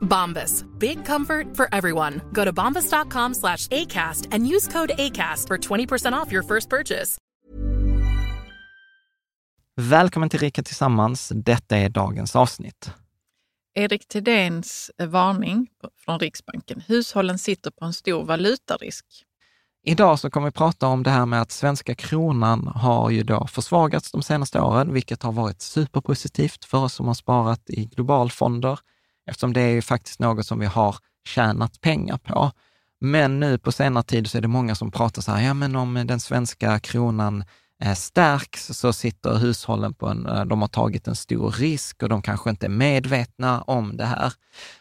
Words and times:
Bombas. 0.00 0.64
Big 0.78 1.04
comfort 1.04 1.56
for 1.56 1.68
everyone. 1.72 2.20
Go 2.32 2.44
to 2.44 2.52
bombas.com 2.52 3.34
slash 3.34 3.66
ACAST 3.68 4.28
and 4.32 4.46
use 4.46 4.72
code 4.72 4.92
ACAST 4.98 5.46
for 5.46 5.58
20% 5.58 6.12
off 6.12 6.32
your 6.32 6.42
first 6.42 6.68
purchase. 6.68 7.18
Välkommen 9.76 10.28
till 10.28 10.40
Rika 10.40 10.62
Tillsammans. 10.62 11.32
Detta 11.34 11.76
är 11.76 11.88
dagens 11.88 12.36
avsnitt. 12.36 12.90
Erik 13.74 14.08
Thedéens 14.08 14.90
varning 14.98 15.66
från 16.04 16.18
Riksbanken. 16.18 16.82
Hushållen 16.86 17.38
sitter 17.38 17.70
på 17.70 17.84
en 17.84 17.92
stor 17.92 18.24
valutarisk. 18.24 19.06
Idag 19.84 20.18
så 20.18 20.30
kommer 20.30 20.46
vi 20.46 20.52
prata 20.52 20.86
om 20.86 21.02
det 21.02 21.10
här 21.10 21.26
med 21.26 21.42
att 21.42 21.50
svenska 21.50 21.94
kronan 21.94 22.66
har 22.66 23.10
ju 23.10 23.22
då 23.22 23.46
försvagats 23.46 24.12
de 24.12 24.22
senaste 24.22 24.60
åren, 24.60 24.92
vilket 24.92 25.22
har 25.22 25.32
varit 25.32 25.62
superpositivt 25.62 26.64
för 26.64 26.78
oss 26.78 26.94
som 26.94 27.06
har 27.06 27.14
sparat 27.14 27.70
i 27.70 27.84
globalfonder, 27.84 28.78
eftersom 29.26 29.52
det 29.52 29.60
är 29.60 29.70
ju 29.70 29.82
faktiskt 29.82 30.20
något 30.20 30.46
som 30.46 30.58
vi 30.58 30.66
har 30.66 30.96
tjänat 31.24 31.80
pengar 31.80 32.18
på. 32.18 32.50
Men 33.00 33.40
nu 33.40 33.58
på 33.58 33.72
senare 33.72 34.04
tid 34.04 34.30
så 34.30 34.38
är 34.38 34.42
det 34.42 34.48
många 34.48 34.74
som 34.74 34.90
pratar 34.90 35.22
så 35.22 35.32
här, 35.32 35.46
ja 35.46 35.54
men 35.54 35.76
om 35.76 35.94
den 36.06 36.20
svenska 36.20 36.78
kronan 36.78 37.44
eh, 37.82 37.94
stärks 37.94 38.66
så 38.66 38.92
sitter 38.92 39.34
hushållen 39.38 39.94
på 39.94 40.08
en, 40.08 40.26
eh, 40.26 40.44
de 40.44 40.60
har 40.60 40.68
tagit 40.68 41.08
en 41.08 41.16
stor 41.16 41.50
risk 41.50 42.02
och 42.02 42.08
de 42.08 42.22
kanske 42.22 42.50
inte 42.50 42.66
är 42.66 42.70
medvetna 42.70 43.62
om 43.62 43.96
det 43.96 44.04
här. 44.04 44.32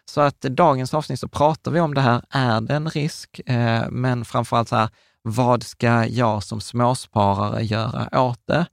Så 0.06 0.22
att 0.22 0.42
dagens 0.42 0.94
avsnitt 0.94 1.20
så 1.20 1.28
pratar 1.28 1.72
vi 1.72 1.80
om 1.80 1.94
det 1.94 2.02
här, 2.02 2.22
är 2.30 2.62
det 2.62 2.76
en 2.76 2.90
risk? 2.90 3.42
Eh, 3.46 3.90
men 3.90 4.26
framförallt 4.26 4.70
så 4.70 4.76
här, 4.76 4.90
vad 5.22 5.64
ska 5.64 6.06
jag 6.06 6.44
som 6.44 6.62
småsparare 6.62 7.64
göra 7.64 8.22
åt 8.22 8.42
det? 8.46 8.66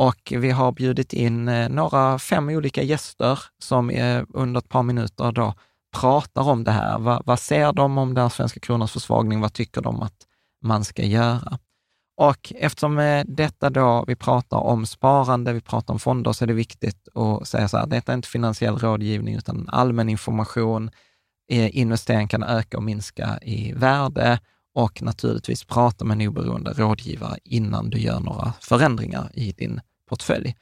Och 0.00 0.32
vi 0.36 0.50
har 0.50 0.72
bjudit 0.72 1.12
in 1.12 1.48
eh, 1.48 1.68
några, 1.68 2.18
fem 2.18 2.48
olika 2.48 2.82
gäster 2.82 3.38
som 3.58 3.90
under 4.34 4.58
ett 4.58 4.68
par 4.68 4.82
minuter 4.82 5.32
då 5.32 5.54
pratar 5.96 6.48
om 6.48 6.64
det 6.64 6.70
här. 6.70 6.98
Vad, 6.98 7.22
vad 7.26 7.38
ser 7.38 7.72
de 7.72 7.98
om 7.98 8.14
den 8.14 8.30
svenska 8.30 8.60
kronans 8.60 8.92
försvagning? 8.92 9.40
Vad 9.40 9.52
tycker 9.52 9.80
de 9.80 10.02
att 10.02 10.26
man 10.64 10.84
ska 10.84 11.02
göra? 11.04 11.58
Och 12.16 12.52
eftersom 12.56 12.98
eh, 12.98 13.24
detta 13.26 13.70
då, 13.70 14.04
vi 14.06 14.16
pratar 14.16 14.56
om 14.56 14.86
sparande, 14.86 15.52
vi 15.52 15.60
pratar 15.60 15.94
om 15.94 16.00
fonder, 16.00 16.32
så 16.32 16.44
är 16.44 16.46
det 16.46 16.54
viktigt 16.54 17.08
att 17.14 17.48
säga 17.48 17.68
så 17.68 17.76
här, 17.76 17.86
detta 17.86 18.12
är 18.12 18.16
inte 18.16 18.28
finansiell 18.28 18.78
rådgivning 18.78 19.34
utan 19.34 19.68
allmän 19.68 20.08
information. 20.08 20.90
Eh, 21.50 21.76
investeringen 21.76 22.28
kan 22.28 22.42
öka 22.42 22.76
och 22.76 22.82
minska 22.82 23.38
i 23.42 23.72
värde 23.72 24.38
och 24.74 25.02
naturligtvis 25.02 25.64
prata 25.64 26.04
med 26.04 26.20
en 26.20 26.28
oberoende 26.28 26.72
rådgivare 26.72 27.38
innan 27.44 27.90
du 27.90 27.98
gör 27.98 28.20
några 28.20 28.52
förändringar 28.60 29.30
i 29.34 29.52
din 29.52 29.80
portfölj. 30.10 30.54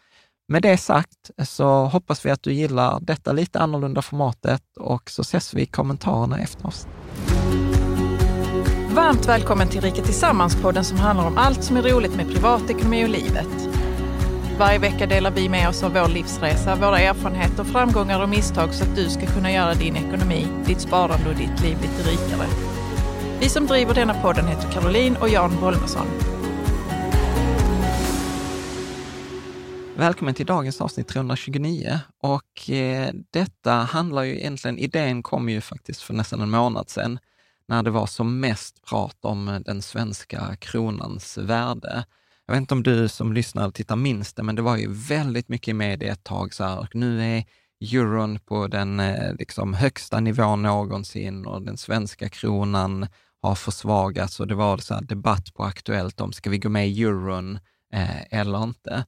Med 0.49 0.63
det 0.63 0.77
sagt 0.77 1.31
så 1.45 1.85
hoppas 1.85 2.27
vi 2.27 2.31
att 2.31 2.43
du 2.43 2.53
gillar 2.53 3.01
detta 3.01 3.33
lite 3.33 3.59
annorlunda 3.59 4.03
formatet 4.03 4.63
och 4.81 5.11
så 5.11 5.23
ses 5.23 5.55
vi 5.55 5.63
i 5.63 5.67
kommentarerna 5.67 6.39
efter 6.39 6.67
oss. 6.67 6.87
Varmt 8.89 9.29
välkommen 9.29 9.69
till 9.69 9.81
Rika 9.81 10.03
Tillsammans-podden 10.03 10.85
som 10.85 10.99
handlar 10.99 11.27
om 11.27 11.39
allt 11.39 11.65
som 11.65 11.77
är 11.77 11.83
roligt 11.83 12.17
med 12.17 12.29
privatekonomi 12.29 13.05
och 13.05 13.09
livet. 13.09 13.69
Varje 14.59 14.79
vecka 14.79 15.07
delar 15.07 15.31
vi 15.31 15.49
med 15.49 15.69
oss 15.69 15.83
av 15.83 15.93
vår 15.93 16.09
livsresa, 16.09 16.77
våra 16.77 16.99
erfarenheter, 17.01 17.65
framgångar 17.65 18.23
och 18.23 18.29
misstag 18.29 18.75
så 18.75 18.85
att 18.85 18.97
du 18.97 19.11
ska 19.11 19.27
kunna 19.27 19.53
göra 19.53 19.75
din 19.75 19.97
ekonomi, 19.97 20.47
ditt 20.67 20.81
sparande 20.81 21.29
och 21.29 21.37
ditt 21.37 21.61
liv 21.63 21.79
lite 21.83 22.11
rikare. 22.11 22.49
Vi 23.41 23.49
som 23.49 23.67
driver 23.67 23.95
denna 23.95 24.15
podden 24.15 24.47
heter 24.49 24.73
Caroline 24.73 25.17
och 25.17 25.29
Jan 25.29 25.61
Bolmesson. 25.61 26.38
Välkommen 29.99 30.35
till 30.35 30.47
dagens 30.47 30.81
avsnitt 30.81 31.09
329 31.09 31.99
och 32.23 32.71
eh, 32.71 33.11
detta 33.31 33.73
handlar 33.73 34.23
ju 34.23 34.39
egentligen, 34.39 34.79
idén 34.79 35.23
kom 35.23 35.49
ju 35.49 35.61
faktiskt 35.61 36.03
för 36.03 36.15
nästan 36.15 36.41
en 36.41 36.51
månad 36.51 36.91
sedan 36.91 37.19
när 37.69 37.83
det 37.83 37.91
var 37.91 38.07
som 38.07 38.41
mest 38.41 38.85
prat 38.85 39.17
om 39.21 39.49
eh, 39.49 39.61
den 39.61 39.83
svenska 39.83 40.57
kronans 40.57 41.39
värde. 41.39 42.05
Jag 42.47 42.55
vet 42.55 42.61
inte 42.61 42.75
om 42.75 42.83
du 42.83 43.09
som 43.09 43.33
lyssnar 43.33 43.71
tittar 43.71 43.97
minns 43.97 44.35
det, 44.35 44.43
men 44.43 44.55
det 44.55 44.63
var 44.63 44.77
ju 44.77 44.93
väldigt 44.93 45.49
mycket 45.49 45.69
i 45.69 45.75
media 45.75 46.13
ett 46.13 46.25
tag 46.25 46.55
så 46.55 46.65
här, 46.65 46.79
och 46.79 46.95
nu 46.95 47.23
är 47.23 47.45
euron 47.81 48.39
på 48.39 48.67
den 48.67 49.01
eh, 49.01 49.35
liksom, 49.35 49.75
högsta 49.75 50.21
nivån 50.21 50.63
någonsin 50.63 51.47
och 51.47 51.63
den 51.63 51.77
svenska 51.77 52.29
kronan 52.29 53.07
har 53.43 53.55
försvagats 53.55 54.41
och 54.41 54.47
det 54.47 54.55
var 54.55 54.79
så 54.79 54.95
här 54.95 55.03
debatt 55.03 55.55
på 55.55 55.65
Aktuellt 55.65 56.21
om, 56.21 56.33
ska 56.33 56.51
vi 56.51 56.59
gå 56.59 56.69
med 56.69 56.89
i 56.89 57.03
euron 57.03 57.59
eh, 57.93 58.41
eller 58.41 58.63
inte? 58.63 59.05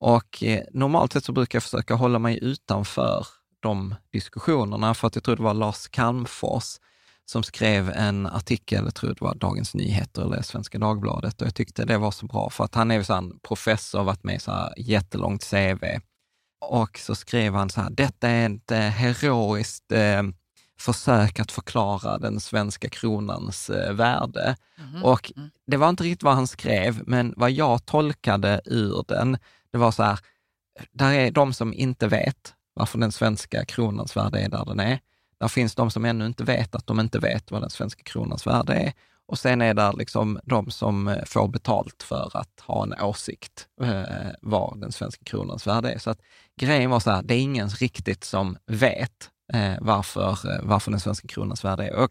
Och 0.00 0.42
eh, 0.42 0.62
normalt 0.72 1.12
sett 1.12 1.24
så 1.24 1.32
brukar 1.32 1.56
jag 1.56 1.62
försöka 1.62 1.94
hålla 1.94 2.18
mig 2.18 2.38
utanför 2.42 3.26
de 3.60 3.94
diskussionerna, 4.12 4.94
för 4.94 5.06
att 5.06 5.14
jag 5.14 5.24
tror 5.24 5.36
det 5.36 5.42
var 5.42 5.54
Lars 5.54 5.88
Calmfors 5.88 6.78
som 7.24 7.42
skrev 7.42 7.90
en 7.90 8.26
artikel, 8.26 8.84
jag 8.84 8.94
tror 8.94 9.10
det 9.10 9.20
var 9.20 9.34
Dagens 9.34 9.74
Nyheter 9.74 10.22
eller 10.22 10.42
Svenska 10.42 10.78
Dagbladet, 10.78 11.40
och 11.40 11.46
jag 11.46 11.54
tyckte 11.54 11.84
det 11.84 11.98
var 11.98 12.10
så 12.10 12.26
bra, 12.26 12.50
för 12.50 12.64
att 12.64 12.74
han 12.74 12.90
är 12.90 13.02
så 13.02 13.12
här 13.12 13.18
en 13.18 13.38
professor, 13.38 14.02
varit 14.02 14.24
med 14.24 14.36
i 14.36 14.38
så 14.38 14.50
här 14.50 14.74
jättelångt 14.76 15.50
CV. 15.50 15.84
Och 16.60 16.98
så 16.98 17.14
skrev 17.14 17.54
han 17.54 17.70
så 17.70 17.80
här, 17.80 17.90
detta 17.90 18.28
är 18.28 18.50
ett 18.50 18.70
eh, 18.70 18.78
heroiskt 18.78 19.92
eh, 19.92 20.22
försök 20.78 21.40
att 21.40 21.52
förklara 21.52 22.18
den 22.18 22.40
svenska 22.40 22.88
kronans 22.88 23.70
eh, 23.70 23.92
värde. 23.92 24.56
Och 25.04 25.32
det 25.66 25.76
var 25.76 25.88
inte 25.88 26.04
riktigt 26.04 26.22
vad 26.22 26.34
han 26.34 26.46
skrev, 26.46 27.02
men 27.06 27.34
vad 27.36 27.50
jag 27.50 27.86
tolkade 27.86 28.60
ur 28.64 29.04
den, 29.08 29.38
det 29.72 29.78
var 29.78 29.90
så 29.90 30.02
här, 30.02 30.18
där 30.92 31.12
är 31.12 31.30
de 31.30 31.52
som 31.52 31.74
inte 31.74 32.08
vet 32.08 32.54
varför 32.74 32.98
den 32.98 33.12
svenska 33.12 33.64
kronans 33.64 34.16
värde 34.16 34.40
är 34.40 34.48
där 34.48 34.64
den 34.64 34.80
är. 34.80 35.00
Där 35.40 35.48
finns 35.48 35.74
de 35.74 35.90
som 35.90 36.04
ännu 36.04 36.26
inte 36.26 36.44
vet 36.44 36.74
att 36.74 36.86
de 36.86 37.00
inte 37.00 37.18
vet 37.18 37.50
vad 37.50 37.62
den 37.62 37.70
svenska 37.70 38.02
kronans 38.02 38.46
värde 38.46 38.74
är. 38.74 38.92
Och 39.26 39.38
sen 39.38 39.62
är 39.62 39.74
där 39.74 39.92
liksom 39.92 40.40
de 40.44 40.70
som 40.70 41.08
eh, 41.08 41.24
får 41.24 41.48
betalt 41.48 42.02
för 42.02 42.30
att 42.34 42.60
ha 42.60 42.82
en 42.82 42.94
åsikt 43.02 43.68
eh, 43.82 44.30
vad 44.40 44.80
den 44.80 44.92
svenska 44.92 45.24
kronans 45.24 45.66
värde 45.66 45.92
är. 45.92 45.98
Så 45.98 46.10
att 46.10 46.20
grejen 46.60 46.90
var 46.90 47.00
så 47.00 47.10
här, 47.10 47.22
det 47.22 47.34
är 47.34 47.40
ingen 47.40 47.68
riktigt 47.68 48.24
som 48.24 48.56
vet 48.66 49.30
eh, 49.52 49.72
varför, 49.80 50.30
eh, 50.30 50.60
varför 50.62 50.90
den 50.90 51.00
svenska 51.00 51.28
kronans 51.28 51.64
värde 51.64 51.86
är. 51.88 51.94
Och 51.94 52.10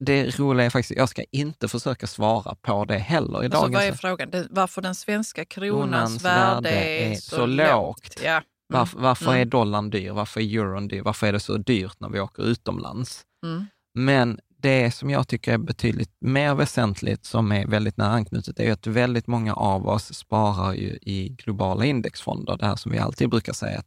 det 0.00 0.38
roliga 0.38 0.66
är 0.66 0.70
faktiskt, 0.70 0.98
jag 0.98 1.08
ska 1.08 1.22
inte 1.32 1.68
försöka 1.68 2.06
svara 2.06 2.54
på 2.62 2.84
det 2.84 2.98
heller 2.98 3.42
i 3.42 3.46
Alltså, 3.46 3.60
vad 3.68 3.82
är 3.84 3.92
frågan? 3.92 4.30
Det- 4.30 4.46
Varför 4.50 4.82
den 4.82 4.94
svenska 4.94 5.44
kronans, 5.44 6.22
Kronans 6.22 6.24
värde, 6.24 6.70
är 6.70 7.10
är 7.10 7.14
så, 7.14 7.36
så 7.36 7.46
lågt? 7.46 8.20
Ja. 8.24 8.30
Mm. 8.30 8.42
Varför, 8.80 8.98
varför 8.98 9.26
Mm. 9.30 9.40
är 9.40 9.44
dollarn 9.44 9.90
dyr? 9.90 10.10
Varför 10.10 10.40
är 10.40 10.44
euron 10.44 10.88
dyr? 10.88 11.02
Varför 11.02 11.26
är 11.26 11.32
det 11.32 11.40
så 11.40 11.56
dyrt 11.56 11.96
när 12.00 12.08
vi 12.08 12.20
åker 12.20 12.42
utomlands? 12.42 13.22
Mm. 13.46 13.66
Men 13.94 14.38
det 14.62 14.90
som 14.90 15.10
jag 15.10 15.28
tycker 15.28 15.52
är 15.52 15.58
betydligt 15.58 16.10
mer 16.20 16.54
väsentligt, 16.54 17.24
som 17.24 17.52
är 17.52 17.66
väldigt 17.66 17.96
nära 17.96 18.08
anknutet, 18.08 18.60
är 18.60 18.72
att 18.72 18.86
väldigt 18.86 19.26
många 19.26 19.54
av 19.54 19.88
oss 19.88 20.14
sparar 20.14 20.72
ju 20.72 20.98
i 21.02 21.28
globala 21.28 21.84
indexfonder. 21.84 22.56
Det 22.56 22.66
här 22.66 22.76
som 22.76 22.92
vi 22.92 22.98
alltid 22.98 23.30
brukar 23.30 23.52
säga, 23.52 23.78
att 23.78 23.86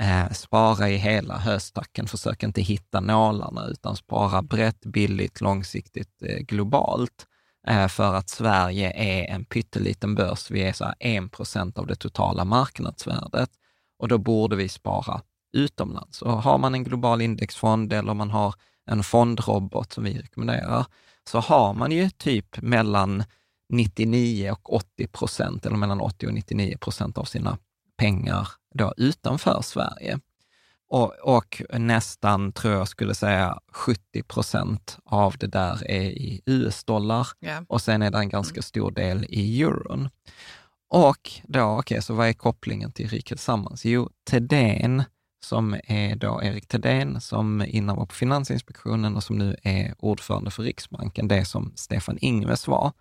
eh, 0.00 0.30
spara 0.30 0.88
i 0.88 0.96
hela 0.96 1.38
höstacken, 1.38 2.06
försök 2.06 2.42
inte 2.42 2.62
hitta 2.62 3.00
nålarna, 3.00 3.66
utan 3.66 3.96
spara 3.96 4.42
brett, 4.42 4.80
billigt, 4.80 5.40
långsiktigt, 5.40 6.22
eh, 6.22 6.38
globalt. 6.38 7.26
Eh, 7.66 7.88
för 7.88 8.14
att 8.14 8.28
Sverige 8.28 8.92
är 8.92 9.34
en 9.34 9.44
pytteliten 9.44 10.14
börs. 10.14 10.50
Vi 10.50 10.62
är 10.62 10.72
så 10.72 10.84
här 10.84 10.94
1 11.00 11.32
procent 11.32 11.78
av 11.78 11.86
det 11.86 11.96
totala 11.96 12.44
marknadsvärdet 12.44 13.50
och 13.98 14.08
då 14.08 14.18
borde 14.18 14.56
vi 14.56 14.68
spara 14.68 15.22
utomlands. 15.52 16.22
Och 16.22 16.42
har 16.42 16.58
man 16.58 16.74
en 16.74 16.84
global 16.84 17.20
indexfond 17.20 17.92
eller 17.92 18.14
man 18.14 18.30
har 18.30 18.54
en 18.86 19.02
fondrobot 19.02 19.92
som 19.92 20.04
vi 20.04 20.18
rekommenderar, 20.18 20.86
så 21.30 21.38
har 21.40 21.74
man 21.74 21.92
ju 21.92 22.10
typ 22.10 22.62
mellan 22.62 23.24
99 23.72 24.50
och 24.50 24.74
80 24.74 25.06
procent, 25.06 25.66
eller 25.66 25.76
mellan 25.76 26.00
80 26.00 26.26
och 26.26 26.34
99 26.34 26.76
procent 26.78 27.18
av 27.18 27.24
sina 27.24 27.58
pengar 28.00 28.48
då 28.74 28.94
utanför 28.96 29.62
Sverige. 29.62 30.18
Och, 30.88 31.12
och, 31.36 31.62
nästan, 31.72 32.52
tror 32.52 32.74
jag 32.74 32.88
skulle 32.88 33.14
säga, 33.14 33.58
70 33.72 34.22
procent 34.22 34.98
av 35.04 35.34
det 35.38 35.46
där 35.46 35.90
är 35.90 36.02
i 36.02 36.42
US-dollar 36.46 37.28
Ja. 37.40 37.64
och 37.68 37.80
sen 37.80 38.02
är 38.02 38.10
det 38.10 38.18
en 38.18 38.28
ganska 38.28 38.62
stor 38.62 38.90
del 38.90 39.26
i 39.28 39.62
euron. 39.62 40.08
Och 40.88 41.30
då, 41.42 41.62
okej, 41.62 41.78
okay, 41.78 42.00
så 42.02 42.14
vad 42.14 42.28
är 42.28 42.32
kopplingen 42.32 42.92
till 42.92 43.08
Riket 43.08 43.26
Tillsammans? 43.26 43.84
Jo, 43.84 44.10
Thedéen, 44.30 45.02
som 45.44 45.76
är 45.84 46.16
då 46.16 46.42
Erik 46.42 46.66
Thedéen, 46.66 47.20
som 47.20 47.62
innan 47.62 47.96
var 47.96 48.06
på 48.06 48.14
Finansinspektionen 48.14 49.16
och 49.16 49.22
som 49.22 49.38
nu 49.38 49.56
är 49.62 49.94
ordförande 49.98 50.50
för 50.50 50.62
Riksbanken, 50.62 51.28
det 51.28 51.44
som 51.44 51.72
Stefan 51.76 52.18
Ingves 52.20 52.66
var, 52.68 52.92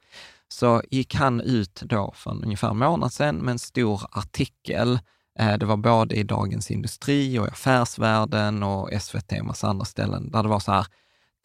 så 0.54 0.82
gick 0.92 1.16
han 1.16 1.42
ut 1.42 1.82
då 1.86 2.12
för 2.16 2.32
ungefär 2.32 2.70
en 2.70 2.78
månad 2.78 3.14
sedan 3.14 3.36
med 3.36 3.52
en 3.52 3.60
stor 3.60 4.02
artikel. 4.12 5.00
Eh, 5.40 5.58
Det 5.58 5.66
var 5.66 5.78
både 5.78 6.16
i 6.16 6.24
Dagens 6.24 6.72
Industri 6.72 7.40
och 7.40 7.48
i 7.48 7.50
Affärsvärlden 7.50 8.64
och 8.64 8.90
SVT 9.02 9.32
och 9.40 9.46
massa 9.46 9.68
andra 9.68 9.86
ställen, 9.86 10.32
där 10.32 10.44
det 10.44 10.50
var 10.50 10.60
så 10.60 10.72
här, 10.72 10.86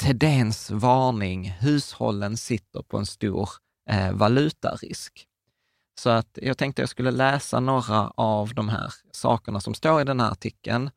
Thedéens 0.03 0.71
varning, 0.71 1.51
hushållen 1.51 2.37
sitter 2.37 2.83
på 2.83 2.99
en 2.99 3.07
stor 3.07 3.49
eh, 3.91 4.13
valutarisk. 4.13 5.27
Så 6.01 6.11
att 6.11 6.39
jag 6.43 6.59
tänkte 6.59 6.83
jag 6.83 6.89
skulle 6.89 7.11
läsa 7.11 7.61
några 7.61 8.09
av 8.09 8.55
de 8.55 8.69
här 8.69 8.93
sakerna 9.13 9.61
som 9.61 9.75
står 9.75 10.01
i 10.01 10.05
den 10.05 10.21
här 10.21 10.31
artikeln 10.31 10.91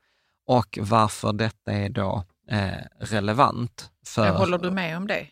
och 0.48 0.80
varför 0.82 1.34
detta 1.34 1.72
är 1.72 1.90
då 1.90 2.24
eh, 2.50 2.84
relevant. 3.00 3.92
För, 4.06 4.30
Håller 4.38 4.58
du 4.58 4.72
med 4.72 4.98
om 4.98 5.08
det? 5.08 5.28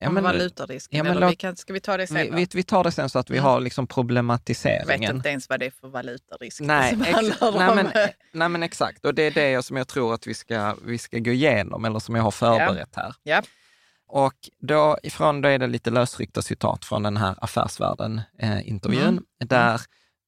Ja, 0.00 0.08
om 0.08 0.14
men- 0.14 0.22
valutarisken? 0.24 0.96
ja, 0.96 1.04
men 1.04 1.16
eller 1.16 1.28
vi 1.28 1.36
kan, 1.36 1.56
ska 1.56 1.72
vi 1.72 1.80
ta 1.80 1.96
det 1.96 2.06
sen? 2.06 2.16
vi, 2.16 2.30
vi, 2.30 2.48
vi 2.54 2.62
tar 2.62 2.84
det 2.84 2.92
sen 2.92 3.08
så 3.08 3.18
att 3.18 3.30
vi 3.30 3.36
Mm. 3.38 3.44
har 3.50 3.60
liksom 3.60 3.82
jag 3.82 3.86
vet 3.86 3.94
problematiseringen. 3.94 5.16
inte 5.16 5.28
ens 5.28 5.48
vad 5.48 5.60
det 5.60 5.66
är 5.66 5.70
för 5.70 5.88
valutarisk 5.88 6.60
Nej, 6.60 6.98
ex- 7.06 7.40
nej, 7.40 7.74
men, 7.74 7.88
nej 8.32 8.48
men 8.48 8.62
exakt, 8.62 9.04
och 9.04 9.14
det 9.14 9.22
är 9.22 9.30
det 9.30 9.62
som 9.62 9.76
jag 9.76 9.88
tror 9.88 10.14
att 10.14 10.26
vi 10.26 10.34
ska, 10.34 10.74
vi 10.84 10.98
ska 10.98 11.18
gå 11.18 11.30
igenom, 11.30 11.84
eller 11.84 11.98
som 11.98 12.14
jag 12.14 12.22
har 12.22 12.30
förberett 12.30 12.96
här. 12.96 13.14
Ja. 13.22 13.42
Och 14.10 14.34
då, 14.60 14.98
ifrån, 15.02 15.40
då 15.40 15.48
är 15.48 15.58
det 15.58 15.66
lite 15.66 15.90
lösryckta 15.90 16.42
citat 16.42 16.84
från 16.84 17.02
den 17.02 17.16
här 17.16 17.34
Affärsvärlden-intervjun, 17.40 19.08
Mm. 19.08 19.24
där 19.38 19.80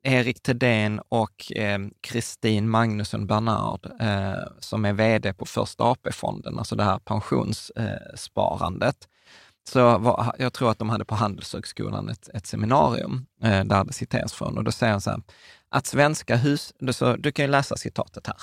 Erik 0.02 0.42
Thedéen 0.42 1.00
och 1.08 1.52
eh, 1.56 1.78
Kristin 2.00 2.68
Magnusson 2.68 3.26
Bernard, 3.26 3.86
eh, 4.00 4.34
som 4.60 4.84
är 4.84 4.92
vd 4.92 5.32
på 5.34 5.46
Första 5.46 5.84
AP-fonden, 5.84 6.58
alltså 6.58 6.76
det 6.76 6.84
här 6.84 6.98
pensionssparandet, 6.98 8.96
så 9.68 9.98
var, 9.98 10.34
jag 10.38 10.52
tror 10.52 10.70
att 10.70 10.78
de 10.78 10.90
hade 10.90 11.04
på 11.04 11.14
Handelshögskolan 11.14 12.08
ett, 12.08 12.28
ett 12.28 12.46
seminarium 12.46 13.26
eh, 13.42 13.64
där 13.64 13.84
det 13.84 13.92
citeras 13.92 14.32
från 14.32 14.58
och 14.58 14.64
då 14.64 14.72
säger 14.72 14.92
han 14.92 15.00
så 15.00 15.10
här, 15.10 15.22
att 15.68 15.86
svenska 15.86 16.36
hus, 16.36 16.74
så, 16.92 17.16
du 17.16 17.32
kan 17.32 17.44
ju 17.44 17.50
läsa 17.50 17.76
citatet 17.76 18.26
här. 18.26 18.36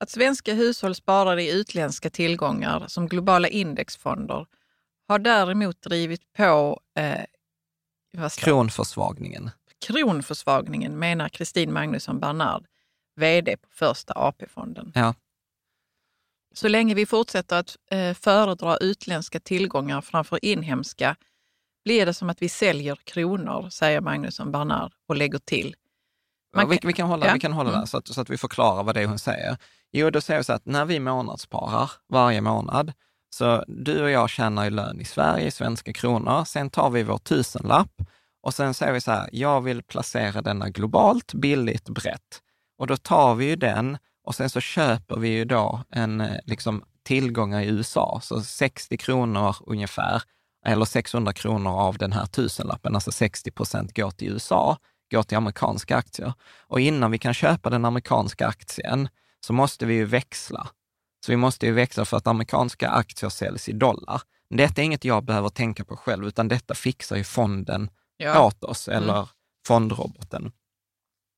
Att 0.00 0.10
svenska 0.10 0.54
hushåll 0.54 0.94
sparar 0.94 1.38
i 1.38 1.50
utländska 1.52 2.10
tillgångar 2.10 2.84
som 2.86 3.08
globala 3.08 3.48
indexfonder 3.48 4.46
har 5.08 5.18
däremot 5.18 5.82
drivit 5.82 6.32
på 6.32 6.80
eh? 6.98 7.24
Kronförsvagningen. 8.38 9.50
kronförsvagningen, 9.86 10.98
menar 10.98 11.28
Kristin 11.28 11.72
Magnusson 11.72 12.20
Bernard, 12.20 12.64
vd 13.16 13.56
på 13.56 13.68
Första 13.70 14.14
AP-fonden. 14.16 14.92
Ja. 14.94 15.14
Så 16.54 16.68
länge 16.68 16.94
vi 16.94 17.06
fortsätter 17.06 17.56
att 17.58 17.76
eh, 17.90 18.14
föredra 18.14 18.76
utländska 18.76 19.40
tillgångar 19.40 20.00
framför 20.00 20.44
inhemska 20.44 21.16
blir 21.84 22.06
det 22.06 22.14
som 22.14 22.30
att 22.30 22.42
vi 22.42 22.48
säljer 22.48 22.96
kronor, 23.04 23.68
säger 23.70 24.00
Magnusson 24.00 24.52
Bernard 24.52 24.92
och 25.08 25.16
lägger 25.16 25.38
till. 25.38 25.74
Man 26.56 26.68
vi, 26.68 26.78
kan- 26.78 26.86
vi 26.88 26.92
kan 26.92 27.08
hålla, 27.08 27.26
ja. 27.26 27.34
vi 27.34 27.40
kan 27.40 27.52
hålla 27.52 27.68
Mm. 27.70 27.80
där 27.80 27.86
så 27.86 27.96
att, 27.98 28.08
så 28.08 28.20
att 28.20 28.30
vi 28.30 28.38
förklarar 28.38 28.82
vad 28.82 28.94
det 28.94 29.00
är 29.02 29.06
hon 29.06 29.18
säger. 29.18 29.56
Jo, 29.92 30.10
då 30.10 30.20
säger 30.20 30.40
vi 30.40 30.44
så 30.44 30.52
att 30.52 30.66
när 30.66 30.84
vi 30.84 31.00
månadssparar 31.00 31.90
varje 32.08 32.40
månad, 32.40 32.92
så 33.30 33.64
du 33.68 34.02
och 34.02 34.10
jag 34.10 34.30
tjänar 34.30 34.64
ju 34.64 34.70
lön 34.70 35.00
i 35.00 35.04
Sverige 35.04 35.46
i 35.46 35.50
svenska 35.50 35.92
kronor. 35.92 36.44
Sen 36.44 36.70
tar 36.70 36.90
vi 36.90 37.02
vår 37.02 37.18
tusenlapp 37.18 37.92
och 38.42 38.54
sen 38.54 38.74
säger 38.74 38.92
vi 38.92 39.00
så 39.00 39.10
här, 39.10 39.28
jag 39.32 39.60
vill 39.60 39.82
placera 39.82 40.42
denna 40.42 40.68
globalt, 40.70 41.34
billigt, 41.34 41.88
brett. 41.88 42.40
Och 42.78 42.86
då 42.86 42.96
tar 42.96 43.34
vi 43.34 43.44
ju 43.44 43.56
den 43.56 43.98
och 44.24 44.34
sen 44.34 44.50
så 44.50 44.60
köper 44.60 45.16
vi 45.16 45.28
ju 45.28 45.44
då 45.44 45.82
en 45.90 46.20
eh, 46.20 46.36
liksom, 46.44 46.84
tillgångar 47.02 47.60
i 47.60 47.66
USA, 47.66 48.20
så 48.22 48.42
60 48.42 48.96
kronor 48.96 49.56
ungefär, 49.66 50.22
eller 50.66 50.84
600 50.84 51.32
kronor 51.32 51.70
av 51.80 51.98
den 51.98 52.12
här 52.12 52.26
tusenlappen, 52.26 52.94
alltså 52.94 53.12
60 53.12 53.50
procent 53.50 53.96
går 53.96 54.10
till 54.10 54.28
USA, 54.28 54.76
går 55.10 55.22
till 55.22 55.36
amerikanska 55.36 55.96
aktier. 55.96 56.32
Och 56.66 56.80
innan 56.80 57.10
vi 57.10 57.18
kan 57.18 57.34
köpa 57.34 57.70
den 57.70 57.84
amerikanska 57.84 58.46
aktien 58.46 59.08
så 59.46 59.52
måste 59.52 59.86
vi 59.86 59.94
ju 59.94 60.04
växla. 60.04 60.68
Så 61.26 61.32
vi 61.32 61.36
måste 61.36 61.66
ju 61.66 61.72
växla 61.72 62.04
för 62.04 62.16
att 62.16 62.26
amerikanska 62.26 62.88
aktier 62.90 63.30
säljs 63.30 63.68
i 63.68 63.72
dollar. 63.72 64.22
Men 64.50 64.56
detta 64.56 64.80
är 64.80 64.84
inget 64.84 65.04
jag 65.04 65.24
behöver 65.24 65.48
tänka 65.48 65.84
på 65.84 65.96
själv, 65.96 66.26
utan 66.26 66.48
detta 66.48 66.74
fixar 66.74 67.16
ju 67.16 67.24
fonden 67.24 67.90
Ja. 68.16 68.46
åt 68.46 68.64
oss, 68.64 68.88
eller 68.88 69.28
fondroboten. 69.66 70.52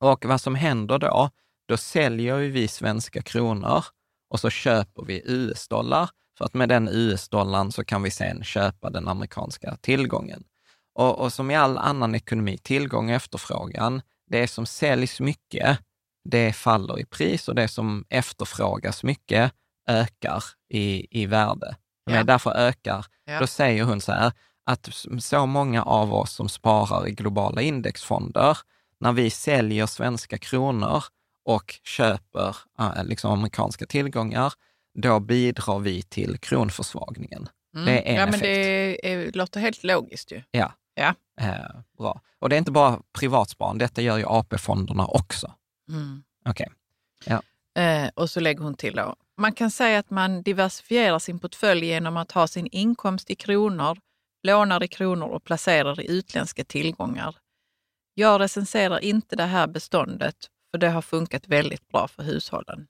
Och 0.00 0.24
vad 0.24 0.40
som 0.40 0.54
händer 0.54 0.98
då, 0.98 1.30
då 1.68 1.76
säljer 1.76 2.38
ju 2.38 2.50
vi 2.50 2.68
svenska 2.68 3.22
kronor 3.22 3.84
och 4.30 4.40
så 4.40 4.50
köper 4.50 5.04
vi 5.04 5.22
US-dollar, 5.24 6.10
för 6.38 6.44
att 6.44 6.54
med 6.54 6.68
den 6.68 6.88
US-dollarn 6.92 7.72
så 7.72 7.84
kan 7.84 8.02
vi 8.02 8.10
sen 8.10 8.44
köpa 8.44 8.90
den 8.90 9.08
amerikanska 9.08 9.76
tillgången. 9.80 10.44
Och, 10.94 11.18
och 11.18 11.32
som 11.32 11.50
i 11.50 11.56
all 11.56 11.78
annan 11.78 12.14
ekonomi, 12.14 12.58
tillgång 12.58 13.08
och 13.08 13.14
efterfrågan, 13.16 14.02
det 14.30 14.48
som 14.48 14.66
säljs 14.66 15.20
mycket, 15.20 15.78
det 16.24 16.52
faller 16.52 16.98
i 17.00 17.04
pris 17.04 17.48
och 17.48 17.54
det 17.54 17.68
som 17.68 18.04
efterfrågas 18.08 19.02
mycket 19.04 19.52
ökar 19.88 20.44
i, 20.72 21.06
i 21.22 21.26
värde. 21.26 21.76
Men 22.06 22.14
Ja. 22.16 22.24
därför 22.24 22.50
ökar, 22.50 23.06
Ja. 23.24 23.40
då 23.40 23.46
säger 23.46 23.84
hon 23.84 24.00
så 24.00 24.12
här, 24.12 24.32
att 24.66 24.88
så 25.18 25.46
många 25.46 25.82
av 25.82 26.14
oss 26.14 26.32
som 26.32 26.48
sparar 26.48 27.08
i 27.08 27.10
globala 27.10 27.62
indexfonder, 27.62 28.58
när 29.00 29.12
vi 29.12 29.30
säljer 29.30 29.86
svenska 29.86 30.38
kronor 30.38 31.04
och 31.44 31.80
köper 31.82 32.56
äh, 32.78 33.04
liksom 33.04 33.32
amerikanska 33.32 33.86
tillgångar, 33.86 34.52
då 34.94 35.20
bidrar 35.20 35.78
vi 35.78 36.02
till 36.02 36.38
kronförsvagningen. 36.38 37.48
Mm. 37.74 37.86
det 37.86 37.92
är 37.92 38.12
en 38.12 38.14
ja, 38.14 38.26
men 38.26 38.28
effekt. 38.28 38.42
det 38.42 39.12
är, 39.12 39.32
låter 39.32 39.60
helt 39.60 39.84
logiskt 39.84 40.32
ju. 40.32 40.42
Ja. 40.50 40.72
Ja. 40.94 41.14
Eh, 41.40 41.80
bra. 41.98 42.20
Och 42.38 42.48
det 42.48 42.56
är 42.56 42.58
inte 42.58 42.72
bara 42.72 43.00
privatsparande, 43.18 43.84
detta 43.84 44.02
gör 44.02 44.18
ju 44.18 44.24
AP-fonderna 44.26 45.06
också. 45.06 45.52
Mm. 45.88 46.22
Okej. 46.48 46.68
Eh, 47.76 48.08
och 48.14 48.30
så 48.30 48.40
lägger 48.40 48.62
hon 48.62 48.74
till 48.74 48.94
då. 48.94 49.16
Man 49.36 49.52
kan 49.52 49.70
säga 49.70 49.98
att 49.98 50.10
man 50.10 50.42
diversifierar 50.42 51.18
sin 51.18 51.38
portfölj 51.38 51.86
genom 51.86 52.16
att 52.16 52.32
ha 52.32 52.46
sin 52.46 52.66
inkomst 52.66 53.30
i 53.30 53.34
kronor, 53.34 53.98
lånar 54.42 54.82
i 54.82 54.88
kronor 54.88 55.26
och 55.26 55.44
placerar 55.44 56.00
i 56.00 56.10
utländska 56.10 56.64
tillgångar. 56.64 57.36
Jag 58.14 58.40
recenserar 58.40 58.98
inte 59.04 59.36
det 59.36 59.44
här 59.44 59.66
beståndet, 59.66 60.36
för 60.74 60.78
det 60.78 60.88
har 60.90 61.02
funkat 61.02 61.48
väldigt 61.48 61.88
bra 61.88 62.08
för 62.08 62.22
hushållen. 62.22 62.86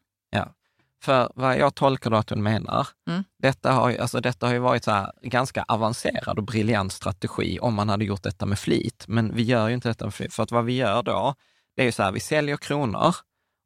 För 1.03 1.33
vad 1.35 1.59
jag 1.59 1.75
tolkar 1.75 2.11
då 2.11 2.17
att 2.17 2.31
hon 2.31 2.43
menar, 2.43 2.89
Mm. 3.11 3.25
detta, 3.43 3.73
har, 3.73 3.91
ju- 3.91 3.99
alltså 3.99 4.21
detta 4.21 4.47
har 4.47 4.53
ju 4.53 4.59
varit 4.59 4.85
så 4.85 5.13
ganska 5.23 5.65
avancerad 5.69 6.39
och 6.39 6.45
briljant 6.45 6.93
strategi 6.93 7.59
om 7.61 7.75
man 7.75 7.89
hade 7.89 8.05
gjort 8.05 8.23
detta 8.23 8.47
med 8.47 8.59
flit. 8.59 9.05
Men 9.09 9.35
vi 9.35 9.43
gör 9.43 9.69
ju 9.69 9.75
inte 9.75 9.89
detta 9.89 10.05
med 10.05 10.15
flit, 10.15 10.35
för 10.35 10.43
att 10.43 10.51
vad 10.51 10.65
vi 10.65 10.73
gör 10.77 11.03
då, 11.03 11.35
det 11.77 11.83
är 11.83 11.87
ju 11.87 11.93
så 11.93 12.03
här, 12.03 12.13
vi 12.13 12.21
säljer 12.21 12.57
kronor 12.57 13.15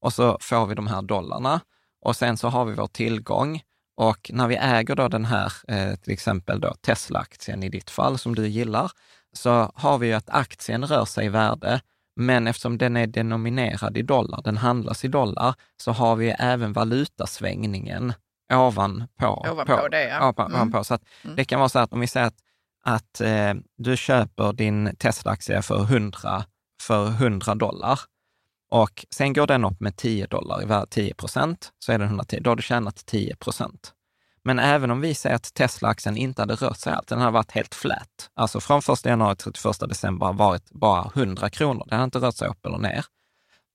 och 0.05 0.13
så 0.13 0.39
får 0.41 0.67
vi 0.67 0.75
de 0.75 0.87
här 0.87 1.03
dollarna 1.03 1.61
och 2.05 2.17
sen 2.17 2.37
så 2.37 2.49
har 2.49 2.65
vi 2.65 2.75
vår 2.75 2.87
tillgång 2.87 3.63
och 3.97 4.31
när 4.35 4.49
vi 4.49 4.57
äger 4.57 4.95
då 4.95 5.09
den 5.09 5.25
här, 5.25 5.53
eh, 5.69 5.95
till 5.97 6.13
exempel 6.13 6.61
då 6.61 6.75
Tesla-aktien 6.75 7.63
i 7.63 7.69
ditt 7.69 7.91
fall 7.91 8.19
som 8.19 8.35
du 8.35 8.49
gillar, 8.49 8.91
så 9.33 9.73
har 9.75 9.99
vi 9.99 10.07
ju 10.07 10.13
att 10.13 10.31
aktien 10.31 10.87
rör 10.87 11.05
sig 11.05 11.27
i 11.27 11.29
värde, 11.29 11.81
men 12.19 12.47
eftersom 12.47 12.79
den 12.79 12.97
är 12.97 13.07
denominerad 13.07 13.97
i 13.97 14.03
dollar, 14.03 14.41
den 14.45 14.57
handlas 14.57 15.05
i 15.05 15.09
dollar, 15.09 15.55
så 15.77 15.93
har 15.93 16.17
vi 16.17 16.31
även 16.39 16.73
valutasvängningen 16.73 18.13
ovanpå. 18.53 19.47
Ovanpå 19.53 19.89
det, 19.89 20.05
ja. 20.09 20.19
Ovanpå, 20.19 20.43
Mm. 20.43 20.55
ovanpå. 20.55 20.85
Så 20.85 20.95
att 20.95 21.03
Mm. 21.25 21.37
det 21.37 21.45
kan 21.45 21.59
vara 21.61 21.69
så 21.69 21.79
att 21.79 21.93
om 21.93 22.01
vi 22.01 22.07
säger 22.07 22.27
att, 22.27 22.39
att 22.85 23.21
eh, 23.21 23.55
du 23.79 23.97
köper 23.97 24.53
din 24.53 24.97
Tesla-aktie 24.99 25.63
för 25.63 25.83
100, 25.83 26.45
för 26.83 27.07
100 27.09 27.55
dollar 27.55 28.01
och 28.71 29.07
sen 29.15 29.33
går 29.33 29.47
den 29.47 29.65
upp 29.65 29.81
med 29.81 29.97
10 29.97 30.27
dollar 30.27 30.63
i 30.63 30.67
värde, 30.67 30.87
10 30.91 31.15
procent, 31.15 31.73
så 31.79 31.93
är 31.93 31.99
den 31.99 32.09
110. 32.09 32.39
Då 32.41 32.51
har 32.51 32.57
du 32.57 32.63
tjänat 32.63 33.07
10 33.07 33.37
procent. 33.37 33.93
Men 34.45 34.59
även 34.59 34.91
om 34.91 35.01
vi 35.01 35.15
säger 35.15 35.37
att 35.37 35.55
Tesla-aktien 35.55 36.17
inte 36.17 36.43
hade 36.43 36.55
rört 36.55 36.79
sig 36.79 36.93
allt, 36.93 37.09
den 37.09 37.19
hade 37.19 37.33
varit 37.33 37.53
helt 37.53 37.75
flat. 37.75 38.31
Alltså 38.35 38.61
från 38.61 38.79
1 38.79 39.05
januari 39.05 39.37
till 39.37 39.53
31 39.53 39.89
december 39.89 40.27
har 40.27 40.33
varit 40.33 40.71
bara 40.71 41.11
100 41.15 41.51
kronor. 41.51 41.87
Den 41.89 41.99
har 41.99 42.05
inte 42.05 42.19
rört 42.19 42.37
sig 42.37 42.49
upp 42.49 42.67
eller 42.67 42.79
ner. 42.79 43.05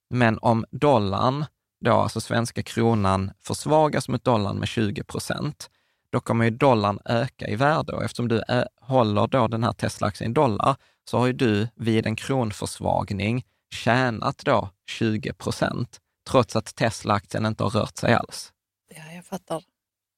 Men 0.10 0.39
om 0.41 0.65
dollarn, 0.72 1.46
då 1.86 1.91
alltså 1.93 2.22
svenska 2.22 2.63
kronan, 2.63 3.32
försvagas 3.39 4.10
mot 4.10 4.24
dollarn 4.24 4.58
med 4.58 4.67
20 4.67 5.03
procent, 5.03 5.70
då 6.12 6.20
kommer 6.20 6.46
ju 6.46 6.51
dollarn 6.51 7.00
öka 7.05 7.48
i 7.48 7.55
värde 7.55 7.93
och 7.93 8.03
eftersom 8.03 8.27
du 8.27 8.41
eh, 8.50 8.63
håller 8.82 9.27
då 9.27 9.48
den 9.48 9.63
här 9.63 9.74
Tesla-aktien 9.74 10.32
i 10.32 10.34
dollar 10.34 10.75
så 11.10 11.17
har 11.17 11.27
ju 11.27 11.34
du 11.34 11.67
vid 11.75 12.05
en 12.05 12.15
kronförsvagning 12.15 13.46
tjänat 13.74 14.38
då 14.46 14.70
20 14.88 15.34
procent, 15.34 16.00
trots 16.29 16.55
att 16.55 16.75
Tesla-aktien 16.75 17.46
inte 17.46 17.63
har 17.63 17.70
rört 17.70 17.98
sig 17.98 18.13
alls. 18.13 18.53
Ja, 18.96 19.13
jag 19.15 19.25
fattar. 19.25 19.62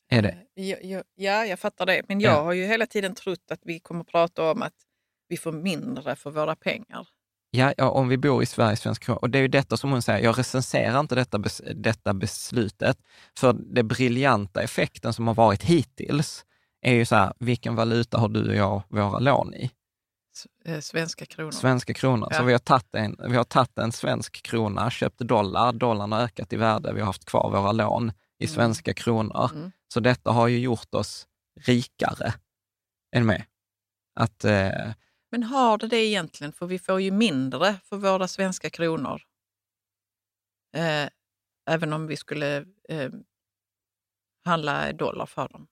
Är 0.09 0.21
det? 0.21 0.37
Ja, 0.53 0.75
ja, 0.81 1.01
ja, 1.15 1.45
jag 1.45 1.59
fattar 1.59 1.85
det. 1.85 2.01
Men 2.07 2.19
jag 2.19 2.33
Ja. 2.33 2.41
har 2.43 2.53
ju 2.53 2.65
hela 2.65 2.85
tiden 2.85 3.15
trott 3.15 3.51
att 3.51 3.59
vi 3.63 3.79
kommer 3.79 4.01
att 4.01 4.07
prata 4.07 4.51
om 4.51 4.61
att 4.61 4.73
vi 5.27 5.37
får 5.37 5.51
mindre 5.51 6.15
för 6.15 6.31
våra 6.31 6.55
pengar. 6.55 7.07
Ja, 7.51 7.73
ja, 7.77 7.89
om 7.89 8.07
vi 8.07 8.17
bor 8.17 8.43
i 8.43 8.45
Sverige, 8.45 8.75
svensk 8.75 9.03
krona. 9.03 9.17
Och 9.19 9.29
det 9.29 9.37
är 9.37 9.41
ju 9.41 9.47
detta 9.47 9.77
som 9.77 9.91
hon 9.91 10.01
säger, 10.01 10.23
jag 10.23 10.39
recenserar 10.39 10.99
inte 10.99 11.15
detta, 11.15 11.39
bes, 11.39 11.61
detta 11.75 12.13
beslutet, 12.13 12.97
för 13.37 13.53
det 13.53 13.83
briljanta 13.83 14.61
effekten 14.61 15.13
som 15.13 15.27
har 15.27 15.33
varit 15.35 15.63
hittills 15.63 16.45
är 16.81 16.93
ju 16.93 17.05
så 17.05 17.15
här, 17.15 17.33
vilken 17.39 17.75
valuta 17.75 18.17
har 18.17 18.29
du 18.29 18.49
och 18.49 18.55
jag 18.55 18.83
våra 18.89 19.19
lån 19.19 19.53
i? 19.53 19.71
Eh, 20.65 20.79
Svenska 20.79 21.25
kronor. 21.25 21.51
Svenska 21.51 21.93
kronor. 21.93 22.27
Så 22.31 22.41
Ja. 22.41 22.43
vi 22.45 22.51
har, 22.51 22.59
tagit 22.59 22.95
en, 22.95 23.17
vi 23.29 23.35
har 23.35 23.43
tagit 23.43 23.77
en 23.77 23.91
svensk 23.91 24.43
krona, 24.43 24.89
köpt 24.89 25.19
dollar, 25.19 25.73
dollarn 25.73 26.11
har 26.11 26.21
ökat 26.21 26.53
i 26.53 26.55
värde, 26.57 26.93
vi 26.93 26.99
har 26.99 27.05
haft 27.05 27.25
kvar 27.25 27.49
våra 27.51 27.71
lån 27.71 28.11
i 28.39 28.47
svenska 28.47 28.93
kronor. 28.93 29.51
Mm. 29.53 29.71
Så 29.93 29.99
detta 29.99 30.31
har 30.31 30.47
ju 30.47 30.59
gjort 30.59 30.95
oss 30.95 31.27
rikare. 31.59 32.33
Är 33.11 33.19
ni 33.19 33.25
med? 33.25 33.45
Att, 34.19 34.45
eh, 34.45 34.91
Men 35.31 35.43
har 35.43 35.77
det 35.77 35.87
det 35.87 36.05
egentligen? 36.05 36.53
För 36.53 36.65
vi 36.65 36.79
får 36.79 37.01
ju 37.01 37.11
mindre 37.11 37.75
för 37.83 37.97
våra 37.97 38.27
svenska 38.27 38.69
kronor. 38.69 39.21
Eh, 40.75 41.09
även 41.69 41.93
om 41.93 42.07
vi 42.07 42.17
skulle 42.17 42.65
eh, 42.89 43.09
handla 44.45 44.93
dollar 44.93 45.25
för 45.25 45.49
dem. 45.49 45.67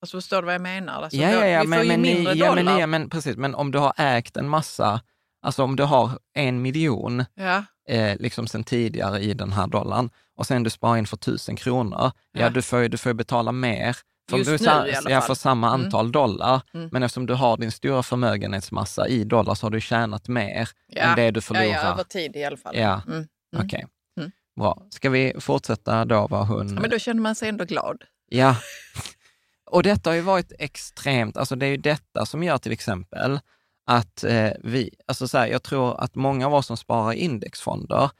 Alltså, 0.00 0.16
förstår 0.16 0.42
du 0.42 0.46
vad 0.46 0.54
jag 0.54 0.62
menar? 0.62 1.02
Alltså, 1.02 1.18
ja, 1.18 1.30
ja, 1.30 1.46
ja, 1.46 1.60
vi 1.60 1.66
får 1.66 1.70
men, 1.70 1.82
ju 1.82 1.88
men, 1.88 2.00
mindre 2.00 2.34
ja, 2.34 2.48
dollar. 2.48 2.62
men, 2.62 2.78
ja, 2.78 2.86
men 2.86 3.10
precis. 3.10 3.36
Men 3.36 3.54
om 3.54 3.70
du 3.70 3.78
har 3.78 3.92
ägt 3.96 4.36
en 4.36 4.48
massa, 4.48 5.02
alltså 5.42 5.62
om 5.62 5.76
du 5.76 5.82
har 5.82 6.18
en 6.34 6.62
miljon 6.62 7.24
ja, 7.34 7.64
eh, 7.88 8.16
liksom 8.18 8.46
sen 8.46 8.64
tidigare 8.64 9.20
i 9.20 9.34
den 9.34 9.52
här 9.52 9.66
dollarn 9.66 10.10
och 10.36 10.46
sen 10.46 10.62
du 10.62 10.70
sparar 10.70 10.96
in 10.96 11.06
för 11.06 11.16
tusen 11.16 11.56
kronor, 11.56 11.98
ja, 12.32 12.40
Ja. 12.40 12.50
du, 12.50 12.62
får, 12.62 12.78
ju- 12.80 12.88
du 12.88 12.96
får 12.98 13.12
betala 13.14 13.52
mer 13.52 13.96
för, 14.30 14.38
Just 14.38 14.58
du, 14.64 14.70
nu 15.04 15.10
ja, 15.10 15.20
för 15.20 15.34
samma 15.34 15.68
Mm. 15.74 15.84
antal 15.84 16.12
dollar. 16.12 16.60
Mm. 16.74 16.88
Men 16.92 17.02
eftersom 17.02 17.26
du 17.26 17.34
har 17.34 17.56
din 17.56 17.72
stora 17.72 18.02
förmögenhetsmassa 18.02 19.08
i 19.08 19.24
dollar 19.24 19.54
så 19.54 19.66
har 19.66 19.70
du 19.70 19.80
tjänat 19.80 20.28
mer 20.28 20.68
ja. 20.86 21.02
än 21.02 21.16
det 21.16 21.30
du 21.30 21.38
ja, 21.38 21.42
förlorar. 21.42 21.66
ja, 21.66 21.92
över 21.92 22.04
tid 22.04 22.36
i 22.36 22.44
alla 22.44 22.56
fall. 22.56 22.76
Ja. 22.76 23.02
Mm. 23.08 23.26
Okej, 23.56 23.86
Mm. 24.18 24.30
bra. 24.60 24.82
Ska 24.90 25.10
vi 25.10 25.32
fortsätta 25.40 26.04
då 26.04 26.26
vad 26.30 26.46
hon... 26.46 26.74
Ja, 26.74 26.80
men 26.80 26.90
då 26.90 26.98
känner 26.98 27.20
man 27.22 27.34
sig 27.34 27.48
ändå 27.48 27.64
glad. 27.64 28.02
Ja, 28.28 28.56
och 29.70 29.82
detta 29.82 30.10
har 30.10 30.14
ju 30.14 30.20
varit 30.20 30.52
extremt, 30.58 31.36
alltså 31.36 31.56
det 31.56 31.66
är 31.66 31.70
ju 31.70 31.76
detta 31.76 32.26
som 32.26 32.42
gör 32.42 32.58
till 32.58 32.72
exempel 32.72 33.40
att 33.90 34.24
eh, 34.24 34.50
vi, 34.64 34.90
alltså 35.06 35.28
så 35.28 35.38
här, 35.38 35.46
jag 35.46 35.62
tror 35.62 36.00
att 36.00 36.14
många 36.14 36.46
av 36.46 36.54
oss 36.54 36.66
som 36.66 36.76
sparar 36.76 37.12
i 37.12 37.16
indexfonder, 37.16 38.10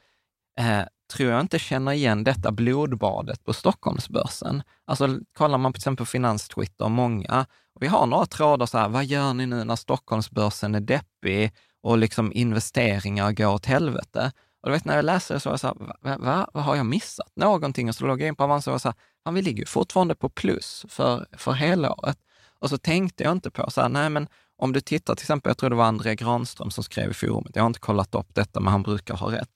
eh, 0.59 0.81
tror 1.13 1.31
jag 1.31 1.41
inte 1.41 1.59
känner 1.59 1.91
igen 1.91 2.23
detta 2.23 2.51
blodbadet 2.51 3.43
på 3.43 3.53
Stockholmsbörsen. 3.53 4.63
Alltså 4.85 5.19
kollar 5.37 5.57
man 5.57 5.73
på 5.73 5.77
till 5.77 5.81
exempel 5.81 6.05
Finanstwitter, 6.05 6.89
många, 6.89 7.45
och 7.75 7.83
vi 7.83 7.87
har 7.87 8.05
några 8.05 8.25
trådar 8.25 8.65
så 8.65 8.77
här, 8.77 8.89
vad 8.89 9.05
gör 9.05 9.33
ni 9.33 9.45
nu 9.45 9.63
när 9.63 9.75
Stockholmsbörsen 9.75 10.75
är 10.75 10.79
deppig 10.79 11.51
och 11.81 11.97
liksom 11.97 12.31
investeringar 12.33 13.31
går 13.31 13.53
åt 13.53 13.65
helvete? 13.65 14.31
Och 14.61 14.69
du 14.69 14.73
vet 14.73 14.85
när 14.85 14.95
jag 14.95 15.05
läste 15.05 15.33
det 15.33 15.39
så 15.39 15.49
var 15.49 15.53
jag 15.53 15.59
så 15.59 15.67
här, 15.67 15.75
va, 16.01 16.17
va, 16.19 16.49
vad 16.53 16.63
har 16.63 16.75
jag 16.75 16.85
missat 16.85 17.31
någonting? 17.35 17.89
Och 17.89 17.95
så 17.95 18.05
låg 18.05 18.21
jag 18.21 18.27
in 18.27 18.35
på 18.35 18.43
Avanza 18.43 18.71
och 18.71 18.73
var 18.73 18.79
så 18.79 18.93
här, 19.25 19.31
vi 19.31 19.41
ligger 19.41 19.59
ju 19.59 19.65
fortfarande 19.65 20.15
på 20.15 20.29
plus 20.29 20.85
för, 20.89 21.27
för 21.37 21.53
hela 21.53 21.93
året. 21.93 22.17
Och 22.59 22.69
så 22.69 22.77
tänkte 22.77 23.23
jag 23.23 23.31
inte 23.31 23.51
på 23.51 23.71
så 23.71 23.81
här, 23.81 23.89
nej 23.89 24.09
men 24.09 24.27
om 24.59 24.73
du 24.73 24.81
tittar 24.81 25.15
till 25.15 25.23
exempel, 25.23 25.49
jag 25.49 25.57
tror 25.57 25.69
det 25.69 25.75
var 25.75 25.85
André 25.85 26.15
Granström 26.15 26.71
som 26.71 26.83
skrev 26.83 27.11
i 27.11 27.13
forumet, 27.13 27.55
jag 27.55 27.63
har 27.63 27.67
inte 27.67 27.79
kollat 27.79 28.15
upp 28.15 28.35
detta, 28.35 28.59
men 28.59 28.71
han 28.71 28.83
brukar 28.83 29.15
ha 29.15 29.31
rätt, 29.31 29.49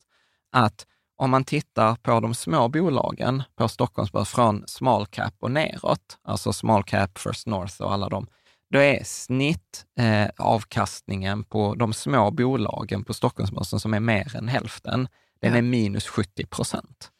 att 0.51 0.87
om 1.15 1.29
man 1.29 1.43
tittar 1.43 1.95
på 1.95 2.19
de 2.19 2.33
små 2.33 2.67
bolagen 2.69 3.43
på 3.55 3.67
Stockholmsbörs 3.67 4.29
från 4.29 4.63
small 4.67 5.05
cap 5.05 5.33
och 5.39 5.51
neråt, 5.51 6.17
alltså 6.23 6.53
small 6.53 6.83
cap, 6.83 7.17
First 7.17 7.47
North 7.47 7.81
och 7.81 7.93
alla 7.93 8.09
de, 8.09 8.27
då 8.69 8.79
är 8.79 9.03
snitt 9.03 9.85
eh, 9.99 11.43
på 11.49 11.75
de 11.75 11.93
små 11.93 12.31
bolagen 12.31 13.03
på 13.03 13.13
Stockholmsbörsen 13.13 13.79
som 13.79 13.93
är 13.93 13.99
mer 13.99 14.35
än 14.35 14.47
hälften, 14.47 15.07
den 15.41 15.55
är 15.55 15.61
minus 15.61 16.07
70 16.07 16.45
procent. 16.45 17.12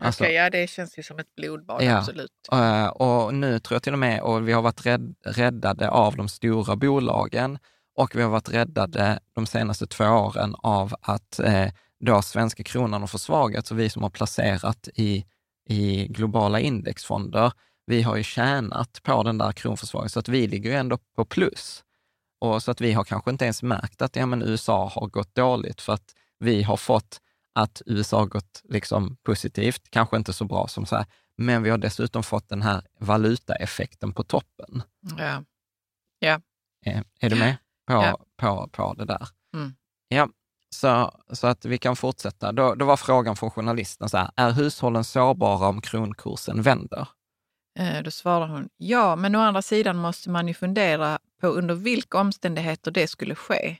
Alltså- 0.00 0.24
Okej, 0.24 0.34
ja, 0.34 0.50
det 0.50 0.70
känns 0.70 0.98
ju 0.98 1.02
som 1.02 1.18
ett 1.18 1.34
blodbad, 1.36 1.82
Ja. 1.82 1.98
absolut. 1.98 2.30
Eh, 2.52 2.86
och 2.86 3.34
nu 3.34 3.58
tror 3.58 3.74
jag 3.74 3.82
till 3.82 3.92
och 3.92 3.98
med, 3.98 4.20
och 4.20 4.48
vi 4.48 4.52
har 4.52 4.62
varit 4.62 4.86
rädd, 4.86 5.14
räddade 5.24 5.90
av 5.90 6.16
de 6.16 6.28
stora 6.28 6.76
bolagen 6.76 7.58
och 7.96 8.16
vi 8.16 8.22
har 8.22 8.30
varit 8.30 8.48
räddade 8.48 9.18
de 9.34 9.46
senaste 9.46 9.86
två 9.86 10.04
åren 10.04 10.54
av 10.58 10.94
att 11.00 11.38
eh, 11.40 11.68
då 12.00 12.22
svenska 12.22 12.62
kronan 12.62 13.00
har 13.00 13.08
försvagats 13.08 13.70
och 13.70 13.78
vi 13.78 13.90
som 13.90 14.02
har 14.02 14.10
placerat 14.10 14.88
i, 14.94 15.24
i 15.68 16.06
globala 16.10 16.60
indexfonder, 16.60 17.52
vi 17.86 18.02
har 18.02 18.16
ju 18.16 18.22
tjänat 18.22 19.00
på 19.02 19.22
den 19.22 19.38
där 19.38 19.52
kronförsvagningen, 19.52 20.10
så 20.10 20.18
att 20.20 20.28
vi 20.28 20.46
ligger 20.46 20.70
ju 20.70 20.76
ändå 20.76 20.98
på 21.16 21.24
plus. 21.24 21.84
Och 22.40 22.62
så 22.62 22.70
att 22.70 22.80
vi 22.80 22.92
har 22.92 23.04
kanske 23.04 23.30
inte 23.30 23.44
ens 23.44 23.62
märkt 23.62 24.02
att 24.02 24.16
ja, 24.16 24.26
men 24.26 24.42
USA 24.42 24.88
har 24.94 25.06
gått 25.06 25.34
dåligt 25.34 25.80
för 25.80 25.92
att 25.92 26.14
vi 26.38 26.62
har 26.62 26.76
fått 26.76 27.20
att 27.62 27.82
USA 27.86 28.24
gått 28.24 28.62
liksom 28.64 29.16
positivt, 29.22 29.82
kanske 29.90 30.16
inte 30.16 30.32
så 30.32 30.44
bra 30.44 30.68
som 30.68 30.86
så 30.86 30.96
här, 30.96 31.06
men 31.36 31.62
vi 31.62 31.70
har 31.70 31.78
dessutom 31.78 32.22
fått 32.22 32.48
den 32.48 32.62
här 32.62 32.82
valutaeffekten 33.00 34.12
på 34.12 34.22
toppen. 34.24 34.82
Ja. 36.20 36.40
Är, 36.84 37.04
är 37.20 37.30
du 37.30 37.36
med 37.36 37.56
på, 37.86 37.92
Ja. 37.92 38.18
på, 38.36 38.68
på 38.72 38.94
det 38.94 39.04
där? 39.04 39.28
Mm. 39.54 39.74
Ja, 40.08 40.28
så, 40.70 41.20
så 41.32 41.46
att 41.46 41.64
vi 41.64 41.78
kan 41.78 41.96
fortsätta. 41.96 42.52
Då, 42.52 42.74
då 42.74 42.84
var 42.84 42.96
frågan 42.96 43.36
från 43.36 43.50
journalisten 43.50 44.08
så 44.08 44.16
här, 44.16 44.30
är 44.36 44.50
hushållen 44.50 45.04
sårbara 45.04 45.68
om 45.68 45.80
kronkursen 45.80 46.62
vänder? 46.62 47.08
Eh, 47.78 48.02
Då 48.02 48.10
svarar 48.10 48.48
hon, 48.48 48.68
ja, 48.76 49.16
men 49.16 49.34
å 49.34 49.38
andra 49.40 49.62
sidan 49.62 49.96
måste 49.96 50.30
man 50.30 50.48
ju 50.48 50.54
fundera 50.54 51.18
på 51.40 51.46
under 51.46 51.74
vilka 51.74 52.20
omständigheter 52.20 52.90
det 52.90 53.08
skulle 53.08 53.34
ske. 53.34 53.76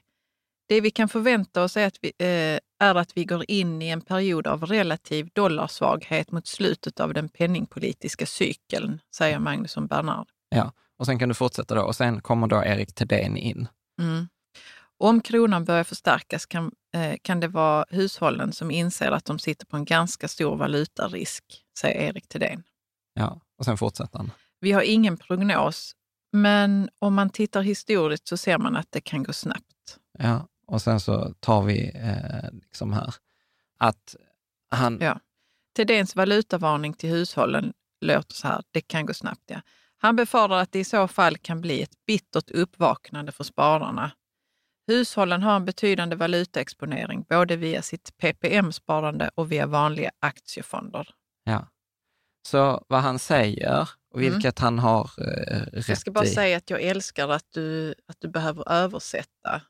Det 0.69 0.81
vi 0.81 0.91
kan 0.91 1.09
förvänta 1.09 1.63
oss 1.63 1.77
är 1.77 1.87
att 1.87 1.97
vi, 2.01 2.11
eh, 2.17 2.59
är 2.87 2.95
att 2.95 3.17
vi 3.17 3.25
går 3.25 3.45
in 3.47 3.81
i 3.81 3.89
en 3.89 4.01
period 4.01 4.47
av 4.47 4.65
relativ 4.65 5.29
dollarsvaghet 5.33 6.31
mot 6.31 6.47
slutet 6.47 6.99
av 6.99 7.13
den 7.13 7.29
penningpolitiska 7.29 8.25
cykeln, 8.25 8.99
säger 9.15 9.39
Magnusson 9.39 9.87
Bernhard. 9.87 10.27
Ja, 10.49 10.73
och 10.97 11.05
sen 11.05 11.19
kan 11.19 11.29
du 11.29 11.35
fortsätta 11.35 11.75
då 11.75 11.81
och 11.81 11.95
sen 11.95 12.21
kommer 12.21 12.47
då 12.47 12.63
Erik 12.63 12.95
Thedéen 12.95 13.37
in. 13.37 13.67
Mm. 14.01 14.27
Om 14.97 15.21
kronan 15.21 15.65
börjar 15.65 15.83
förstärkas 15.83 16.45
kan, 16.45 16.71
eh, 16.93 17.15
kan 17.21 17.39
det 17.39 17.47
vara 17.47 17.85
hushållen 17.89 18.53
som 18.53 18.71
inser 18.71 19.11
att 19.11 19.25
de 19.25 19.39
sitter 19.39 19.65
på 19.65 19.77
en 19.77 19.85
ganska 19.85 20.27
stor 20.27 20.55
valutarisk, 20.55 21.43
säger 21.79 22.01
Erik 22.01 22.27
Thedéen. 22.27 22.63
Ja, 23.13 23.41
och 23.57 23.65
sen 23.65 23.77
fortsätter 23.77 24.17
han. 24.17 24.31
Vi 24.59 24.71
har 24.71 24.81
ingen 24.81 25.17
prognos, 25.17 25.95
men 26.31 26.89
om 26.99 27.13
man 27.13 27.29
tittar 27.29 27.61
historiskt 27.61 28.27
så 28.27 28.37
ser 28.37 28.57
man 28.57 28.75
att 28.75 28.87
det 28.89 29.01
kan 29.01 29.23
gå 29.23 29.33
snabbt. 29.33 29.97
Ja, 30.19 30.47
och 30.69 30.81
sen 30.81 30.99
så 30.99 31.33
tar 31.39 31.61
vi 31.63 31.91
eh, 31.95 32.51
liksom 32.63 32.93
här 32.93 33.13
att 33.79 34.15
han, 34.71 34.97
Ja. 35.01 35.19
Thedéens 35.75 36.15
valutavarning 36.15 36.93
till 36.93 37.09
hushållen 37.09 37.73
låter 38.01 38.33
så 38.35 38.47
här, 38.47 38.61
det 38.71 38.81
kan 38.81 39.05
gå 39.05 39.13
snabbt. 39.13 39.43
Ja. 39.45 39.61
Han 39.97 40.15
befarar 40.15 40.61
att 40.61 40.71
det 40.71 40.79
i 40.79 40.83
så 40.83 41.07
fall 41.07 41.37
kan 41.37 41.61
bli 41.61 41.81
ett 41.81 42.05
bittert 42.07 42.51
uppvaknande 42.51 43.31
för 43.31 43.43
spararna. 43.43 44.11
Hushållen 44.87 45.43
har 45.43 45.55
en 45.55 45.65
betydande 45.65 46.15
valutaexponering, 46.15 47.25
både 47.29 47.55
via 47.55 47.81
sitt 47.81 48.17
PPM-sparande 48.17 49.29
och 49.35 49.51
via 49.51 49.65
vanliga 49.65 50.11
aktiefonder. 50.19 51.07
ja. 51.43 51.67
Så 52.47 52.85
vad 52.87 53.01
han 53.01 53.19
säger, 53.19 53.89
och 54.13 54.19
Mm. 54.21 54.33
vilket 54.33 54.59
han 54.59 54.79
har 54.79 55.09
eh, 55.17 55.61
rätt 55.73 55.87
Jag 55.89 55.97
ska 55.97 56.11
bara 56.11 56.25
i. 56.25 56.27
säga 56.27 56.57
att 56.57 56.69
jag 56.69 56.81
älskar 56.81 57.29
att 57.29 57.45
du, 57.53 57.95
att 58.07 58.15
du 58.19 58.27
behöver 58.27 58.71
översätta 58.71 59.61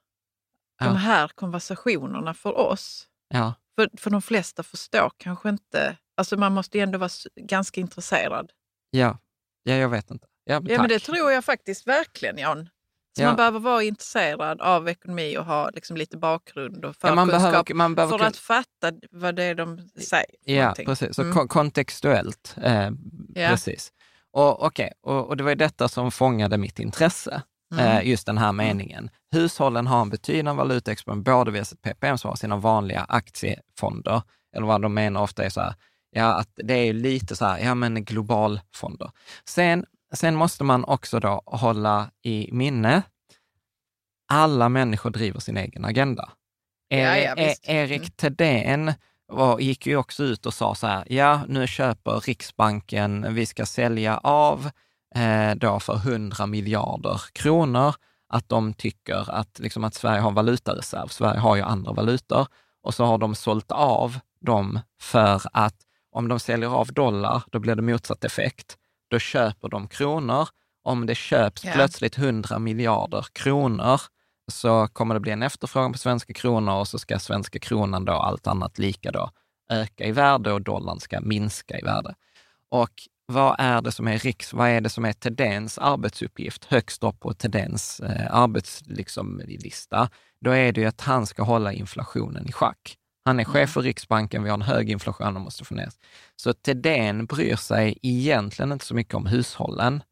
Ja. 0.80 0.86
de 0.86 0.96
här 0.96 1.28
konversationerna 1.28 2.34
för 2.34 2.58
oss. 2.58 3.08
Ja, 3.34 3.54
För, 3.76 3.90
för 3.98 4.10
de 4.10 4.22
flesta 4.22 4.64
förstår 4.64 5.12
kanske 5.18 5.50
inte... 5.50 5.98
Alltså 6.18 6.38
man 6.38 6.54
måste 6.54 6.78
ju 6.78 6.84
ändå 6.84 6.98
vara 6.98 7.10
ganska 7.36 7.82
intresserad. 7.82 8.52
ja, 8.92 9.18
ja, 9.64 9.74
jag 9.76 9.90
vet 9.90 10.12
inte. 10.12 10.28
Ja, 10.44 10.62
Ja, 10.66 10.78
men 10.80 10.90
det 10.90 11.00
tror 11.00 11.32
jag 11.32 11.46
faktiskt 11.46 11.88
verkligen, 11.88 12.38
Jan. 12.38 12.70
Så 13.18 13.22
Ja. 13.24 13.28
man 13.28 13.36
behöver 13.36 13.60
vara 13.60 13.84
intresserad 13.84 14.62
av 14.62 14.90
ekonomi 14.90 15.38
och 15.38 15.46
ha 15.46 15.70
liksom 15.70 15.98
lite 15.98 16.18
bakgrund 16.18 16.86
och 16.86 16.96
ja, 17.02 17.16
man 17.16 17.28
förkunskap 17.28 17.52
behöver, 17.52 17.74
man 17.74 17.96
behöver 17.96 18.18
för 18.18 18.26
att 18.26 18.38
fatta 18.38 18.92
vad 19.12 19.36
det 19.36 19.44
är 19.44 19.56
de 19.56 19.90
säger. 20.00 20.26
Ja, 20.44 20.62
någonting. 20.62 20.86
precis. 20.86 21.16
Så 21.16 21.22
Mm. 21.22 21.34
kon- 21.36 21.48
kontextuellt. 21.48 22.56
Eh. 22.64 22.90
Precis. 23.36 23.92
Och, 24.32 24.66
okay. 24.66 24.90
och, 25.02 25.28
och 25.28 25.38
det 25.38 25.44
var 25.44 25.52
ju 25.52 25.56
detta 25.56 25.88
som 25.88 26.12
fångade 26.12 26.58
mitt 26.58 26.80
intresse, 26.80 27.42
Mm. 27.72 27.86
eh, 27.86 28.08
just 28.10 28.26
den 28.26 28.38
här 28.38 28.52
meningen. 28.52 29.10
Hushållen 29.32 29.88
har 29.88 30.02
en 30.02 30.10
betydande 30.10 30.58
valutaexponering, 30.58 31.24
både 31.24 31.52
via 31.52 31.66
sitt 31.66 31.82
PPM 31.82 32.18
som 32.18 32.30
har 32.30 32.36
sina 32.36 32.58
vanliga 32.58 33.06
aktiefonder, 33.10 34.22
eller 34.56 34.68
vad 34.68 34.82
de 34.82 34.94
menar 34.94 35.22
ofta 35.22 35.44
är 35.46 35.50
så 35.50 35.62
här, 35.62 35.74
ja, 36.12 36.34
att 36.34 36.50
det 36.56 36.74
är 36.74 36.94
lite 36.94 37.36
så 37.36 37.46
här, 37.46 37.60
ja 37.60 37.76
men 37.76 38.04
globalfonder. 38.06 39.12
Sen 39.46 39.86
sen 40.14 40.36
måste 40.36 40.64
man 40.64 40.84
också 40.86 41.20
då 41.20 41.42
hålla 41.46 42.12
i 42.24 42.50
minne, 42.52 43.02
alla 44.32 44.70
människor 44.70 45.10
driver 45.10 45.40
sin 45.40 45.58
egen 45.58 45.86
agenda. 45.86 46.30
Ja, 46.88 47.18
ja, 47.18 47.36
E- 47.36 47.56
Erik 47.64 48.16
Thedéen 48.18 48.94
var, 49.28 49.60
gick 49.60 49.88
ju 49.88 49.96
också 49.98 50.24
ut 50.24 50.46
och 50.46 50.54
sa 50.54 50.76
så 50.76 50.88
här, 50.88 51.04
ja 51.10 51.42
nu 51.48 51.68
köper 51.68 52.12
Riksbanken, 52.20 53.34
vi 53.34 53.46
ska 53.46 53.66
sälja 53.66 54.18
av 54.18 54.70
eh, 55.16 55.56
då 55.56 55.80
för 55.80 55.96
100 55.96 56.46
miljarder 56.46 57.22
kronor, 57.34 57.96
att 58.30 58.50
de 58.50 58.74
tycker 58.74 59.32
att, 59.32 59.60
liksom 59.60 59.84
att 59.84 59.94
Sverige 59.94 60.22
har 60.22 60.30
en 60.30 60.36
valutareserv. 60.36 61.08
Sverige 61.08 61.40
har 61.40 61.56
ju 61.56 61.62
andra 61.62 61.92
valutor 61.94 62.48
och 62.84 62.94
så 62.94 63.06
har 63.06 63.18
de 63.18 63.36
sålt 63.36 63.72
av 63.72 64.20
dem 64.42 64.80
för 65.02 65.42
att 65.54 65.76
om 66.12 66.28
de 66.28 66.40
säljer 66.40 66.70
av 66.70 66.88
dollar, 66.94 67.44
då 67.52 67.60
blir 67.60 67.76
det 67.76 67.82
motsatt 67.82 68.24
effekt. 68.24 68.78
Då 69.10 69.20
köper 69.20 69.70
de 69.70 69.88
kronor. 69.88 70.48
Om 70.84 71.06
det 71.06 71.16
köps 71.16 71.64
Ja. 71.66 71.72
plötsligt 71.74 72.18
100 72.18 72.60
miljarder 72.60 73.26
kronor 73.34 74.02
så 74.52 74.88
kommer 74.88 75.14
det 75.14 75.20
bli 75.20 75.32
en 75.32 75.44
efterfrågan 75.44 75.92
på 75.92 75.98
svenska 75.98 76.34
kronor 76.34 76.74
och 76.74 76.88
så 76.88 77.00
ska 77.00 77.20
svenska 77.20 77.60
kronan 77.60 78.06
då, 78.06 78.14
allt 78.14 78.48
annat 78.48 78.78
lika 78.80 79.12
då, 79.12 79.30
öka 79.72 80.04
i 80.06 80.12
värde 80.12 80.52
och 80.54 80.62
dollarn 80.62 81.00
ska 81.00 81.22
minska 81.22 81.80
i 81.80 81.82
värde. 81.82 82.16
Och 82.70 82.92
vad 83.30 83.56
är 83.60 83.82
det 83.82 83.92
som 83.92 84.08
är 84.08 84.18
Riks, 84.18 84.54
vad 84.54 84.70
är 84.70 84.82
det 84.82 84.90
som 84.90 85.06
är 85.06 85.14
Thedéens 85.14 85.78
arbetsuppgift 85.78 86.66
högst 86.66 87.04
upp 87.04 87.20
på 87.20 87.34
Thedéens 87.34 88.00
eh, 88.00 88.36
arbetslista? 88.36 88.94
Liksom? 88.94 89.42
Då 90.42 90.52
är 90.52 90.72
det 90.72 90.82
ju 90.82 90.88
att 90.88 91.02
han 91.02 91.26
ska 91.26 91.44
hålla 91.44 91.74
inflationen 91.74 92.48
i 92.48 92.52
schack. 92.52 92.96
Han 93.26 93.40
är 93.40 93.44
chef 93.44 93.70
för 93.70 93.82
Riksbanken, 93.82 94.44
vi 94.44 94.50
har 94.50 94.58
en 94.58 94.62
hög 94.62 94.90
inflation, 94.90 95.34
han 95.34 95.44
måste 95.44 95.66
få 95.66 95.76
ner. 95.76 95.90
Så 96.36 96.54
Thedéen 96.54 97.26
bryr 97.26 97.56
sig 97.56 97.98
egentligen 98.02 98.72
inte 98.72 98.86
så 98.86 98.96
mycket 98.96 99.14
om 99.14 99.26
hushållen, 99.26 100.04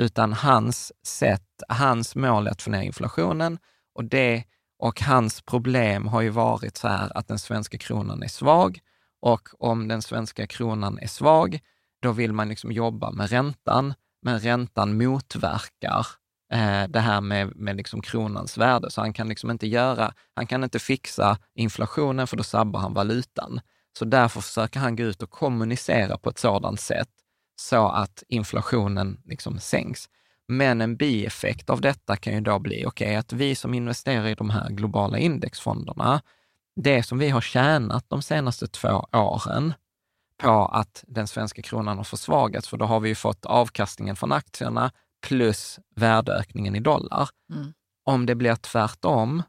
utan 0.00 0.32
hans 0.32 0.92
sätt, 1.06 1.62
hans 1.68 2.16
mål 2.16 2.46
är 2.46 2.50
att 2.50 2.62
få 2.62 2.70
ner 2.70 2.82
inflationen 2.82 3.58
och 3.94 4.04
det 4.04 4.44
och 4.78 5.00
hans 5.00 5.42
problem 5.42 6.06
har 6.06 6.20
ju 6.20 6.28
varit 6.28 6.76
så 6.76 6.88
här 6.88 7.18
att 7.18 7.28
den 7.28 7.38
svenska 7.38 7.78
kronan 7.78 8.22
är 8.22 8.28
svag 8.28 8.78
och 9.22 9.48
om 9.58 9.88
den 9.88 10.02
svenska 10.02 10.46
kronan 10.46 10.98
är 10.98 11.06
svag, 11.06 11.60
då 12.02 12.12
vill 12.12 12.32
man 12.32 12.48
liksom 12.48 12.72
jobba 12.72 13.10
med 13.10 13.30
räntan, 13.30 13.94
men 14.22 14.38
räntan 14.40 14.98
motverkar 14.98 16.06
eh, 16.52 16.84
det 16.88 17.00
här 17.00 17.20
med, 17.20 17.56
med 17.56 17.76
liksom 17.76 18.02
kronans 18.02 18.58
värde. 18.58 18.90
Så 18.90 19.00
han 19.00 19.12
kan 19.12 19.28
liksom 19.28 19.50
inte 19.50 19.66
göra, 19.66 20.12
han 20.34 20.46
kan 20.46 20.64
inte 20.64 20.78
fixa 20.78 21.38
inflationen 21.54 22.26
för 22.26 22.36
då 22.36 22.42
sabbar 22.42 22.80
han 22.80 22.94
valutan. 22.94 23.60
Så 23.98 24.04
därför 24.04 24.40
försöker 24.40 24.80
han 24.80 24.96
gå 24.96 25.02
ut 25.02 25.22
och 25.22 25.30
kommunicera 25.30 26.18
på 26.18 26.30
ett 26.30 26.38
sådant 26.38 26.80
sätt 26.80 27.08
så 27.60 27.88
att 27.88 28.22
inflationen 28.28 29.20
liksom 29.24 29.58
sänks. 29.58 30.08
Men 30.48 30.80
en 30.80 30.96
bieffekt 30.96 31.70
av 31.70 31.80
detta 31.80 32.16
kan 32.16 32.32
ju 32.32 32.40
då 32.40 32.58
bli, 32.58 32.84
okej, 32.86 33.16
att 33.16 33.32
vi 33.32 33.54
som 33.54 33.74
investerar 33.74 34.26
i 34.26 34.34
de 34.34 34.50
här 34.50 34.70
globala 34.70 35.18
indexfonderna, 35.18 36.22
det 36.76 37.02
som 37.02 37.18
vi 37.18 37.28
har 37.28 37.40
tjänat 37.40 38.04
de 38.08 38.22
senaste 38.22 38.66
två 38.66 39.06
åren 39.12 39.74
på 40.36 40.66
att 40.66 41.04
den 41.08 41.26
svenska 41.26 41.62
kronan 41.62 41.96
har 41.96 42.04
försvagats, 42.04 42.68
för 42.68 42.76
då 42.76 42.84
har 42.84 43.00
vi 43.00 43.08
ju 43.08 43.14
fått 43.14 43.46
avkastningen 43.46 44.16
från 44.16 44.32
aktierna 44.32 44.90
plus 45.26 45.78
värdeökningen 45.96 46.76
i 46.76 46.80
dollar. 46.80 47.28
Mm. 47.52 47.72
Om 48.04 48.26
det 48.26 48.34
blir 48.34 48.54
tvärtom, 48.54 49.42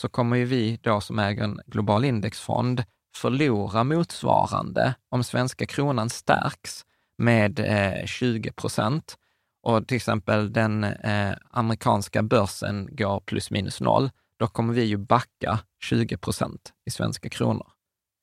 så 0.00 0.08
kommer 0.08 0.36
ju 0.36 0.44
vi 0.44 0.78
då 0.82 1.00
som 1.00 1.18
äger 1.18 1.44
en 1.44 1.60
global 1.66 2.04
indexfond 2.04 2.84
förlora 3.16 3.84
motsvarande 3.84 4.94
om 5.08 5.24
svenska 5.24 5.66
kronan 5.66 6.10
stärks 6.10 6.84
med 7.18 7.60
eh, 7.60 8.06
20 8.06 8.52
procent 8.52 9.16
och 9.62 9.88
till 9.88 9.96
exempel 9.96 10.52
den 10.52 10.84
eh, 10.84 11.36
amerikanska 11.50 12.22
börsen 12.22 12.88
går 12.96 13.20
plus 13.20 13.50
minus 13.50 13.80
noll, 13.80 14.10
då 14.38 14.46
kommer 14.46 14.74
vi 14.74 14.84
ju 14.84 14.96
backa 14.96 15.58
20 15.82 16.16
procent 16.16 16.72
i 16.86 16.90
svenska 16.90 17.28
kronor. 17.28 17.66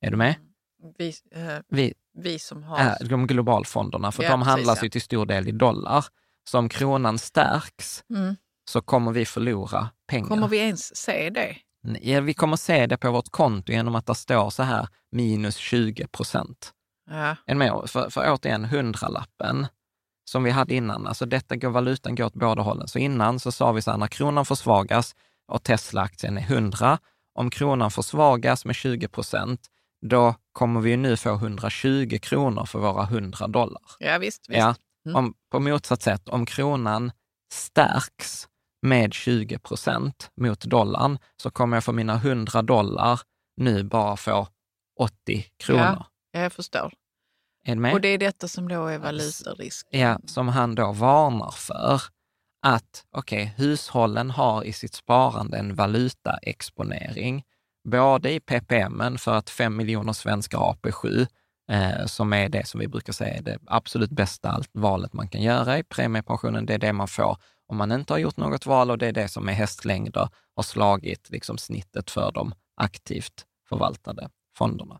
Är 0.01 0.11
du 0.11 0.17
med? 0.17 0.35
Vi, 0.97 1.13
eh, 1.31 1.57
Vi, 1.67 1.93
vi 2.17 2.39
som 2.39 2.63
har... 2.63 2.79
äh, 2.79 2.93
de 3.09 3.27
globalfonderna, 3.27 4.11
för 4.11 4.23
Ja, 4.23 4.29
de 4.31 4.39
precis, 4.39 4.51
handlas 4.51 4.77
ja. 4.77 4.83
ju 4.83 4.89
till 4.89 5.01
stor 5.01 5.25
del 5.25 5.47
i 5.47 5.51
dollar. 5.51 6.05
Så 6.49 6.57
om 6.59 6.69
kronan 6.69 7.17
stärks 7.17 8.03
Mm. 8.09 8.35
så 8.69 8.81
kommer 8.81 9.11
vi 9.11 9.25
förlora 9.25 9.89
pengar. 10.07 10.27
Kommer 10.27 10.47
vi 10.47 10.57
ens 10.57 10.95
se 10.97 11.29
det? 11.29 11.57
Ja, 12.01 12.21
vi 12.21 12.33
kommer 12.33 12.55
se 12.57 12.87
det 12.87 12.97
på 12.97 13.11
vårt 13.11 13.29
konto 13.29 13.71
genom 13.71 13.95
att 13.95 14.05
det 14.05 14.15
står 14.15 14.49
så 14.49 14.63
här 14.63 14.87
minus 15.11 15.55
20 15.55 16.07
procent. 16.07 16.71
Ja. 17.09 17.35
För, 17.87 18.09
för 18.09 18.33
återigen, 18.33 18.65
hundralappen 18.65 19.67
som 20.29 20.43
vi 20.43 20.51
hade 20.51 20.75
innan, 20.75 21.07
alltså 21.07 21.25
detta 21.25 21.55
går, 21.55 21.69
valutan 21.69 22.15
går 22.15 22.25
åt 22.25 22.33
båda 22.33 22.61
hållen. 22.61 22.87
Så 22.87 22.99
innan 22.99 23.39
så 23.39 23.51
sa 23.51 23.71
vi 23.71 23.81
så 23.81 23.91
här, 23.91 23.97
när 23.97 24.07
kronan 24.07 24.45
försvagas 24.45 25.15
och 25.47 25.63
Tesla-aktien 25.63 26.37
är 26.37 26.41
100, 26.41 26.99
om 27.35 27.49
kronan 27.49 27.91
försvagas 27.91 28.65
med 28.65 28.75
20 28.75 29.07
procent, 29.07 29.67
då 30.09 30.35
kommer 30.51 30.81
vi 30.81 30.89
ju 30.89 30.97
nu 30.97 31.17
få 31.17 31.33
120 31.33 32.19
kronor 32.21 32.65
för 32.65 32.79
våra 32.79 33.03
100 33.03 33.47
dollar. 33.47 33.81
ja, 33.99 34.17
visst. 34.17 34.49
visst. 34.49 34.59
Ja. 34.59 34.75
Mm. 35.05 35.15
Om, 35.15 35.33
på 35.51 35.59
motsatt 35.59 36.01
sätt, 36.01 36.29
om 36.29 36.45
kronan 36.45 37.11
stärks 37.53 38.47
med 38.81 39.13
20 39.13 39.59
procent 39.59 40.31
mot 40.41 40.61
dollarn, 40.61 41.17
så 41.41 41.51
kommer 41.51 41.77
jag 41.77 41.83
för 41.83 41.93
mina 41.93 42.13
100 42.13 42.61
dollar 42.61 43.19
nu 43.57 43.83
bara 43.83 44.17
få 44.17 44.47
80 44.99 45.45
kronor. 45.63 46.05
Ja, 46.31 46.39
jag 46.41 46.53
förstår. 46.53 46.93
Är 47.67 47.75
du 47.75 47.81
med? 47.81 47.93
Och 47.93 48.01
det 48.01 48.07
är 48.07 48.17
detta 48.17 48.47
som 48.47 48.67
då 48.67 48.85
är 48.85 48.97
valutarisk. 48.97 49.87
Ja, 49.89 50.19
som 50.25 50.47
han 50.47 50.75
då 50.75 50.91
varnar 50.91 51.51
för. 51.51 52.01
Att 52.67 53.05
okej, 53.11 53.53
hushållen 53.57 54.31
har 54.31 54.63
i 54.63 54.73
sitt 54.73 54.93
sparande 54.93 55.57
en 55.57 55.75
valutaexponering, 55.75 57.43
både 57.85 58.31
i 58.31 58.39
PPM 58.39 59.17
för 59.17 59.33
att 59.33 59.49
5 59.49 59.75
miljoner 59.75 60.13
svenskar 60.13 60.57
har 60.57 60.73
AP7, 60.73 61.27
eh, 61.71 62.05
som 62.05 62.33
är 62.33 62.49
det 62.49 62.67
som 62.67 62.79
vi 62.79 62.87
brukar 62.87 63.13
säga 63.13 63.33
är 63.33 63.41
det 63.41 63.57
absolut 63.67 64.09
bästa 64.09 64.49
allt- 64.49 64.69
valet 64.73 65.13
man 65.13 65.27
kan 65.27 65.41
göra 65.41 65.77
i 65.77 65.83
premiepensionen. 65.83 66.65
Det 66.65 66.73
är 66.73 66.77
det 66.77 66.93
man 66.93 67.07
får 67.07 67.37
om 67.67 67.77
man 67.77 67.91
inte 67.91 68.13
har 68.13 68.17
gjort 68.17 68.37
något 68.37 68.65
val 68.65 68.91
och 68.91 68.97
det 68.97 69.07
är 69.07 69.11
det 69.11 69.27
som 69.27 69.45
med 69.45 69.55
hästlängder 69.55 70.29
har 70.55 70.63
slagit 70.63 71.29
liksom 71.29 71.57
snittet 71.57 72.11
för 72.11 72.31
de 72.31 72.53
aktivt 72.75 73.45
förvaltade 73.69 74.29
fonderna. 74.57 74.99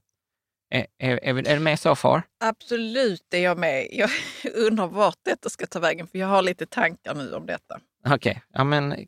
Är, 0.69 0.88
är, 0.98 1.19
är, 1.24 1.54
du 1.56 1.60
med 1.60 1.80
så 1.80 1.95
far? 1.95 2.24
Absolut 2.43 3.34
är 3.34 3.43
jag 3.43 3.58
med. 3.58 3.88
Jag 3.91 4.10
undrar 4.54 4.88
vart 4.88 5.19
detta 5.26 5.50
ska 5.50 5.67
ta 5.67 5.80
vägen, 5.80 6.08
för 6.08 6.19
jag 6.19 6.28
har 6.28 6.41
lite 6.41 6.65
tankar 6.65 7.15
nu 7.15 7.34
om 7.34 7.45
detta. 7.45 7.80
Okej, 8.10 8.41
ja 8.54 8.63
men 8.63 9.08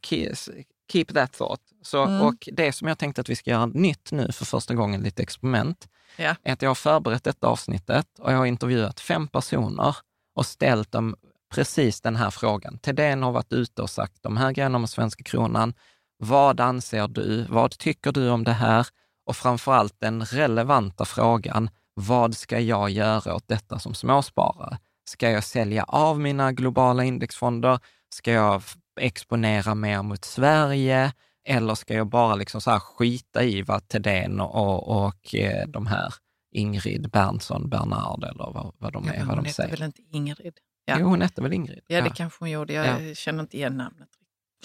keep, 0.91 1.05
that 1.05 1.33
thought. 1.33 1.61
Så, 1.81 2.03
Mm. 2.03 2.21
Och 2.21 2.49
det 2.53 2.71
som 2.71 2.87
jag 2.87 2.97
tänkte 2.97 3.21
att 3.21 3.29
vi 3.29 3.35
ska 3.35 3.51
göra 3.51 3.65
nytt 3.65 4.11
nu 4.11 4.31
för 4.31 4.45
första 4.45 4.73
gången, 4.73 5.01
lite 5.01 5.23
experiment, 5.23 5.87
Ja. 6.17 6.35
är 6.43 6.53
att 6.53 6.61
jag 6.61 6.69
har 6.69 6.75
förberett 6.75 7.23
detta 7.23 7.47
avsnittet 7.47 8.07
och 8.19 8.31
jag 8.33 8.37
har 8.37 8.45
intervjuat 8.45 8.99
fem 8.99 9.27
personer 9.27 9.95
och 10.35 10.45
ställt 10.45 10.91
dem 10.91 11.15
precis 11.53 12.01
den 12.01 12.15
här 12.15 12.29
frågan. 12.29 12.77
Thedéen 12.77 13.23
har 13.23 13.31
varit 13.31 13.53
ute 13.53 13.81
och 13.81 13.89
sagt 13.89 14.23
de 14.23 14.37
här 14.37 14.51
grejerna 14.51 14.77
om 14.77 14.87
svenska 14.87 15.23
kronan. 15.23 15.73
Vad 16.17 16.59
anser 16.59 17.07
du? 17.07 17.45
Vad 17.49 17.77
tycker 17.77 18.11
du 18.11 18.29
om 18.29 18.43
det 18.43 18.53
här? 18.53 18.87
Och 19.25 19.35
framför 19.35 19.73
allt 19.73 19.95
den 19.99 20.25
relevanta 20.25 21.05
frågan, 21.05 21.69
vad 21.93 22.35
ska 22.37 22.59
jag 22.59 22.89
göra 22.89 23.35
åt 23.35 23.47
detta 23.47 23.79
som 23.79 23.93
småsparare? 23.93 24.77
Ska 25.09 25.29
jag 25.29 25.43
sälja 25.43 25.83
av 25.83 26.19
mina 26.19 26.51
globala 26.51 27.03
indexfonder? 27.03 27.79
Ska 28.09 28.31
jag 28.31 28.63
exponera 28.99 29.75
mer 29.75 30.01
mot 30.03 30.25
Sverige? 30.25 31.13
Eller 31.49 31.75
ska 31.75 31.93
jag 31.93 32.07
bara 32.09 32.35
liksom 32.35 32.61
så 32.61 32.79
skita 32.79 33.43
i 33.43 33.61
vad 33.61 33.87
Thedéen 33.87 34.39
och, 34.41 35.05
och 35.05 35.35
eh, 35.35 35.67
de 35.67 35.87
här 35.87 36.13
Ingrid 36.51 37.09
Berntsson, 37.09 37.69
Bernard 37.69 38.23
eller 38.23 38.51
vad, 38.53 38.73
vad 38.77 38.93
de 38.93 39.07
är, 39.07 39.13
Ja, 39.13 39.19
vad 39.25 39.35
hon 39.35 39.43
de 39.43 39.49
säger. 39.53 39.69
väl 39.71 39.83
inte 39.83 40.01
Ingrid? 40.11 40.53
Ja. 40.85 40.97
Jo, 40.99 41.07
hon 41.07 41.21
hette 41.21 41.41
väl 41.41 41.53
Ingrid? 41.53 41.79
Ja, 41.87 42.01
det 42.01 42.09
kanske 42.09 42.37
hon 42.39 42.49
gjorde. 42.49 42.73
Jag 42.73 43.09
Ja. 43.09 43.13
känner 43.15 43.39
inte 43.43 43.57
igen 43.57 43.77
namnet. 43.77 44.09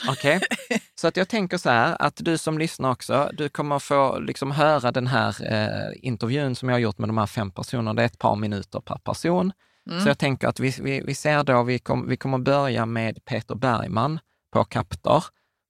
Okej, 0.09 0.41
så 0.95 1.09
att 1.09 1.17
jag 1.17 1.29
tänker 1.29 1.59
så 1.59 1.71
här 1.71 1.97
att 1.99 2.17
du 2.17 2.39
som 2.39 2.59
lyssnar 2.59 2.91
också, 2.91 3.31
du 3.33 3.49
kommer 3.49 3.79
få 3.79 4.19
liksom 4.19 4.51
höra 4.51 4.93
den 4.93 5.07
här 5.07 5.53
eh, 5.53 5.93
intervjun 6.09 6.55
som 6.57 6.69
jag 6.69 6.75
har 6.75 6.81
gjort 6.81 6.99
med 6.99 7.09
de 7.09 7.19
här 7.19 7.27
fem 7.27 7.51
personerna. 7.51 7.95
Det 7.95 8.03
är 8.03 8.07
ett 8.07 8.19
par 8.19 8.37
minuter 8.37 8.81
per 8.81 8.97
person. 8.99 9.53
Mm. 9.91 10.03
Så 10.03 10.09
jag 10.09 10.19
tänker 10.19 10.49
att 10.49 10.61
vi, 10.61 10.75
vi, 10.81 11.01
vi 11.01 11.15
ser 11.15 11.45
då, 11.45 11.63
vi, 11.63 11.79
kom, 11.79 12.09
vi 12.09 12.17
kommer 12.17 12.39
börja 12.39 12.87
med 12.87 13.25
Peter 13.25 13.55
Bergman 13.55 14.21
på 14.53 14.65
Captor, 14.65 15.25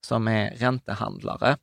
som 0.06 0.28
är 0.28 0.50
räntehandlare. 0.50 1.56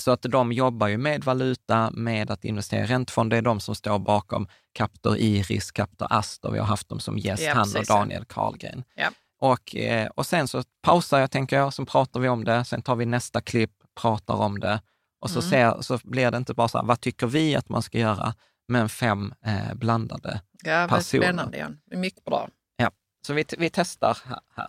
Så 0.00 0.10
att 0.10 0.22
de 0.22 0.52
jobbar 0.52 0.88
ju 0.88 0.96
med 0.98 1.24
valuta, 1.24 1.90
med 1.90 2.30
att 2.30 2.44
investera 2.44 2.84
i 2.84 2.86
räntefonder. 2.86 3.36
Det 3.36 3.40
är 3.40 3.42
de 3.42 3.60
som 3.60 3.74
står 3.74 3.98
bakom 3.98 4.48
Captor 4.72 5.16
Iris, 5.16 5.70
Captor 5.70 6.06
Astor. 6.10 6.50
Vi 6.52 6.58
har 6.58 6.66
haft 6.66 6.88
dem 6.88 7.00
som 7.00 7.18
gäst, 7.18 7.42
Ja, 7.42 7.54
han 7.54 7.68
och. 7.76 7.84
Daniel 7.84 8.24
Karlgren. 8.24 8.84
Ja. 8.94 9.08
Och, 9.40 9.76
eh, 9.76 10.06
och 10.08 10.26
sen 10.26 10.48
så 10.48 10.62
pausar 10.82 11.20
jag, 11.20 11.30
tänker 11.30 11.56
jag, 11.56 11.74
så 11.74 11.84
pratar 11.84 12.20
vi 12.20 12.28
om 12.28 12.44
det. 12.44 12.64
Sen 12.64 12.82
tar 12.82 12.96
vi 12.96 13.06
nästa 13.06 13.40
klipp, 13.40 13.72
pratar 14.00 14.34
om 14.34 14.60
det. 14.60 14.80
Och 15.20 15.30
så, 15.30 15.38
Mm. 15.38 15.50
ser, 15.50 15.82
så 15.82 15.98
blir 16.04 16.30
det 16.30 16.36
inte 16.36 16.54
bara 16.54 16.68
så 16.68 16.78
här, 16.78 16.84
vad 16.84 17.00
tycker 17.00 17.26
vi 17.26 17.56
att 17.56 17.68
man 17.68 17.82
ska 17.82 17.98
göra? 17.98 18.34
Men 18.68 18.88
fem 18.88 19.34
eh, 19.46 19.74
blandade. 19.74 20.40
Ja, 20.64 20.80
vad 20.80 20.90
personer. 20.90 21.22
spännande 21.22 21.58
Jan. 21.58 21.80
Mycket 21.90 22.24
bra. 22.24 22.48
Så 23.26 23.32
vi, 23.34 23.44
vi 23.58 23.70
testar 23.70 24.18
här. 24.24 24.68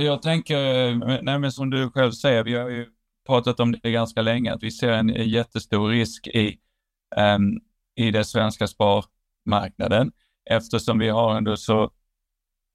Jag 0.00 0.22
tänker, 0.22 0.94
nej 1.22 1.38
men 1.38 1.52
som 1.52 1.70
du 1.70 1.90
själv 1.90 2.12
säger, 2.12 2.44
vi 2.44 2.54
har 2.54 2.68
ju 2.68 2.86
pratat 3.26 3.60
om 3.60 3.72
det 3.82 3.90
ganska 3.90 4.22
länge, 4.22 4.54
att 4.54 4.62
vi 4.62 4.70
ser 4.70 4.92
en 4.92 5.08
jättestor 5.08 5.88
risk 5.88 6.26
i, 6.26 6.58
um, 7.16 7.60
i 7.94 8.10
den 8.10 8.24
svenska 8.24 8.66
sparmarknaden 8.66 10.12
eftersom 10.50 10.98
vi 10.98 11.08
har 11.08 11.36
ändå 11.36 11.56
så 11.56 11.90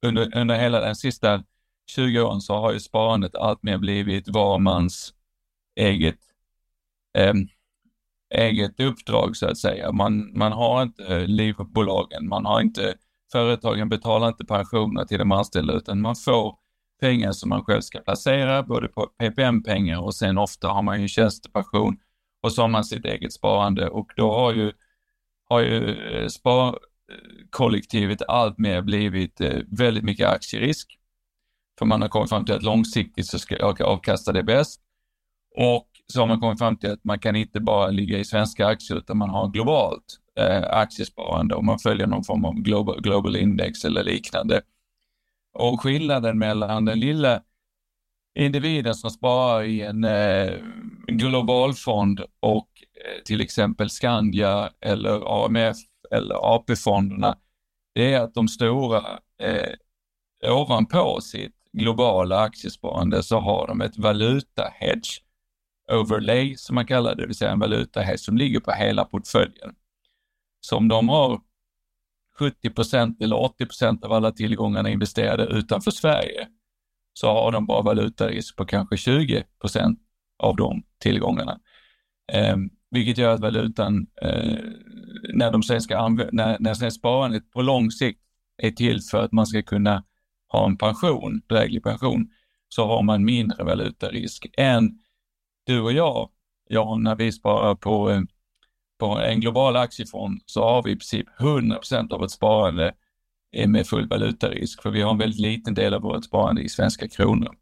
under, 0.06 0.38
under 0.38 0.56
hela 0.56 0.80
den 0.80 0.96
sista 0.96 1.44
20 1.92 2.22
åren 2.22 2.42
så 2.42 2.54
har 2.56 2.72
ju 2.74 2.80
sparandet 2.80 3.36
alltmer 3.36 3.78
blivit 3.78 4.28
var 4.28 4.60
mans 4.60 5.14
eget, 5.76 6.20
eh, 7.18 7.34
eget 8.30 8.80
uppdrag 8.80 9.38
så 9.38 9.48
att 9.48 9.58
säga. 9.58 9.92
Man, 9.92 10.38
man 10.38 10.52
har 10.52 10.84
inte 10.84 11.06
eh, 11.06 11.28
livbolagen, 11.28 12.28
man 12.28 12.46
har 12.46 12.62
inte, 12.62 12.96
företagen 13.32 13.90
betalar 13.90 14.28
inte 14.28 14.46
pensioner 14.46 15.06
till 15.06 15.20
de 15.20 15.32
anställda 15.32 15.74
utan 15.74 16.02
man 16.02 16.16
får 16.16 16.56
pengar 17.02 17.32
som 17.32 17.50
man 17.50 17.64
själv 17.64 17.82
ska 17.82 18.00
placera, 18.00 18.64
både 18.64 18.88
på 18.88 19.08
PPM-pengar 19.08 20.02
och 20.02 20.16
sen 20.16 20.38
ofta 20.38 20.68
har 20.68 20.82
man 20.82 21.02
ju 21.02 21.08
tjänstepension 21.08 21.98
och 22.42 22.52
så 22.52 22.62
har 22.62 22.68
man 22.68 22.84
sitt 22.84 23.06
eget 23.06 23.34
sparande 23.34 23.90
och 23.90 24.12
då 24.16 24.32
har 24.32 24.54
ju, 24.54 24.72
har 25.50 25.60
ju 25.60 25.96
eh, 25.96 26.28
sparkollektivet 26.28 28.22
alltmer 28.28 28.82
blivit 28.82 29.42
eh, 29.42 29.60
väldigt 29.68 30.04
mycket 30.04 30.28
aktierisk. 30.28 30.96
För 31.80 31.86
man 31.86 32.02
har 32.02 32.10
kommit 32.10 32.30
fram 32.30 32.46
till 32.46 32.56
att 32.56 32.64
långsiktigt 32.64 33.28
så 33.28 33.40
ska 33.40 33.58
jag 33.58 33.82
avkasta 33.82 34.32
det 34.32 34.44
bäst. 34.44 34.82
Och 35.58 35.89
så 36.14 36.20
har 36.20 36.28
man 36.28 36.40
kommit 36.40 36.60
fram 36.60 36.78
till 36.78 36.92
att 36.92 37.04
man 37.04 37.20
kan 37.20 37.36
inte 37.36 37.60
bara 37.60 37.88
ligga 37.88 38.18
i 38.18 38.26
svenska 38.26 38.68
aktier 38.68 38.98
utan 38.98 39.18
man 39.18 39.30
har 39.30 39.48
globalt 39.48 40.20
eh, 40.40 40.64
aktiesparande 40.70 41.56
och 41.56 41.64
man 41.64 41.80
följer 41.80 42.08
någon 42.08 42.24
form 42.24 42.46
av 42.46 42.54
global, 42.54 43.02
global 43.02 43.36
index 43.36 43.86
eller 43.86 44.04
liknande. 44.04 44.62
Och 45.54 45.82
skillnaden 45.82 46.38
mellan 46.40 46.86
den 46.86 47.00
lilla 47.00 47.42
individen 48.40 48.96
som 48.96 49.10
sparar 49.10 49.64
i 49.64 49.82
en 49.82 50.04
eh, 50.04 50.54
globalfond 51.08 52.22
och 52.40 52.70
eh, 53.06 53.24
till 53.26 53.42
exempel 53.42 53.90
Skandia 53.90 54.70
eller 54.82 55.46
AMF 55.46 55.78
eller 56.12 56.56
AP-fonderna, 56.56 57.38
det 57.96 58.14
är 58.14 58.22
att 58.22 58.34
de 58.34 58.48
stora 58.48 59.20
eh, 59.42 59.74
ovanpå 60.52 61.22
sitt 61.22 61.56
globala 61.74 62.40
aktiesparande 62.40 63.24
så 63.24 63.40
har 63.40 63.68
de 63.68 63.82
ett 63.82 63.98
valuta-hedge 63.98 65.22
overlay 65.92 66.56
som 66.58 66.76
man 66.76 66.86
kallar 66.86 67.16
det, 67.16 67.22
det 67.22 67.28
vill 67.28 67.36
säga 67.36 67.52
en 67.52 67.60
valuta 67.60 68.18
som 68.18 68.38
ligger 68.38 68.60
på 68.60 68.72
hela 68.72 69.06
portföljen. 69.06 69.76
Så 70.62 70.78
om 70.78 70.88
de 70.88 71.10
har 71.10 71.42
70 72.40 72.70
procent 72.70 73.22
eller 73.22 73.36
80 73.36 73.66
procent 73.66 74.04
av 74.04 74.14
alla 74.14 74.32
tillgångarna 74.32 74.90
investerade 74.90 75.44
utanför 75.46 75.92
Sverige 75.92 76.48
så 77.14 77.28
har 77.28 77.52
de 77.52 77.66
bara 77.66 77.82
valutarisk 77.82 78.56
på 78.56 78.66
kanske 78.66 78.98
20 78.98 79.44
procent 79.62 80.00
av 80.40 80.56
de 80.56 80.84
tillgångarna. 81.00 81.60
Eh, 82.32 82.58
vilket 82.92 83.18
gör 83.18 83.34
att 83.34 83.40
valutan, 83.40 84.08
eh, 84.22 84.58
när 85.34 85.52
de 85.52 85.64
sen 85.64 85.82
ska 85.82 86.10
när, 86.10 86.58
när 86.60 86.74
sen 86.74 86.92
sparandet 86.92 87.52
på 87.52 87.62
lång 87.62 87.92
sikt 87.92 88.22
är 88.58 88.72
till 88.72 89.02
för 89.02 89.24
att 89.24 89.32
man 89.32 89.48
ska 89.48 89.62
kunna 89.62 90.04
ha 90.48 90.66
en 90.66 90.78
pension, 90.78 91.42
dräglig 91.50 91.84
pension, 91.84 92.30
så 92.70 92.88
har 92.88 93.04
man 93.04 93.26
mindre 93.26 93.64
valutarisk 93.64 94.48
än 94.58 95.00
du 95.70 95.82
och 95.82 95.94
jag. 95.94 96.30
Jan, 96.70 97.04
när 97.04 97.16
vi 97.16 97.32
sparar 97.32 97.76
på, 97.76 98.10
eh, 98.12 98.22
på 99.00 99.06
en 99.06 99.40
global 99.40 99.76
aktiefond 99.76 100.42
så 100.46 100.64
har 100.64 100.84
vi 100.84 100.92
i 100.92 100.96
princip 100.96 101.28
100 101.40 101.76
procent 101.76 102.14
av 102.14 102.20
vårt 102.20 102.32
sparande 102.32 102.94
med 103.68 103.88
full 103.88 104.08
valutarisk, 104.08 104.82
för 104.82 104.90
vi 104.90 105.02
har 105.02 105.12
en 105.12 105.18
väldigt 105.18 105.40
liten 105.40 105.74
del 105.74 105.94
av 105.94 106.02
vårt 106.02 106.26
sparande 106.26 106.62
i 106.62 106.70
svenska 106.70 107.08
kronor. 107.08 107.56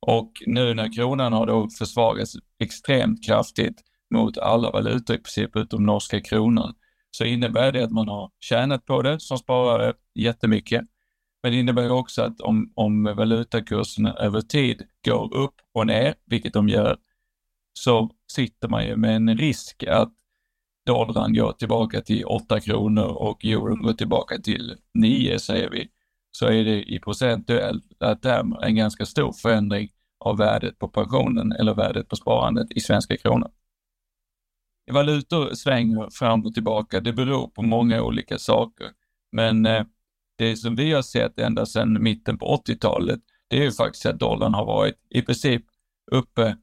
Och 0.00 0.32
nu 0.46 0.74
när 0.74 0.92
kronan 0.92 1.32
har 1.32 1.46
då 1.46 1.68
försvagats 1.78 2.32
extremt 2.60 3.26
kraftigt 3.26 3.80
mot 4.14 4.38
alla 4.38 4.70
valutor 4.70 5.16
i 5.16 5.18
princip 5.18 5.56
utom 5.56 5.86
norska 5.86 6.20
kronan, 6.20 6.74
så 7.10 7.24
innebär 7.24 7.72
det 7.72 7.84
att 7.84 7.92
man 7.92 8.08
har 8.08 8.30
tjänat 8.40 8.86
på 8.86 9.02
det 9.02 9.20
som 9.20 9.38
sparare 9.38 9.92
jättemycket. 10.14 10.82
Men 11.42 11.52
det 11.52 11.58
innebär 11.58 11.92
också 11.92 12.22
att 12.22 12.40
om, 12.40 12.72
om 12.74 13.04
valutakurserna 13.04 14.14
över 14.14 14.40
tid 14.40 14.82
går 15.04 15.36
upp 15.36 15.54
och 15.72 15.86
ner, 15.86 16.14
vilket 16.26 16.52
de 16.52 16.68
gör, 16.68 16.96
så 17.78 18.10
sitter 18.32 18.68
man 18.68 18.86
ju 18.86 18.96
med 18.96 19.16
en 19.16 19.38
risk 19.38 19.84
att 19.84 20.12
dollarn 20.86 21.34
går 21.34 21.52
tillbaka 21.52 22.00
till 22.00 22.24
8 22.24 22.60
kronor 22.60 23.04
och 23.04 23.44
euron 23.44 23.82
går 23.82 23.92
tillbaka 23.92 24.38
till 24.38 24.76
9 24.94 25.38
säger 25.38 25.70
vi, 25.70 25.88
så 26.30 26.46
är 26.46 26.64
det 26.64 26.82
i 26.82 26.98
procentuella 26.98 28.14
termer 28.22 28.64
en 28.64 28.76
ganska 28.76 29.06
stor 29.06 29.32
förändring 29.32 29.88
av 30.20 30.38
värdet 30.38 30.78
på 30.78 30.88
pensionen 30.88 31.52
eller 31.52 31.74
värdet 31.74 32.08
på 32.08 32.16
sparandet 32.16 32.66
i 32.70 32.80
svenska 32.80 33.16
kronor. 33.16 33.50
Valutor 34.92 35.54
svänger 35.54 36.10
fram 36.10 36.46
och 36.46 36.54
tillbaka, 36.54 37.00
det 37.00 37.12
beror 37.12 37.48
på 37.48 37.62
många 37.62 38.02
olika 38.02 38.38
saker. 38.38 38.86
Men 39.32 39.66
eh, 39.66 39.84
det 40.38 40.56
som 40.56 40.76
vi 40.76 40.92
har 40.92 41.02
sett 41.02 41.38
ända 41.38 41.66
sedan 41.66 42.02
mitten 42.02 42.38
på 42.38 42.62
80-talet, 42.66 43.20
det 43.48 43.58
är 43.58 43.64
ju 43.64 43.72
faktiskt 43.72 44.06
att 44.06 44.18
dollarn 44.18 44.54
har 44.54 44.66
varit 44.66 44.94
i 45.10 45.22
princip 45.22 45.62
uppe 46.12 46.56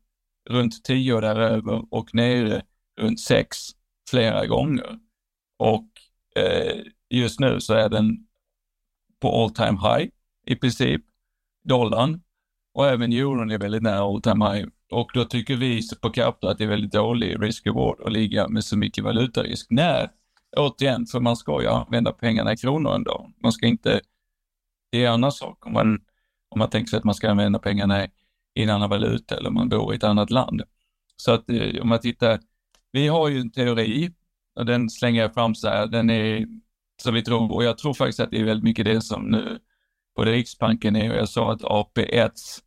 runt 0.49 0.83
10 0.83 1.19
däröver 1.19 1.85
och 1.91 2.15
nere 2.15 2.61
runt 3.01 3.19
6 3.19 3.57
flera 4.09 4.45
gånger. 4.45 4.99
Och 5.59 5.87
eh, 6.35 6.81
just 7.09 7.39
nu 7.39 7.59
så 7.59 7.73
är 7.73 7.89
den 7.89 8.27
på 9.21 9.43
all 9.43 9.49
time 9.49 9.79
high 9.81 10.09
i 10.45 10.55
princip, 10.55 11.01
dollarn. 11.63 12.21
Och 12.73 12.87
även 12.87 13.13
euron 13.13 13.51
är 13.51 13.57
väldigt 13.57 13.83
nära 13.83 13.99
all 13.99 14.21
time 14.21 14.51
high. 14.51 14.67
Och 14.91 15.11
då 15.13 15.25
tycker 15.25 15.55
vi 15.55 15.81
på 16.01 16.09
Capta 16.09 16.49
att 16.49 16.57
det 16.57 16.63
är 16.63 16.67
väldigt 16.67 16.91
dålig 16.91 17.41
risk-reward 17.41 18.05
att 18.05 18.11
ligga 18.11 18.47
med 18.47 18.63
så 18.63 18.77
mycket 18.77 19.03
valutarisk. 19.03 19.67
När, 19.69 20.09
återigen, 20.57 21.05
för 21.05 21.19
man 21.19 21.35
ska 21.35 21.61
ju 21.61 21.67
använda 21.67 22.11
pengarna 22.11 22.53
i 22.53 22.57
kronor 22.57 22.95
ändå. 22.95 23.31
Man 23.43 23.51
ska 23.51 23.67
inte, 23.67 24.01
det 24.91 25.03
är 25.03 25.07
en 25.07 25.13
annan 25.13 25.31
sak 25.31 25.65
om 25.65 25.73
man, 25.73 26.01
om 26.49 26.59
man 26.59 26.69
tänker 26.69 26.89
sig 26.89 26.97
att 26.97 27.03
man 27.03 27.15
ska 27.15 27.29
använda 27.29 27.59
pengarna 27.59 28.05
i 28.05 28.07
i 28.55 28.63
en 28.63 28.69
annan 28.69 28.89
valuta 28.89 29.37
eller 29.37 29.49
om 29.49 29.55
man 29.55 29.69
bor 29.69 29.93
i 29.93 29.97
ett 29.97 30.03
annat 30.03 30.29
land. 30.29 30.61
Så 31.15 31.31
att 31.31 31.49
eh, 31.49 31.81
om 31.81 31.89
man 31.89 31.99
tittar, 31.99 32.39
vi 32.91 33.07
har 33.07 33.29
ju 33.29 33.39
en 33.39 33.51
teori 33.51 34.11
och 34.55 34.65
den 34.65 34.89
slänger 34.89 35.21
jag 35.21 35.33
fram 35.33 35.55
så 35.55 35.67
här, 35.67 35.87
den 35.87 36.09
är 36.09 36.45
som 37.01 37.13
vi 37.13 37.21
tror, 37.21 37.51
och 37.51 37.63
jag 37.63 37.77
tror 37.77 37.93
faktiskt 37.93 38.19
att 38.19 38.31
det 38.31 38.39
är 38.39 38.43
väldigt 38.43 38.63
mycket 38.63 38.85
det 38.85 39.01
som 39.01 39.23
nu 39.23 39.59
både 40.15 40.31
Riksbanken 40.31 40.95
är 40.95 41.11
och 41.11 41.17
jag 41.17 41.29
sa 41.29 41.51
att 41.51 41.61
AP1s 41.61 42.59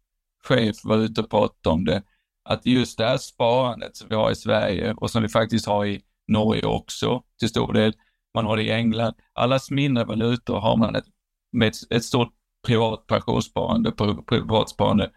chef 0.44 0.76
var 0.84 0.96
ute 0.96 1.20
och 1.20 1.30
pratade 1.30 1.74
om 1.74 1.84
det, 1.84 2.02
att 2.44 2.66
just 2.66 2.98
det 2.98 3.04
här 3.04 3.16
sparandet 3.16 3.96
som 3.96 4.08
vi 4.08 4.14
har 4.14 4.30
i 4.30 4.34
Sverige 4.34 4.94
och 4.96 5.10
som 5.10 5.22
vi 5.22 5.28
faktiskt 5.28 5.66
har 5.66 5.86
i 5.86 6.00
Norge 6.28 6.66
också 6.66 7.22
till 7.38 7.48
stor 7.48 7.72
del, 7.72 7.92
man 8.34 8.46
har 8.46 8.56
det 8.56 8.62
i 8.62 8.70
England, 8.70 9.14
allas 9.32 9.70
mindre 9.70 10.04
valutor 10.04 10.60
har 10.60 10.76
man 10.76 10.94
ett, 10.94 11.04
med 11.52 11.68
ett, 11.68 11.76
ett 11.90 12.04
stort 12.04 12.32
privat 12.66 13.06
pensionssparande, 13.06 13.92
privatsparande, 14.26 15.10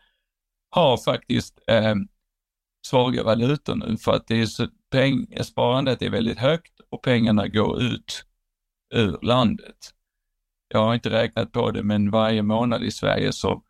har 0.69 0.97
faktiskt 0.97 1.59
eh, 1.67 1.95
svaga 2.87 3.23
valutor 3.23 3.75
nu 3.75 3.97
för 3.97 4.13
att 4.13 4.27
det 4.27 4.41
är 4.41 4.45
så, 4.45 4.67
peng, 4.91 5.27
sparandet 5.41 6.01
är 6.01 6.09
väldigt 6.09 6.39
högt 6.39 6.79
och 6.89 7.03
pengarna 7.03 7.47
går 7.47 7.81
ut 7.81 8.25
ur 8.93 9.19
landet. 9.21 9.93
Jag 10.67 10.79
har 10.79 10.93
inte 10.93 11.09
räknat 11.09 11.51
på 11.51 11.71
det, 11.71 11.83
men 11.83 12.11
varje 12.11 12.41
månad 12.41 12.83
i 12.83 12.91
Sverige 12.91 13.31
så 13.31 13.63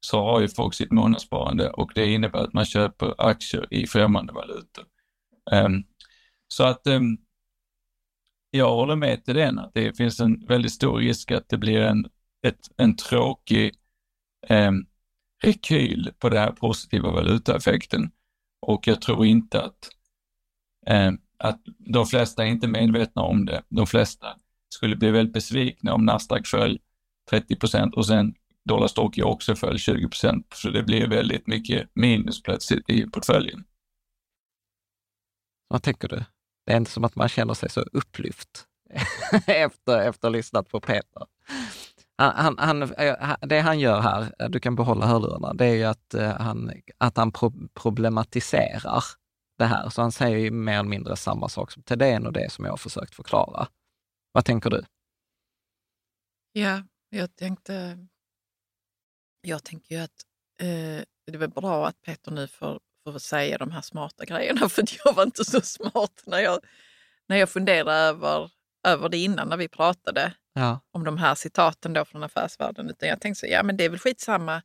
så 0.00 0.22
har 0.22 0.40
ju 0.40 0.48
folk 0.48 0.74
sitt 0.74 0.92
månadssparande 0.92 1.70
och 1.70 1.92
det 1.94 2.06
innebär 2.12 2.38
att 2.38 2.52
man 2.52 2.64
köper 2.64 3.14
aktier 3.18 3.74
i 3.74 3.86
främmande 3.86 4.32
valutor. 4.32 4.84
Um, 5.52 5.84
så 6.48 6.64
att 6.64 6.86
um, 6.86 7.18
jag 8.50 8.70
håller 8.70 8.96
med 8.96 9.24
till 9.24 9.34
den 9.34 9.58
att 9.58 9.70
det 9.74 9.96
finns 9.96 10.20
en 10.20 10.46
väldigt 10.46 10.72
stor 10.72 10.98
risk 10.98 11.30
att 11.30 11.48
det 11.48 11.58
blir 11.58 11.80
en, 11.80 12.08
ett, 12.46 12.60
en 12.76 12.96
tråkig 12.96 13.74
um, 14.48 14.86
rekyl 15.42 16.12
på 16.18 16.28
den 16.28 16.38
här 16.38 16.52
positiva 16.52 17.10
valutaeffekten. 17.10 18.10
Och 18.60 18.86
jag 18.86 19.02
tror 19.02 19.26
inte 19.26 19.62
att, 19.62 19.90
eh, 20.86 21.12
att 21.38 21.60
de 21.78 22.06
flesta 22.06 22.44
är 22.44 22.48
inte 22.48 22.68
medvetna 22.68 23.22
om 23.22 23.46
det. 23.46 23.62
De 23.68 23.86
flesta 23.86 24.36
skulle 24.68 24.96
bli 24.96 25.10
väldigt 25.10 25.34
besvikna 25.34 25.94
om 25.94 26.04
Nasdaq 26.04 26.46
föll 26.46 26.78
30 27.30 27.56
procent 27.56 27.94
och 27.94 28.06
sen 28.06 28.34
dollarstocken 28.64 29.24
också 29.24 29.56
föll 29.56 29.78
20 29.78 30.08
procent, 30.08 30.46
så 30.54 30.70
det 30.70 30.82
blir 30.82 31.08
väldigt 31.08 31.46
mycket 31.46 31.90
minus 31.94 32.42
plötsligt 32.42 32.90
i 32.90 33.10
portföljen. 33.10 33.64
Vad 35.68 35.82
tänker 35.82 36.08
du? 36.08 36.24
Det 36.66 36.72
är 36.72 36.76
inte 36.76 36.90
som 36.90 37.04
att 37.04 37.16
man 37.16 37.28
känner 37.28 37.54
sig 37.54 37.70
så 37.70 37.80
upplyft 37.80 38.66
efter, 39.46 40.00
efter 40.00 40.08
att 40.08 40.22
ha 40.22 40.28
lyssnat 40.28 40.68
på 40.68 40.80
Peter. 40.80 41.26
Han, 42.20 42.58
han, 42.58 42.82
eh, 42.82 43.36
det 43.40 43.60
han 43.60 43.80
gör 43.80 44.00
här, 44.00 44.34
eh, 44.38 44.48
du 44.48 44.60
kan 44.60 44.76
behålla 44.76 45.06
hörlurarna, 45.06 45.54
det 45.54 45.66
är 45.66 45.74
ju 45.74 45.84
att 45.84 46.14
eh, 46.14 46.40
han, 46.40 46.72
att 46.98 47.16
han 47.16 47.32
problematiserar 47.74 49.04
det 49.58 49.64
här. 49.64 49.88
Så 49.88 50.02
han 50.02 50.12
säger 50.12 50.38
ju 50.38 50.50
mer 50.50 50.78
eller 50.78 50.88
mindre 50.88 51.16
samma 51.16 51.48
sak 51.48 51.72
som 51.72 51.82
Thedéen 51.82 52.26
och 52.26 52.32
det 52.32 52.52
som 52.52 52.64
jag 52.64 52.72
har 52.72 52.76
försökt 52.76 53.14
förklara. 53.14 53.68
Vad 54.32 54.44
tänker 54.44 54.70
du? 54.70 54.84
Ja, 56.52 56.82
Jag 57.10 57.36
tänkte, 57.36 58.06
jag 59.40 59.64
tänker 59.64 59.94
ju 59.94 60.00
att 60.00 60.24
eh, 60.60 61.04
det 61.26 61.44
är 61.44 61.48
bra 61.48 61.86
att 61.86 62.02
Peter 62.02 62.30
nu 62.30 62.48
får, 62.48 62.80
får 63.04 63.18
säga 63.18 63.58
de 63.58 63.70
här 63.70 63.80
smarta 63.80 64.24
grejerna 64.24 64.68
för 64.68 64.84
jag 65.04 65.14
var 65.14 65.22
inte 65.22 65.44
så 65.44 65.60
smart 65.60 66.22
när 66.26 66.38
jag, 66.38 66.58
när 67.28 67.36
jag 67.36 67.48
funderade 67.48 67.92
över, 67.92 68.50
över 68.86 69.08
det 69.08 69.18
innan 69.18 69.48
när 69.48 69.56
vi 69.56 69.68
pratade 69.68 70.34
Ja. 70.52 70.80
om 70.92 71.04
de 71.04 71.18
här 71.18 71.34
citaten 71.34 71.92
då 71.92 72.04
från 72.04 72.22
affärsvärlden. 72.22 72.90
Utan 72.90 73.08
jag 73.08 73.20
tänkte 73.20 73.40
så, 73.40 73.46
ja 73.46 73.62
men 73.62 73.76
det 73.76 73.84
är 73.84 73.88
väl 73.88 73.98
skitsamma. 73.98 74.62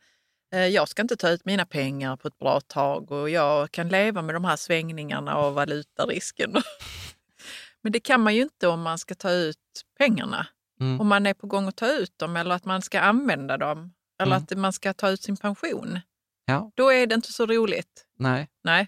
Eh, 0.54 0.66
Jag 0.68 0.90
ska 0.90 1.02
inte 1.02 1.16
ta 1.18 1.30
ut 1.30 1.46
mina 1.46 1.66
pengar 1.66 2.18
på 2.18 2.28
ett 2.28 2.38
bra 2.38 2.62
tag 2.62 3.12
och 3.12 3.30
jag 3.30 3.72
kan 3.72 3.88
leva 3.90 4.22
med 4.22 4.36
de 4.36 4.46
här 4.46 4.56
svängningarna 4.56 5.38
och 5.38 5.54
valutarisken. 5.54 6.56
Men 7.82 7.92
det 7.92 8.00
kan 8.00 8.22
man 8.22 8.36
ju 8.36 8.42
inte 8.42 8.68
om 8.68 8.82
man 8.82 8.98
ska 9.00 9.16
ta 9.16 9.32
ut 9.32 9.58
pengarna. 9.98 10.48
Mm. 10.80 11.02
Om 11.02 11.08
man 11.08 11.26
är 11.26 11.34
på 11.34 11.48
gång 11.48 11.68
att 11.68 11.76
ta 11.76 11.88
ut 11.92 12.18
dem 12.18 12.36
eller 12.38 12.56
att 12.56 12.66
man 12.66 12.82
ska 12.82 13.00
använda 13.00 13.58
dem. 13.58 13.94
Eller 14.22 14.36
Mm. 14.36 14.44
att 14.44 14.58
man 14.58 14.74
ska 14.74 14.94
ta 14.94 15.10
ut 15.10 15.22
sin 15.24 15.38
pension. 15.38 16.00
Ja. 16.46 16.72
Då 16.76 16.92
är 16.92 17.08
det 17.08 17.16
inte 17.16 17.34
så 17.34 17.46
roligt. 17.46 18.06
Nej. 18.20 18.50
Nej, 18.64 18.88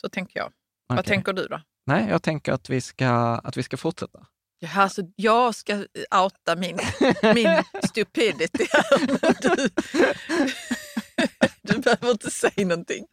så 0.00 0.08
tänker 0.08 0.40
jag. 0.40 0.52
Vad 0.86 0.98
okej. 0.98 1.08
tänker 1.08 1.32
du 1.32 1.46
då? 1.46 1.60
Nej, 1.86 2.06
jag 2.08 2.22
tänker 2.22 2.52
att 2.52 2.70
vi 2.70 2.80
ska, 2.80 3.08
att 3.44 3.56
vi 3.56 3.62
ska 3.62 3.76
fortsätta. 3.76 4.26
Ja, 4.58 4.68
alltså, 4.74 5.02
jag 5.16 5.54
ska 5.54 5.84
outa 6.22 6.56
min, 6.56 6.78
min 7.34 7.62
stupidity 7.88 8.66
Du, 9.40 9.68
du 11.74 11.78
behöver 11.78 12.10
inte 12.10 12.30
säga 12.30 12.66
någonting. 12.66 13.06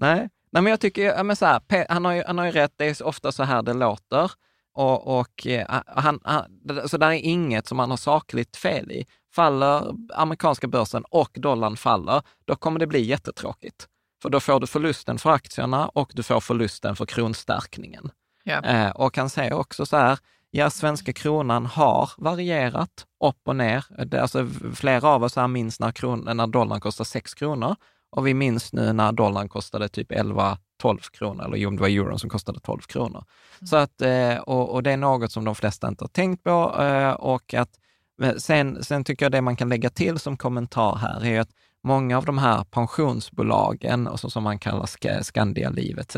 Nej, 0.00 0.28
Nej 0.54 0.62
men 0.62 0.70
jag 0.70 0.80
tycker, 0.80 1.22
men 1.22 1.36
så 1.36 1.46
här, 1.46 1.86
han, 1.88 2.04
har 2.04 2.12
ju, 2.12 2.22
han 2.26 2.38
har 2.38 2.44
ju 2.44 2.50
rätt, 2.50 2.72
det 2.76 2.86
är 2.86 3.06
ofta 3.06 3.32
så 3.32 3.42
här 3.42 3.62
det 3.62 3.72
låter. 3.72 4.30
Och, 4.74 5.18
och 5.18 5.46
eh, 5.46 5.80
han, 5.86 6.20
han, 6.24 6.44
så 6.86 6.96
där 6.96 7.10
är 7.10 7.12
inget 7.12 7.66
som 7.66 7.78
han 7.78 7.90
har 7.90 7.96
sakligt 7.96 8.56
fel 8.56 8.92
i. 8.92 9.06
Faller 9.34 9.94
amerikanska 10.14 10.66
börsen 10.66 11.04
och 11.10 11.30
dollarn 11.34 11.76
faller, 11.76 12.22
då 12.44 12.56
kommer 12.56 12.80
det 12.80 12.86
bli 12.86 13.00
jättetråkigt. 13.00 13.88
För 14.22 14.30
då 14.30 14.40
får 14.40 14.60
du 14.60 14.66
förlusten 14.66 15.18
för 15.18 15.30
aktierna 15.30 15.88
och 15.88 16.10
du 16.14 16.22
får 16.22 16.40
förlusten 16.40 16.96
för 16.96 17.06
kronstärkningen. 17.06 18.10
Ja. 18.44 18.62
Eh, 18.62 18.90
och 18.90 19.16
han 19.16 19.30
säger 19.30 19.52
också 19.52 19.86
så 19.86 19.96
här, 19.96 20.18
ja, 20.56 20.70
svenska 20.70 21.12
kronan 21.12 21.66
har 21.66 22.10
varierat 22.18 23.06
upp 23.24 23.38
och 23.44 23.56
ner. 23.56 23.84
Alltså, 24.20 24.48
flera 24.74 25.08
av 25.08 25.22
oss 25.22 25.36
här 25.36 25.48
minns 25.48 25.80
när, 25.80 25.92
kron, 25.92 26.36
när 26.36 26.46
dollarn 26.46 26.80
kostade 26.80 27.08
6 27.08 27.34
kronor 27.34 27.76
och 28.10 28.26
vi 28.26 28.34
minns 28.34 28.72
nu 28.72 28.92
när 28.92 29.12
dollarn 29.12 29.48
kostade 29.48 29.88
typ 29.88 30.12
11 30.12 30.58
12 30.82 30.98
kronor, 30.98 31.44
eller 31.44 31.56
jo, 31.56 31.70
det 31.70 31.80
var 31.80 31.88
euron 31.88 32.18
som 32.18 32.30
kostade 32.30 32.60
12 32.60 32.80
kronor. 32.80 33.24
Så 33.70 33.76
att, 33.76 34.02
eh, 34.02 34.36
och, 34.36 34.74
och 34.74 34.82
det 34.82 34.92
är 34.92 34.96
något 34.96 35.32
som 35.32 35.44
de 35.44 35.54
flesta 35.54 35.88
inte 35.88 36.04
har 36.04 36.08
tänkt 36.08 36.42
på 36.44 36.82
eh, 36.82 37.10
och 37.10 37.54
att 37.54 37.70
men 38.18 38.40
sen, 38.40 38.84
sen 38.84 39.04
tycker 39.04 39.24
jag 39.24 39.32
det 39.32 39.40
man 39.40 39.56
kan 39.56 39.68
lägga 39.68 39.90
till 39.90 40.18
som 40.18 40.36
kommentar 40.36 40.96
här 40.96 41.24
är 41.24 41.40
att 41.40 41.50
många 41.82 42.18
av 42.18 42.24
de 42.24 42.38
här 42.38 42.64
pensionsbolagen, 42.64 44.06
och 44.06 44.20
så 44.20 44.30
som 44.30 44.42
man 44.42 44.58
kallar 44.58 44.86
Sk- 44.86 45.22
Skandia 45.22 45.70
Liv 45.70 45.98
etc., 45.98 46.16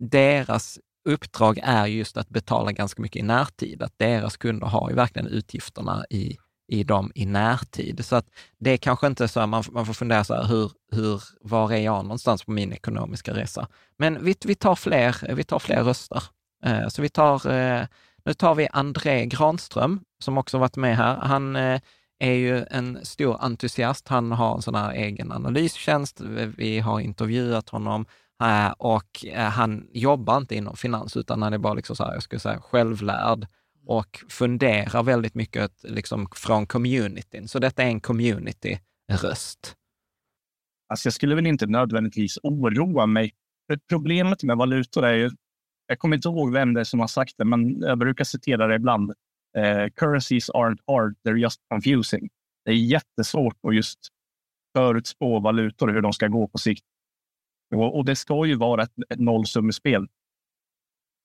deras 0.00 0.78
uppdrag 1.04 1.58
är 1.62 1.86
just 1.86 2.16
att 2.16 2.28
betala 2.28 2.72
ganska 2.72 3.02
mycket 3.02 3.20
i 3.20 3.22
närtid. 3.22 3.82
Att 3.82 3.98
deras 3.98 4.36
kunder 4.36 4.66
har 4.66 4.90
ju 4.90 4.96
verkligen 4.96 5.28
utgifterna 5.28 6.04
i, 6.10 6.36
i 6.68 6.84
dem 6.84 7.12
i 7.14 7.26
närtid. 7.26 8.04
Så 8.04 8.16
att 8.16 8.26
det 8.58 8.70
är 8.70 8.76
kanske 8.76 9.06
inte 9.06 9.28
så, 9.28 9.46
man, 9.46 9.64
man 9.70 9.86
får 9.86 9.94
fundera 9.94 10.24
så 10.24 10.34
här, 10.34 10.44
hur, 10.44 10.72
hur, 10.92 11.22
var 11.40 11.72
är 11.72 11.78
jag 11.78 12.04
någonstans 12.04 12.44
på 12.44 12.50
min 12.50 12.72
ekonomiska 12.72 13.34
resa? 13.34 13.68
Men 13.98 14.24
vi, 14.24 14.34
vi, 14.44 14.54
tar, 14.54 14.74
fler, 14.74 15.34
vi 15.34 15.44
tar 15.44 15.58
fler 15.58 15.84
röster. 15.84 16.22
Eh, 16.64 16.88
så 16.88 17.02
vi 17.02 17.08
tar, 17.08 17.50
eh, 17.50 17.86
nu 18.24 18.34
tar 18.34 18.54
vi 18.54 18.68
André 18.72 19.26
Granström, 19.26 20.00
som 20.24 20.38
också 20.38 20.58
varit 20.58 20.76
med 20.76 20.96
här. 20.96 21.16
Han 21.16 21.56
eh, 21.56 21.80
är 22.18 22.32
ju 22.32 22.64
en 22.70 23.04
stor 23.04 23.36
entusiast. 23.40 24.08
Han 24.08 24.32
har 24.32 24.54
en 24.54 24.62
sån 24.62 24.74
här 24.74 24.92
egen 24.92 25.32
analystjänst. 25.32 26.20
Vi 26.56 26.78
har 26.78 27.00
intervjuat 27.00 27.68
honom 27.68 28.06
och 28.78 29.26
eh, 29.26 29.48
han 29.48 29.88
jobbar 29.92 30.36
inte 30.36 30.54
inom 30.54 30.76
finans, 30.76 31.16
utan 31.16 31.42
han 31.42 31.52
är 31.52 31.58
bara 31.58 31.74
liksom 31.74 31.96
så 31.96 32.04
här, 32.04 32.12
jag 32.12 32.22
skulle 32.22 32.40
säga 32.40 32.60
självlärd 32.60 33.46
och 33.86 34.24
funderar 34.28 35.02
väldigt 35.02 35.34
mycket 35.34 35.72
liksom 35.82 36.28
från 36.34 36.66
communityn. 36.66 37.48
Så 37.48 37.58
detta 37.58 37.82
är 37.82 37.86
en 37.86 38.00
community-röst. 38.00 39.76
Alltså 40.88 41.06
jag 41.06 41.14
skulle 41.14 41.34
väl 41.34 41.46
inte 41.46 41.66
nödvändigtvis 41.66 42.38
oroa 42.42 43.06
mig. 43.06 43.32
För 43.66 43.78
problemet 43.88 44.42
med 44.42 44.56
valutor 44.56 45.04
är 45.04 45.14
ju, 45.14 45.30
jag 45.86 45.98
kommer 45.98 46.16
inte 46.16 46.28
ihåg 46.28 46.52
vem 46.52 46.74
det 46.74 46.80
är 46.80 46.84
som 46.84 47.00
har 47.00 47.06
sagt 47.06 47.34
det, 47.38 47.44
men 47.44 47.80
jag 47.80 47.98
brukar 47.98 48.24
citera 48.24 48.66
det 48.66 48.74
ibland. 48.74 49.12
Eh, 49.56 49.88
currencies 49.94 50.50
aren't 50.50 50.78
hard, 50.86 51.16
they're 51.26 51.36
just 51.36 51.60
confusing. 51.68 52.28
Det 52.64 52.70
är 52.70 52.74
jättesvårt 52.74 53.56
att 53.68 53.74
just 53.74 53.98
förutspå 54.76 55.40
valutor 55.40 55.88
och 55.88 55.94
hur 55.94 56.00
de 56.00 56.12
ska 56.12 56.28
gå 56.28 56.48
på 56.48 56.58
sikt. 56.58 56.84
Och, 57.74 57.96
och 57.96 58.04
det 58.04 58.16
ska 58.16 58.46
ju 58.46 58.54
vara 58.54 58.82
ett, 58.82 58.92
ett 59.10 59.20
nollsummespel. 59.20 60.06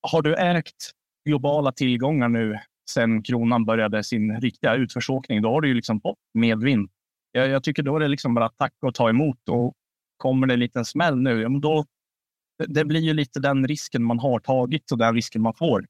Har 0.02 0.22
du 0.22 0.34
ägt 0.36 0.92
globala 1.24 1.72
tillgångar 1.72 2.28
nu 2.28 2.58
sedan 2.90 3.22
kronan 3.22 3.64
började 3.64 4.04
sin 4.04 4.40
riktiga 4.40 4.74
utförsåkning, 4.74 5.42
då 5.42 5.50
har 5.50 5.60
du 5.60 5.68
ju 5.68 5.74
liksom 5.74 6.00
fått 6.00 6.18
medvind. 6.34 6.90
Jag, 7.32 7.48
jag 7.48 7.64
tycker 7.64 7.82
då 7.82 7.96
är 7.96 8.00
det 8.00 8.08
liksom 8.08 8.34
bara 8.34 8.46
att 8.46 8.56
tacka 8.56 8.86
och 8.86 8.94
ta 8.94 9.08
emot. 9.08 9.48
Och 9.48 9.74
kommer 10.16 10.46
det 10.46 10.54
en 10.54 10.60
liten 10.60 10.84
smäll 10.84 11.16
nu, 11.16 11.40
ja, 11.40 11.48
men 11.48 11.60
då, 11.60 11.84
det, 12.58 12.66
det 12.66 12.84
blir 12.84 13.00
ju 13.00 13.14
lite 13.14 13.40
den 13.40 13.66
risken 13.66 14.04
man 14.04 14.18
har 14.18 14.40
tagit 14.40 14.92
och 14.92 14.98
den 14.98 15.14
risken 15.14 15.42
man 15.42 15.54
får. 15.54 15.86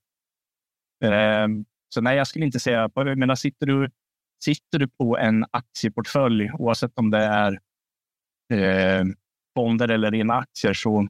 Ehm, 1.05 1.64
så 1.88 2.01
nej, 2.01 2.16
jag 2.16 2.27
skulle 2.27 2.44
inte 2.44 2.61
säga... 2.61 2.90
Jag 2.94 3.18
menar, 3.18 3.35
sitter, 3.35 3.66
du, 3.66 3.90
sitter 4.44 4.79
du 4.79 4.88
på 4.88 5.18
en 5.18 5.44
aktieportfölj, 5.51 6.51
oavsett 6.53 6.99
om 6.99 7.11
det 7.11 7.18
är 7.18 7.53
eh, 8.53 9.05
fonder 9.59 9.88
eller 9.88 10.11
rena 10.11 10.35
aktier, 10.35 10.75
så 10.75 11.09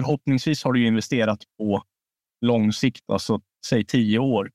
förhoppningsvis 0.00 0.64
har 0.64 0.72
du 0.72 0.80
ju 0.80 0.86
investerat 0.86 1.38
på 1.58 1.82
lång 2.40 2.72
sikt, 2.72 3.10
alltså 3.10 3.40
säg 3.66 3.84
tio 3.84 4.18
år. 4.18 4.50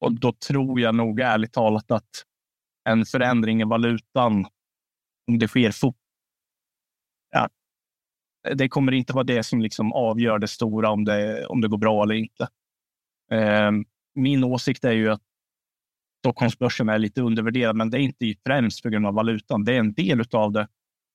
Och 0.00 0.12
då 0.12 0.32
tror 0.32 0.80
jag 0.80 0.94
nog 0.94 1.20
ärligt 1.20 1.52
talat 1.52 1.90
att 1.90 2.10
en 2.88 3.04
förändring 3.04 3.60
i 3.60 3.64
valutan, 3.64 4.46
om 5.28 5.38
det 5.38 5.48
sker 5.48 5.70
fort, 5.70 5.96
ja, 7.30 7.48
det 8.54 8.68
kommer 8.68 8.92
inte 8.92 9.12
vara 9.12 9.24
det 9.24 9.42
som 9.42 9.60
liksom 9.60 9.92
avgör 9.92 10.38
det 10.38 10.48
stora 10.48 10.90
om 10.90 11.04
det, 11.04 11.46
om 11.46 11.60
det 11.60 11.68
går 11.68 11.78
bra 11.78 12.02
eller 12.02 12.14
inte. 12.14 12.48
Eh, 13.32 13.70
min 14.14 14.44
åsikt 14.44 14.84
är 14.84 14.92
ju 14.92 15.10
att 15.10 15.22
Stockholmsbörsen 16.18 16.88
är 16.88 16.98
lite 16.98 17.22
undervärderad, 17.22 17.76
men 17.76 17.90
det 17.90 17.98
är 17.98 18.00
inte 18.00 18.34
främst 18.46 18.82
på 18.82 18.88
grund 18.88 19.06
av 19.06 19.14
valutan. 19.14 19.64
Det 19.64 19.74
är 19.74 19.78
en 19.78 19.92
del 19.92 20.24
av 20.32 20.52
det, 20.52 20.68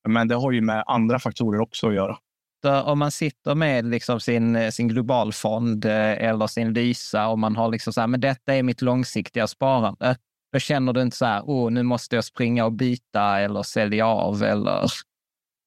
men 0.08 0.28
det 0.28 0.34
har 0.34 0.52
ju 0.52 0.60
med 0.60 0.84
andra 0.86 1.18
faktorer 1.18 1.60
också 1.60 1.88
att 1.88 1.94
göra. 1.94 2.18
Så 2.64 2.82
om 2.82 2.98
man 2.98 3.10
sitter 3.10 3.54
med 3.54 3.84
liksom 3.84 4.20
sin, 4.20 4.72
sin 4.72 4.88
globalfond 4.88 5.84
eh, 5.84 6.24
eller 6.24 6.46
sin 6.46 6.72
Lysa 6.72 7.28
och 7.28 7.38
man 7.38 7.56
har 7.56 7.68
liksom 7.68 7.92
så 7.92 8.00
här, 8.00 8.08
men 8.08 8.20
detta 8.20 8.54
är 8.54 8.62
mitt 8.62 8.82
långsiktiga 8.82 9.46
sparande. 9.46 10.16
Då 10.52 10.58
känner 10.58 10.92
du 10.92 11.02
inte 11.02 11.16
så 11.16 11.24
här, 11.24 11.42
oh, 11.42 11.70
nu 11.70 11.82
måste 11.82 12.14
jag 12.16 12.24
springa 12.24 12.64
och 12.64 12.72
byta 12.72 13.40
eller 13.40 13.62
sälja 13.62 14.06
av 14.06 14.42
eller... 14.42 14.86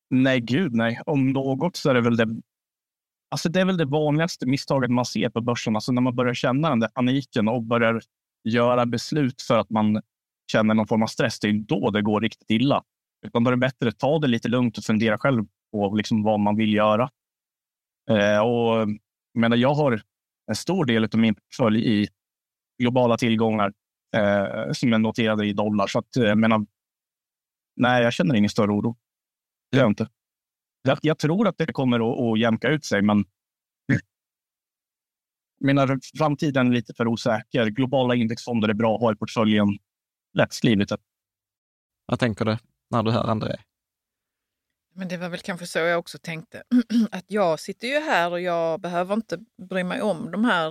Nej, 0.09 0.39
gud 0.39 0.73
nej. 0.75 0.99
Om 1.05 1.31
något 1.31 1.75
så 1.75 1.89
är 1.89 1.93
det 1.93 2.01
väl 2.01 2.17
det. 2.17 2.41
Alltså 3.31 3.49
det 3.49 3.61
är 3.61 3.65
väl 3.65 3.77
det 3.77 3.85
vanligaste 3.85 4.45
misstaget 4.45 4.91
man 4.91 5.05
ser 5.05 5.29
på 5.29 5.41
börsen. 5.41 5.75
Alltså 5.75 5.91
när 5.91 6.01
man 6.01 6.15
börjar 6.15 6.33
känna 6.33 6.69
den 6.69 6.79
där 6.79 6.87
paniken 6.87 7.47
och 7.47 7.63
börjar 7.63 8.01
göra 8.43 8.85
beslut 8.85 9.41
för 9.41 9.57
att 9.57 9.69
man 9.69 10.01
känner 10.51 10.73
någon 10.73 10.87
form 10.87 11.03
av 11.03 11.07
stress. 11.07 11.39
Det 11.39 11.47
är 11.47 11.53
då 11.53 11.91
det 11.91 12.01
går 12.01 12.21
riktigt 12.21 12.51
illa. 12.51 12.83
Utan 13.25 13.43
då 13.43 13.49
är 13.49 13.51
det 13.51 13.57
bättre 13.57 13.89
att 13.89 13.99
ta 13.99 14.19
det 14.19 14.27
lite 14.27 14.47
lugnt 14.47 14.77
och 14.77 14.83
fundera 14.83 15.17
själv 15.17 15.45
på 15.71 15.95
liksom 15.95 16.23
vad 16.23 16.39
man 16.39 16.55
vill 16.55 16.73
göra. 16.73 17.09
Eh, 18.09 18.39
och 18.39 18.79
jag, 18.79 18.99
menar, 19.39 19.57
jag 19.57 19.73
har 19.73 20.01
en 20.47 20.55
stor 20.55 20.85
del 20.85 21.03
av 21.03 21.19
min 21.19 21.35
portfölj 21.35 22.01
i 22.01 22.07
globala 22.81 23.17
tillgångar 23.17 23.73
eh, 24.15 24.71
som 24.71 24.93
är 24.93 24.97
noterade 24.97 25.45
i 25.45 25.53
dollar. 25.53 25.87
Så 25.87 25.99
att, 25.99 26.15
eh, 26.15 26.23
jag 26.23 26.37
menar, 26.37 26.65
nej, 27.75 28.03
jag 28.03 28.13
känner 28.13 28.35
ingen 28.35 28.49
större 28.49 28.71
oro. 28.71 28.97
Det 29.71 29.77
gör 29.77 29.83
jag 29.83 29.91
inte. 29.91 30.09
Jag, 30.81 30.99
jag 31.01 31.19
tror 31.19 31.47
att 31.47 31.57
det 31.57 31.73
kommer 31.73 31.99
att, 31.99 32.19
att 32.19 32.39
jämka 32.39 32.69
ut 32.69 32.85
sig, 32.85 33.01
men 33.01 33.25
jag 35.59 35.65
menar, 35.65 35.99
framtiden 36.17 36.67
är 36.67 36.71
lite 36.71 36.93
för 36.93 37.07
osäker. 37.07 37.65
Globala 37.65 38.15
indexfonder 38.15 38.69
är 38.69 38.73
bra 38.73 38.95
att 38.95 39.01
ha 39.01 39.13
i 39.13 39.15
portföljen. 39.15 39.67
Lättskrivet. 40.33 40.89
Vad 42.05 42.19
tänker 42.19 42.45
du 42.45 42.57
när 42.89 43.03
du 43.03 43.11
hör 43.11 43.27
André? 43.29 43.55
Men 44.95 45.07
det 45.07 45.17
var 45.17 45.29
väl 45.29 45.39
kanske 45.39 45.67
så 45.67 45.79
jag 45.79 45.99
också 45.99 46.17
tänkte. 46.17 46.63
Att 47.11 47.25
jag 47.27 47.59
sitter 47.59 47.87
ju 47.87 47.99
här 47.99 48.31
och 48.31 48.41
jag 48.41 48.81
behöver 48.81 49.13
inte 49.13 49.37
bry 49.69 49.83
mig 49.83 50.01
om 50.01 50.31
de 50.31 50.45
här, 50.45 50.65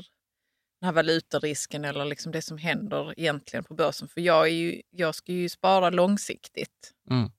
den 0.81 0.87
här 0.87 0.93
valutarisken 0.93 1.85
eller 1.85 2.05
liksom 2.05 2.33
det 2.33 2.43
som 2.43 2.59
händer 2.59 3.15
egentligen 3.17 3.65
på 3.65 3.75
börsen. 3.75 4.09
För 4.09 4.21
jag, 4.21 4.47
är 4.47 4.51
ju, 4.53 4.83
jag 4.91 5.15
ska 5.15 5.33
ju 5.33 5.49
spara 5.49 5.91
långsiktigt. 5.91 6.93
Mm. 7.11 7.31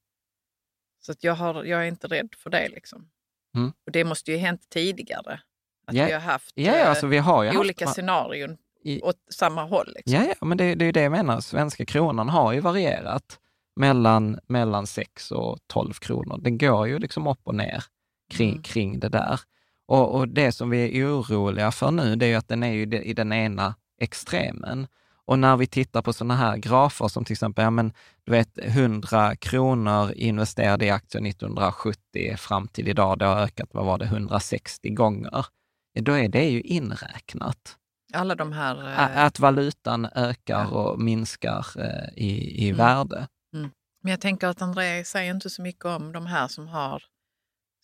Så 1.00 1.12
att 1.12 1.24
jag, 1.24 1.34
har, 1.34 1.64
jag 1.64 1.82
är 1.82 1.86
inte 1.88 2.08
rädd 2.08 2.30
för 2.38 2.50
det. 2.50 2.70
Liksom. 2.70 3.10
Mm. 3.56 3.74
Och 3.86 3.92
det 3.92 4.04
måste 4.04 4.32
ju 4.32 4.38
ha 4.38 4.46
hänt 4.46 4.70
tidigare. 4.70 5.42
Att 5.88 5.96
Ja. 5.96 6.06
vi 6.06 6.12
har 6.12 6.20
haft 6.20 6.54
eh, 6.58 6.90
alltså 6.90 7.08
vi 7.08 7.18
har 7.18 7.58
olika 7.60 7.86
haft, 7.86 7.96
scenarion. 7.96 8.58
i, 8.84 9.02
åt 9.02 9.18
samma 9.34 9.64
håll. 9.64 9.94
Liksom. 9.96 10.14
Ja, 10.14 10.34
ja, 10.40 10.46
men 10.46 10.58
det, 10.58 10.76
det 10.76 10.84
är 10.84 10.86
ju 10.86 10.92
det 10.92 11.02
jag 11.02 11.12
menar. 11.12 11.40
Svenska 11.42 11.86
kronan 11.86 12.30
har 12.30 12.54
ju 12.54 12.60
varierat 12.60 13.40
mellan, 13.78 14.40
mellan 14.48 14.88
6 14.88 15.32
och 15.32 15.58
12 15.68 15.94
kronor. 15.94 16.38
Den 16.42 16.58
går 16.58 16.88
ju 16.88 17.00
liksom 17.00 17.28
upp 17.28 17.40
och 17.44 17.56
ner 17.56 17.84
kring, 18.32 18.50
Mm. 18.52 18.62
kring 18.64 19.00
det 19.00 19.10
där. 19.10 19.40
Och, 19.88 20.16
och 20.16 20.28
det 20.28 20.52
som 20.52 20.70
vi 20.70 21.00
är 21.02 21.06
oroliga 21.20 21.72
för 21.72 21.92
nu, 21.92 22.16
det 22.16 22.26
är 22.26 22.30
ju 22.30 22.36
att 22.36 22.48
den 22.48 22.64
är 22.64 22.72
ju 22.72 22.82
i 23.02 23.14
den 23.14 23.34
ena 23.34 23.76
extremen. 24.02 24.88
Och 25.26 25.40
när 25.40 25.58
vi 25.58 25.68
tittar 25.68 26.02
på 26.02 26.14
sådana 26.14 26.36
här 26.36 26.58
grafer 26.58 27.08
som 27.08 27.26
till 27.26 27.34
exempel, 27.34 27.64
ja 27.64 27.70
men 27.70 27.94
du 28.24 28.32
vet 28.32 28.58
100 28.62 29.36
kronor 29.36 30.12
investerade 30.12 30.86
i 30.86 30.90
aktier 30.90 31.22
1970 31.28 32.36
fram 32.38 32.68
till 32.68 32.88
idag, 32.88 33.20
det 33.20 33.26
har 33.26 33.36
ökat, 33.42 33.70
vad 33.74 33.86
var 33.86 33.98
det, 33.98 34.06
160 34.06 34.90
gånger. 34.90 35.46
Ja, 35.94 36.02
då 36.02 36.12
är 36.18 36.30
det 36.30 36.50
ju 36.50 36.62
inräknat. 36.62 37.76
Alla 38.14 38.36
de 38.36 38.52
här... 38.52 38.90
Eh, 39.18 39.24
Att 39.26 39.40
valutan 39.40 40.08
ökar 40.16 40.74
och 40.74 41.00
minskar 41.02 41.66
eh, 41.78 42.24
i, 42.24 42.64
i 42.66 42.70
Mm. 42.70 42.78
värde. 42.78 43.28
Men 43.52 44.12
jag 44.12 44.22
tänker 44.22 44.48
att 44.48 44.62
André 44.62 45.04
säger 45.06 45.32
inte 45.32 45.50
så 45.50 45.62
mycket 45.62 45.86
om 45.86 46.12
de 46.12 46.26
här 46.26 46.48
som 46.48 46.68
har 46.68 47.04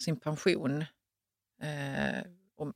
sin 0.04 0.20
pension 0.20 0.82
eh, 1.62 2.24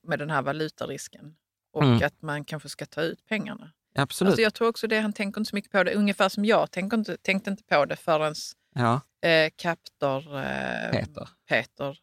med 0.04 0.19
den 0.19 0.30
här 0.30 0.41
valutarisken. 0.41 1.36
Och 1.73 1.84
Mm. 1.84 2.02
att 2.06 2.21
man 2.21 2.45
kanske 2.45 2.69
ska 2.69 2.86
ta 2.86 3.02
ut 3.02 3.26
pengarna. 3.26 3.71
Absolut. 3.95 4.32
Alltså 4.32 4.41
jag 4.41 4.54
tror 4.54 4.67
också 4.67 4.88
det, 4.88 5.00
han 5.00 5.13
tänker 5.13 5.41
inte 5.41 5.50
så 5.50 5.56
mycket 5.56 5.71
på 5.71 5.84
det. 5.84 5.93
Ungefär 5.93 6.30
som 6.30 6.45
jag 6.45 6.71
tänker 6.71 6.97
inte, 6.97 7.17
tänkte 7.17 7.50
inte 7.50 7.63
på 7.63 7.86
det 7.86 7.95
förrän 7.95 8.36
ja, 8.76 9.02
eh, 9.30 9.52
Captor 9.56 10.38
eh, 10.38 10.91
Peter. 10.91 11.30
Peter 11.50 11.97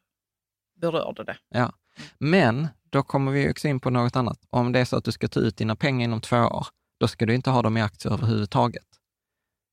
berörde 0.81 1.25
det. 1.25 1.37
Ja. 1.49 1.73
Men 2.19 2.69
då 2.91 3.03
kommer 3.03 3.33
vi 3.33 3.51
också 3.51 3.69
in 3.69 3.81
på 3.81 3.91
något 3.91 4.17
annat. 4.17 4.39
Om 4.51 4.73
det 4.73 4.81
är 4.81 4.85
så 4.85 4.97
att 4.97 5.05
du 5.05 5.13
ska 5.13 5.29
ta 5.29 5.41
ut 5.41 5.57
dina 5.57 5.77
pengar 5.77 6.05
inom 6.05 6.21
två 6.21 6.37
år, 6.37 6.67
då 6.99 7.09
ska 7.09 7.27
du 7.27 7.35
inte 7.35 7.51
ha 7.51 7.63
dem 7.63 7.77
i 7.77 7.83
aktier 7.83 8.13
överhuvudtaget. 8.13 8.87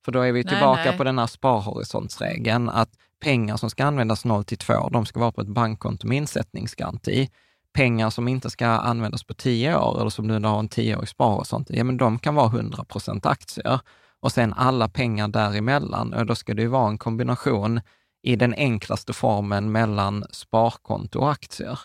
För 0.05 0.11
då 0.11 0.21
är 0.21 0.31
vi 0.31 0.43
Nej, 0.43 0.53
tillbaka 0.53 0.83
nej. 0.85 0.97
på 0.97 1.03
den 1.03 1.19
här 1.19 1.27
sparhorisontsregeln, 1.27 2.69
att 2.69 2.89
pengar 3.23 3.57
som 3.57 3.69
ska 3.69 3.85
användas 3.85 4.25
0 4.25 4.43
till 4.43 4.57
2, 4.57 4.89
de 4.89 5.05
ska 5.05 5.19
vara 5.19 5.31
på 5.31 5.41
ett 5.41 5.47
bankkonto 5.47 6.07
med 6.07 6.17
insättningsgaranti. 6.17 7.29
Pengar 7.73 8.09
som 8.09 8.27
inte 8.27 8.49
ska 8.49 8.67
användas 8.67 9.23
på 9.23 9.33
10 9.33 9.75
år, 9.75 9.99
eller 10.01 10.09
som 10.09 10.27
du 10.27 10.33
har 10.33 10.59
en 10.59 10.69
10-årig 10.69 11.09
sparhorisont, 11.09 11.67
ja 11.69 11.83
men 11.83 11.97
de 11.97 12.19
kan 12.19 12.35
vara 12.35 12.47
100 12.47 12.83
procent 12.83 13.25
aktier. 13.25 13.79
Och 14.19 14.31
sen 14.31 14.53
alla 14.53 14.89
pengar 14.89 15.27
däremellan, 15.27 16.13
och 16.13 16.25
då 16.25 16.35
ska 16.35 16.53
det 16.53 16.61
ju 16.61 16.67
vara 16.67 16.89
en 16.89 16.97
kombination 16.97 17.81
i 18.23 18.35
den 18.35 18.53
enklaste 18.53 19.13
formen 19.13 19.71
mellan 19.71 20.25
sparkonto 20.31 21.19
och 21.19 21.31
aktier. 21.31 21.79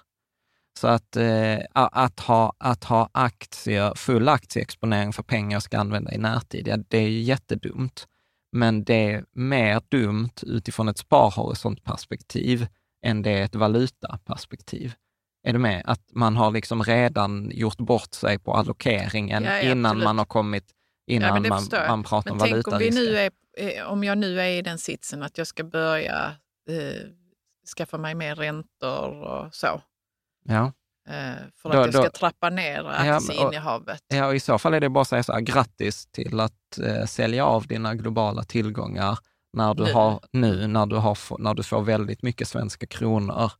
Så 0.78 0.88
att, 0.88 1.16
eh, 1.16 1.58
att, 1.72 2.20
ha, 2.20 2.52
att 2.58 2.84
ha 2.84 3.10
aktier, 3.12 3.92
full 3.96 4.28
aktieexponering 4.28 5.12
för 5.12 5.22
pengar 5.22 5.56
jag 5.56 5.62
ska 5.62 5.78
använda 5.78 6.12
i 6.14 6.18
närtid, 6.18 6.68
ja, 6.68 6.76
det 6.88 6.98
är 6.98 7.08
ju 7.08 7.20
jättedumt. 7.20 8.06
Men 8.52 8.84
det 8.84 9.12
är 9.12 9.24
mer 9.32 9.80
dumt 9.88 10.32
utifrån 10.42 10.88
ett 10.88 10.98
sparhorisontperspektiv 10.98 12.66
än 13.04 13.22
det 13.22 13.30
är 13.30 13.44
ett 13.44 13.54
valutaperspektiv. 13.54 14.92
Är 15.46 15.52
du 15.52 15.58
med? 15.58 15.82
Att 15.86 16.00
man 16.12 16.36
har 16.36 16.50
liksom 16.50 16.82
redan 16.82 17.50
gjort 17.54 17.78
bort 17.78 18.14
sig 18.14 18.38
på 18.38 18.54
allokeringen 18.54 19.44
Ja, 19.44 19.56
ja, 19.56 19.60
innan 19.60 19.86
absolut. 19.86 20.04
man 20.04 20.18
har 20.18 20.24
kommit, 20.24 20.64
innan 21.06 21.42
men 21.42 21.48
man, 21.48 21.62
man 21.88 22.02
pratar 22.02 22.30
Men 22.30 22.42
om 22.42 22.50
valutarisker. 22.50 23.00
nu 23.00 23.16
är, 23.18 23.30
eh, 23.58 23.86
om 23.92 24.04
jag 24.04 24.18
nu 24.18 24.40
är 24.40 24.48
i 24.48 24.62
den 24.62 24.78
sitsen 24.78 25.22
att 25.22 25.38
jag 25.38 25.46
ska 25.46 25.64
börja 25.64 26.36
eh, 26.70 27.08
skaffa 27.76 27.98
mig 27.98 28.14
mer 28.14 28.34
räntor 28.34 29.22
och 29.22 29.54
så. 29.54 29.82
Ja. 30.48 30.72
Eh, 31.08 31.34
för 31.62 31.68
Då- 31.72 31.78
att 31.78 31.84
jag 31.84 31.94
ska 31.94 32.02
då- 32.02 32.10
trappa 32.10 32.50
ner 32.50 32.82
men- 32.82 32.86
och- 32.86 33.16
aktieinnehavet. 33.16 34.00
Ja, 34.08 34.26
och 34.26 34.34
i 34.34 34.40
så 34.40 34.58
fall 34.58 34.74
är 34.74 34.80
det 34.80 34.88
bara 34.88 35.02
att 35.02 35.08
säga 35.08 35.22
så 35.22 35.32
här, 35.32 35.40
grattis 35.40 36.06
till 36.06 36.40
att 36.40 36.78
eh, 36.84 37.04
sälja 37.06 37.44
av 37.44 37.66
dina 37.66 37.94
globala 37.94 38.42
tillgångar 38.42 39.18
när 39.52 39.74
du 39.74 39.84
Nu. 39.84 39.92
har 39.92 40.20
nu, 40.32 40.66
när 40.66 40.86
du, 40.86 40.96
har, 40.96 41.18
när 41.38 41.54
du 41.54 41.62
får 41.62 41.82
väldigt 41.82 42.22
mycket 42.22 42.48
svenska 42.48 42.86
kronor 42.86 43.52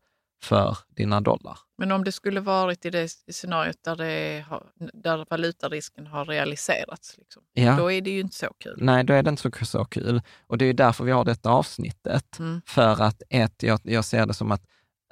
för 0.42 0.79
dina 0.96 1.20
dollar. 1.20 1.59
Men 1.79 1.92
om 1.92 2.05
det 2.05 2.12
skulle 2.12 2.40
varit 2.40 2.85
i 2.85 2.90
det 2.90 3.09
scenariot 3.33 3.77
där, 3.85 3.96
det 3.96 4.44
har, 4.49 4.62
där 4.92 5.27
valutarisken 5.31 6.07
har 6.07 6.25
realiserats, 6.25 7.18
liksom, 7.18 7.42
Ja. 7.53 7.77
då 7.77 7.92
är 7.92 8.01
det 8.01 8.11
ju 8.11 8.20
inte 8.20 8.37
så 8.37 8.46
kul. 8.59 8.79
Nej, 8.81 9.05
då 9.05 9.12
är 9.14 9.22
det 9.22 9.31
inte 9.31 9.42
så, 9.42 9.64
så 9.64 9.85
kul. 9.85 10.22
Och 10.46 10.59
det 10.59 10.64
är 10.64 10.75
därför 10.75 11.05
vi 11.05 11.12
har 11.12 11.25
detta 11.25 11.51
avsnittet. 11.51 12.38
Mm. 12.38 12.61
För 12.66 13.03
att 13.03 13.22
ett, 13.31 13.62
jag, 13.62 13.81
jag 13.83 14.05
ser 14.05 14.27
det 14.27 14.35
som 14.35 14.53
att 14.53 14.62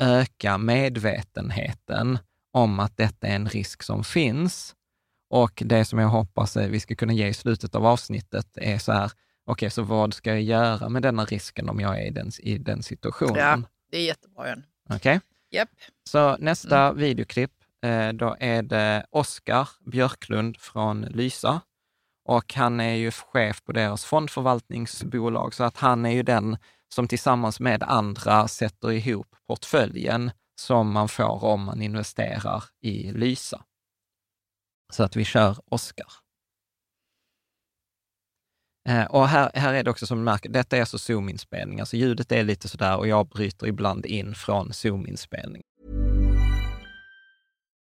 öka 0.04 0.58
medvetenheten 0.58 2.18
om 2.52 2.80
att 2.80 2.96
detta 2.96 3.26
är 3.26 3.36
en 3.36 3.48
risk 3.48 3.82
som 3.82 4.04
finns. 4.04 4.74
Och 5.30 5.62
det 5.66 5.84
som 5.84 5.98
jag 5.98 6.08
hoppas 6.08 6.56
vi 6.56 6.80
ska 6.80 6.94
kunna 6.94 7.12
ge 7.12 7.28
i 7.28 7.34
slutet 7.34 7.74
av 7.74 7.86
avsnittet 7.86 8.46
är 8.54 8.78
så 8.78 8.92
här, 8.92 9.12
okej, 9.46 9.70
så 9.70 9.82
vad 9.82 10.14
ska 10.14 10.30
jag 10.30 10.42
göra 10.42 10.88
med 10.88 11.02
denna 11.02 11.24
risken 11.24 11.68
om 11.68 11.80
jag 11.80 12.00
är 12.00 12.06
i 12.06 12.10
den, 12.10 12.30
i 12.38 12.58
den 12.58 12.82
situationen? 12.82 13.36
Ja. 13.36 13.62
Det 13.90 13.98
är 13.98 14.04
jättebra, 14.04 14.48
Jan. 14.48 14.64
Okej? 14.90 15.20
Japp. 15.50 15.68
Så 16.10 16.36
nästa 16.36 16.92
videoklipp, 16.92 17.52
eh, 17.84 18.08
då 18.08 18.36
är 18.40 18.62
det 18.62 19.06
Oskar 19.10 19.68
Björklund 19.86 20.56
från 20.56 21.00
Lysa. 21.00 21.60
Och 22.24 22.54
han 22.54 22.80
är 22.80 22.94
ju 22.94 23.10
chef 23.10 23.62
på 23.64 23.72
deras 23.72 24.04
fondförvaltningsbolag, 24.04 25.54
så 25.54 25.64
att 25.64 25.76
han 25.76 26.06
är 26.06 26.10
ju 26.10 26.22
den 26.22 26.56
som 26.94 27.08
tillsammans 27.08 27.60
med 27.60 27.82
andra 27.82 28.48
sätter 28.48 28.92
ihop 28.92 29.36
portföljen 29.46 30.30
som 30.60 30.92
man 30.92 31.08
får 31.08 31.44
om 31.44 31.64
man 31.64 31.82
investerar 31.82 32.64
i 32.80 33.12
Lysa. 33.12 33.64
Så 34.92 35.02
att 35.02 35.16
vi 35.16 35.24
kör 35.24 35.58
Oskar. 35.66 36.12
Eh, 38.88 39.04
och 39.04 39.28
här, 39.28 39.50
här 39.54 39.74
är 39.74 39.84
det 39.84 39.90
också 39.90 40.06
som 40.06 40.18
du 40.18 40.24
märker, 40.24 40.48
detta 40.48 40.76
är 40.76 40.80
alltså 40.80 40.98
Zoom-inspelning, 40.98 41.80
alltså 41.80 41.96
ljudet 41.96 42.32
är 42.32 42.44
lite 42.44 42.68
sådär 42.68 42.96
och 42.96 43.08
jag 43.08 43.28
bryter 43.28 43.66
ibland 43.66 44.06
in 44.06 44.34
från 44.34 44.72
Zoom-inspelning. 44.72 45.62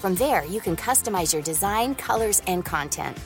From 0.00 0.14
there, 0.14 0.44
you 0.44 0.60
can 0.60 0.76
customize 0.76 1.32
your 1.34 1.42
design, 1.42 1.94
colors, 1.96 2.40
and 2.46 2.64
content. 2.64 3.16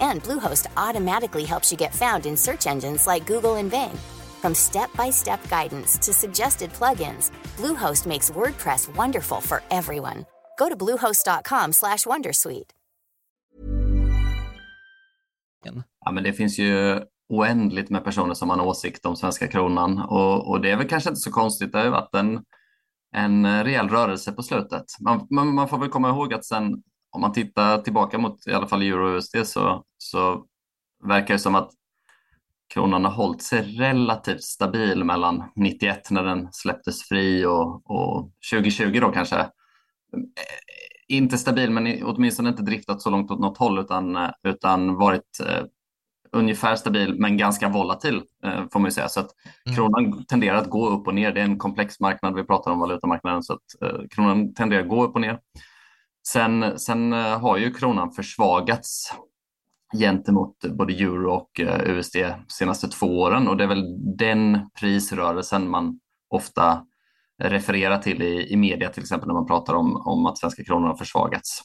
And 0.00 0.22
Bluehost 0.22 0.66
automatically 0.76 1.44
helps 1.44 1.70
you 1.70 1.78
get 1.78 1.94
found 1.94 2.26
in 2.26 2.36
search 2.36 2.66
engines 2.66 3.06
like 3.06 3.26
Google 3.26 3.54
and 3.54 3.70
Bing. 3.70 3.96
From 4.42 4.54
step-by-step 4.54 5.48
guidance 5.48 5.98
to 5.98 6.12
suggested 6.12 6.72
plugins, 6.72 7.30
Bluehost 7.56 8.06
makes 8.06 8.30
WordPress 8.30 8.96
wonderful 8.96 9.40
for 9.40 9.62
everyone. 9.70 10.24
Go 10.58 10.68
to 10.68 10.76
bluehost.com/wondersuite. 10.76 12.72
Ja, 16.04 16.10
men 16.12 16.24
det 16.24 16.32
finns 16.32 16.58
ju 16.58 17.00
oändligt 17.28 17.90
med 17.90 18.04
personer 18.04 18.34
som 18.34 18.50
har 18.50 18.56
en 18.56 18.64
åsikt 18.64 19.06
om 19.06 19.16
svenska 19.16 19.48
kronan 19.48 19.98
och, 19.98 20.50
och 20.50 20.60
det 20.60 20.70
är 20.70 20.76
väl 20.76 20.88
kanske 20.88 21.10
inte 21.10 21.20
så 21.20 21.30
konstigt. 21.32 21.72
Det 21.72 21.78
har 21.78 21.88
varit 21.88 22.14
en, 22.14 22.44
en 23.16 23.44
eh, 23.44 23.64
rejäl 23.64 23.88
rörelse 23.88 24.32
på 24.32 24.42
slutet. 24.42 24.84
Man, 25.00 25.26
man, 25.30 25.54
man 25.54 25.68
får 25.68 25.78
väl 25.78 25.88
komma 25.88 26.08
ihåg 26.08 26.34
att 26.34 26.44
sen 26.44 26.82
om 27.10 27.20
man 27.20 27.32
tittar 27.32 27.78
tillbaka 27.78 28.18
mot 28.18 28.46
i 28.46 28.52
alla 28.52 28.66
fall 28.66 28.82
euro 28.82 29.08
och 29.08 29.16
USD 29.16 29.36
så, 29.44 29.84
så 29.98 30.44
verkar 31.04 31.34
det 31.34 31.38
som 31.38 31.54
att 31.54 31.70
kronan 32.74 33.04
har 33.04 33.12
hållit 33.12 33.42
sig 33.42 33.62
relativt 33.62 34.42
stabil 34.42 35.04
mellan 35.04 35.44
91 35.56 36.10
när 36.10 36.24
den 36.24 36.48
släpptes 36.52 37.02
fri 37.02 37.44
och, 37.44 37.90
och 37.90 38.30
2020 38.52 38.98
då 39.00 39.12
kanske. 39.12 39.36
Eh, 39.36 39.48
inte 41.08 41.38
stabil, 41.38 41.70
men 41.70 42.04
åtminstone 42.04 42.48
inte 42.48 42.62
driftat 42.62 43.02
så 43.02 43.10
långt 43.10 43.30
åt 43.30 43.40
något 43.40 43.58
håll 43.58 43.78
utan, 43.78 44.16
eh, 44.16 44.30
utan 44.42 44.94
varit 44.94 45.40
eh, 45.46 45.64
ungefär 46.36 46.76
stabil 46.76 47.14
men 47.18 47.36
ganska 47.36 47.68
volatil 47.68 48.22
eh, 48.44 48.64
får 48.72 48.80
man 48.80 48.88
ju 48.88 48.92
säga. 48.92 49.08
Så 49.08 49.20
att 49.20 49.30
kronan 49.76 50.24
tenderar 50.24 50.56
att 50.56 50.70
gå 50.70 50.88
upp 50.88 51.06
och 51.06 51.14
ner. 51.14 51.32
Det 51.32 51.40
är 51.40 51.44
en 51.44 51.58
komplex 51.58 52.00
marknad. 52.00 52.34
Vi 52.34 52.44
pratar 52.44 52.70
om 52.70 52.78
valutamarknaden 52.78 53.42
så 53.42 53.52
att 53.52 53.82
eh, 53.82 54.00
kronan 54.10 54.54
tenderar 54.54 54.82
att 54.82 54.88
gå 54.88 55.04
upp 55.04 55.14
och 55.14 55.20
ner. 55.20 55.38
Sen, 56.28 56.78
sen 56.78 57.12
eh, 57.12 57.40
har 57.40 57.56
ju 57.56 57.72
kronan 57.72 58.12
försvagats 58.12 59.14
gentemot 59.98 60.64
både 60.64 60.92
euro 60.92 61.30
och 61.30 61.60
USD 61.86 62.16
de 62.16 62.34
senaste 62.48 62.88
två 62.88 63.20
åren 63.20 63.48
och 63.48 63.56
det 63.56 63.64
är 63.64 63.68
väl 63.68 64.16
den 64.16 64.70
prisrörelsen 64.80 65.70
man 65.70 66.00
ofta 66.30 66.86
refererar 67.42 67.98
till 67.98 68.22
i, 68.22 68.52
i 68.52 68.56
media 68.56 68.88
till 68.88 69.02
exempel 69.02 69.26
när 69.26 69.34
man 69.34 69.46
pratar 69.46 69.74
om, 69.74 69.96
om 69.96 70.26
att 70.26 70.38
svenska 70.38 70.64
kronan 70.64 70.88
har 70.88 70.96
försvagats. 70.96 71.62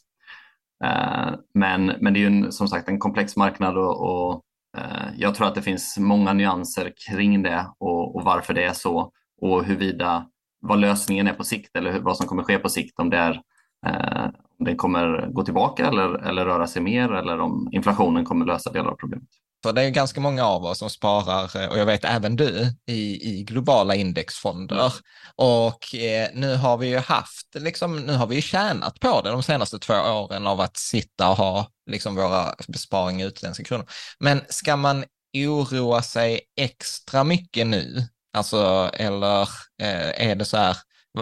Men, 1.53 1.85
men 1.85 2.13
det 2.13 2.19
är 2.19 2.21
ju 2.21 2.27
en, 2.27 2.51
som 2.51 2.67
sagt 2.67 2.87
en 2.87 2.99
komplex 2.99 3.37
marknad 3.37 3.77
och, 3.77 4.01
och 4.01 4.41
Eh, 4.77 5.07
jag 5.17 5.35
tror 5.35 5.47
att 5.47 5.55
det 5.55 5.61
finns 5.61 5.97
många 5.97 6.33
nyanser 6.33 6.93
kring 7.09 7.43
det 7.43 7.65
och, 7.77 8.15
och 8.15 8.23
varför 8.23 8.53
det 8.53 8.63
är 8.63 8.73
så 8.73 9.11
och 9.41 9.63
huruvida 9.63 10.25
vad 10.61 10.79
lösningen 10.79 11.27
är 11.27 11.33
på 11.33 11.43
sikt 11.43 11.75
eller 11.75 11.99
vad 11.99 12.17
som 12.17 12.27
kommer 12.27 12.43
ske 12.43 12.57
på 12.57 12.69
sikt, 12.69 12.99
om 12.99 13.09
det 13.09 13.17
är 13.17 13.41
eh, 13.85 14.29
om 14.59 14.65
den 14.65 14.77
kommer 14.77 15.27
gå 15.27 15.43
tillbaka 15.43 15.87
eller, 15.87 16.13
eller 16.13 16.45
röra 16.45 16.67
sig 16.67 16.81
mer 16.81 17.11
eller 17.11 17.39
om 17.39 17.69
inflationen 17.71 18.25
kommer 18.25 18.45
lösa 18.45 18.71
delar 18.71 18.91
av 18.91 18.95
problemet. 18.95 19.29
För 19.63 19.73
det 19.73 19.81
är 19.81 19.89
ganska 19.89 20.21
många 20.21 20.45
av 20.45 20.65
oss 20.65 20.77
som 20.77 20.89
sparar, 20.89 21.69
och 21.69 21.77
jag 21.77 21.85
vet 21.85 22.05
även 22.05 22.35
du, 22.35 22.73
i, 22.87 23.29
i 23.29 23.43
globala 23.43 23.95
indexfonder. 23.95 24.75
Mm. 24.75 24.91
Och 25.35 25.95
eh, 25.95 26.29
nu 26.33 26.55
har 26.55 26.77
vi 26.77 26.87
ju 26.87 26.97
haft, 26.97 27.47
liksom, 27.55 27.99
nu 27.99 28.13
har 28.13 28.27
vi 28.27 28.35
ju 28.35 28.41
tjänat 28.41 28.99
på 28.99 29.21
det 29.21 29.29
de 29.29 29.43
senaste 29.43 29.79
två 29.79 29.93
åren 29.93 30.47
av 30.47 30.61
att 30.61 30.77
sitta 30.77 31.29
och 31.29 31.35
ha 31.35 31.67
liksom, 31.89 32.15
våra 32.15 32.55
besparingar 32.67 33.25
i 33.25 33.29
utländska 33.29 33.63
kronor. 33.63 33.85
Men 34.19 34.41
ska 34.49 34.75
man 34.75 35.05
oroa 35.37 36.01
sig 36.01 36.41
extra 36.57 37.23
mycket 37.23 37.67
nu? 37.67 38.07
Alltså, 38.33 38.89
eller 38.93 39.41
eh, 39.81 40.29
är 40.29 40.35
det 40.35 40.45
så 40.45 40.57
här, 40.57 40.77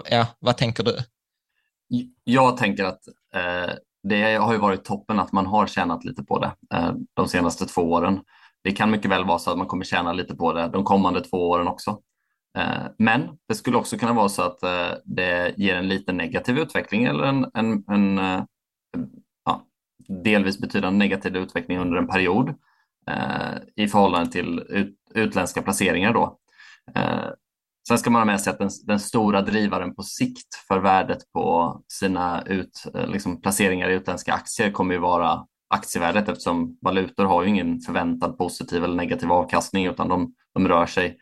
ja, 0.10 0.28
vad 0.40 0.58
tänker 0.58 0.84
du? 0.84 0.98
Jag 2.24 2.58
tänker 2.58 2.84
att 2.84 3.08
eh, 3.36 3.74
det 4.04 4.36
har 4.36 4.54
ju 4.54 4.60
varit 4.60 4.84
toppen 4.84 5.20
att 5.20 5.32
man 5.32 5.46
har 5.46 5.68
tjänat 5.68 6.06
lite 6.06 6.24
på 6.24 6.40
det 6.40 6.78
eh, 6.78 6.94
de 7.14 7.28
senaste 7.28 7.66
två 7.66 7.82
åren. 7.82 8.20
Det 8.64 8.72
kan 8.72 8.92
mycket 8.92 9.12
väl 9.12 9.26
vara 9.26 9.40
så 9.40 9.52
att 9.52 9.58
man 9.58 9.68
kommer 9.68 9.86
tjäna 9.86 10.14
lite 10.14 10.36
på 10.36 10.54
det 10.54 10.68
de 10.68 10.84
kommande 10.84 11.22
två 11.22 11.50
åren 11.50 11.68
också. 11.68 12.00
Eh, 12.58 12.88
men 12.98 13.30
det 13.48 13.56
skulle 13.56 13.78
också 13.78 13.98
kunna 13.98 14.14
vara 14.14 14.30
så 14.30 14.42
att 14.42 14.64
eh, 14.64 14.92
det 15.06 15.54
ger 15.58 15.76
en 15.76 15.88
liten 15.88 16.18
negativ 16.18 16.58
utveckling 16.58 17.04
eller 17.04 17.24
en, 17.24 17.52
en, 17.54 17.84
en, 17.88 18.20
eh, 18.20 18.44
ja, 19.46 19.66
delvis 20.08 20.60
betydande 20.60 20.98
negativ 20.98 21.38
utveckling 21.38 21.80
under 21.80 21.98
en 21.98 22.08
period 22.08 22.50
eh, 23.08 23.58
i 23.76 23.88
förhållande 23.88 24.32
till 24.32 24.60
ut, 24.70 24.96
utländska 25.14 25.62
placeringar. 25.62 26.14
Då. 26.14 26.38
Eh, 26.96 27.30
Sen 27.90 27.98
ska 27.98 28.10
man 28.10 28.20
ha 28.20 28.26
med 28.26 28.42
sig 28.42 28.52
att 28.52 28.60
den, 28.60 28.70
den, 28.84 29.00
stora 29.00 29.42
drivaren 29.42 29.96
på 29.96 30.04
sikt 30.04 30.56
för 30.68 30.80
värdet 30.80 31.32
på 31.34 31.82
sina 31.88 32.44
ut, 32.46 32.84
eh, 32.96 33.08
liksom 33.08 33.42
placeringar 33.42 33.90
i 33.90 33.94
utländska 33.94 34.34
aktier 34.34 34.72
kommer 34.72 34.94
ju 34.94 35.00
vara 35.00 35.46
aktievärdet 35.70 36.30
eftersom 36.30 36.78
valutor 36.82 37.26
har 37.26 37.44
ju 37.44 37.50
ingen 37.50 37.80
förväntad 37.80 38.38
positiv 38.38 38.84
eller 38.84 38.96
negativ 38.96 39.32
avkastning 39.32 39.86
utan 39.86 40.08
de, 40.08 40.34
de 40.54 40.68
rör 40.68 40.86
sig 40.86 41.18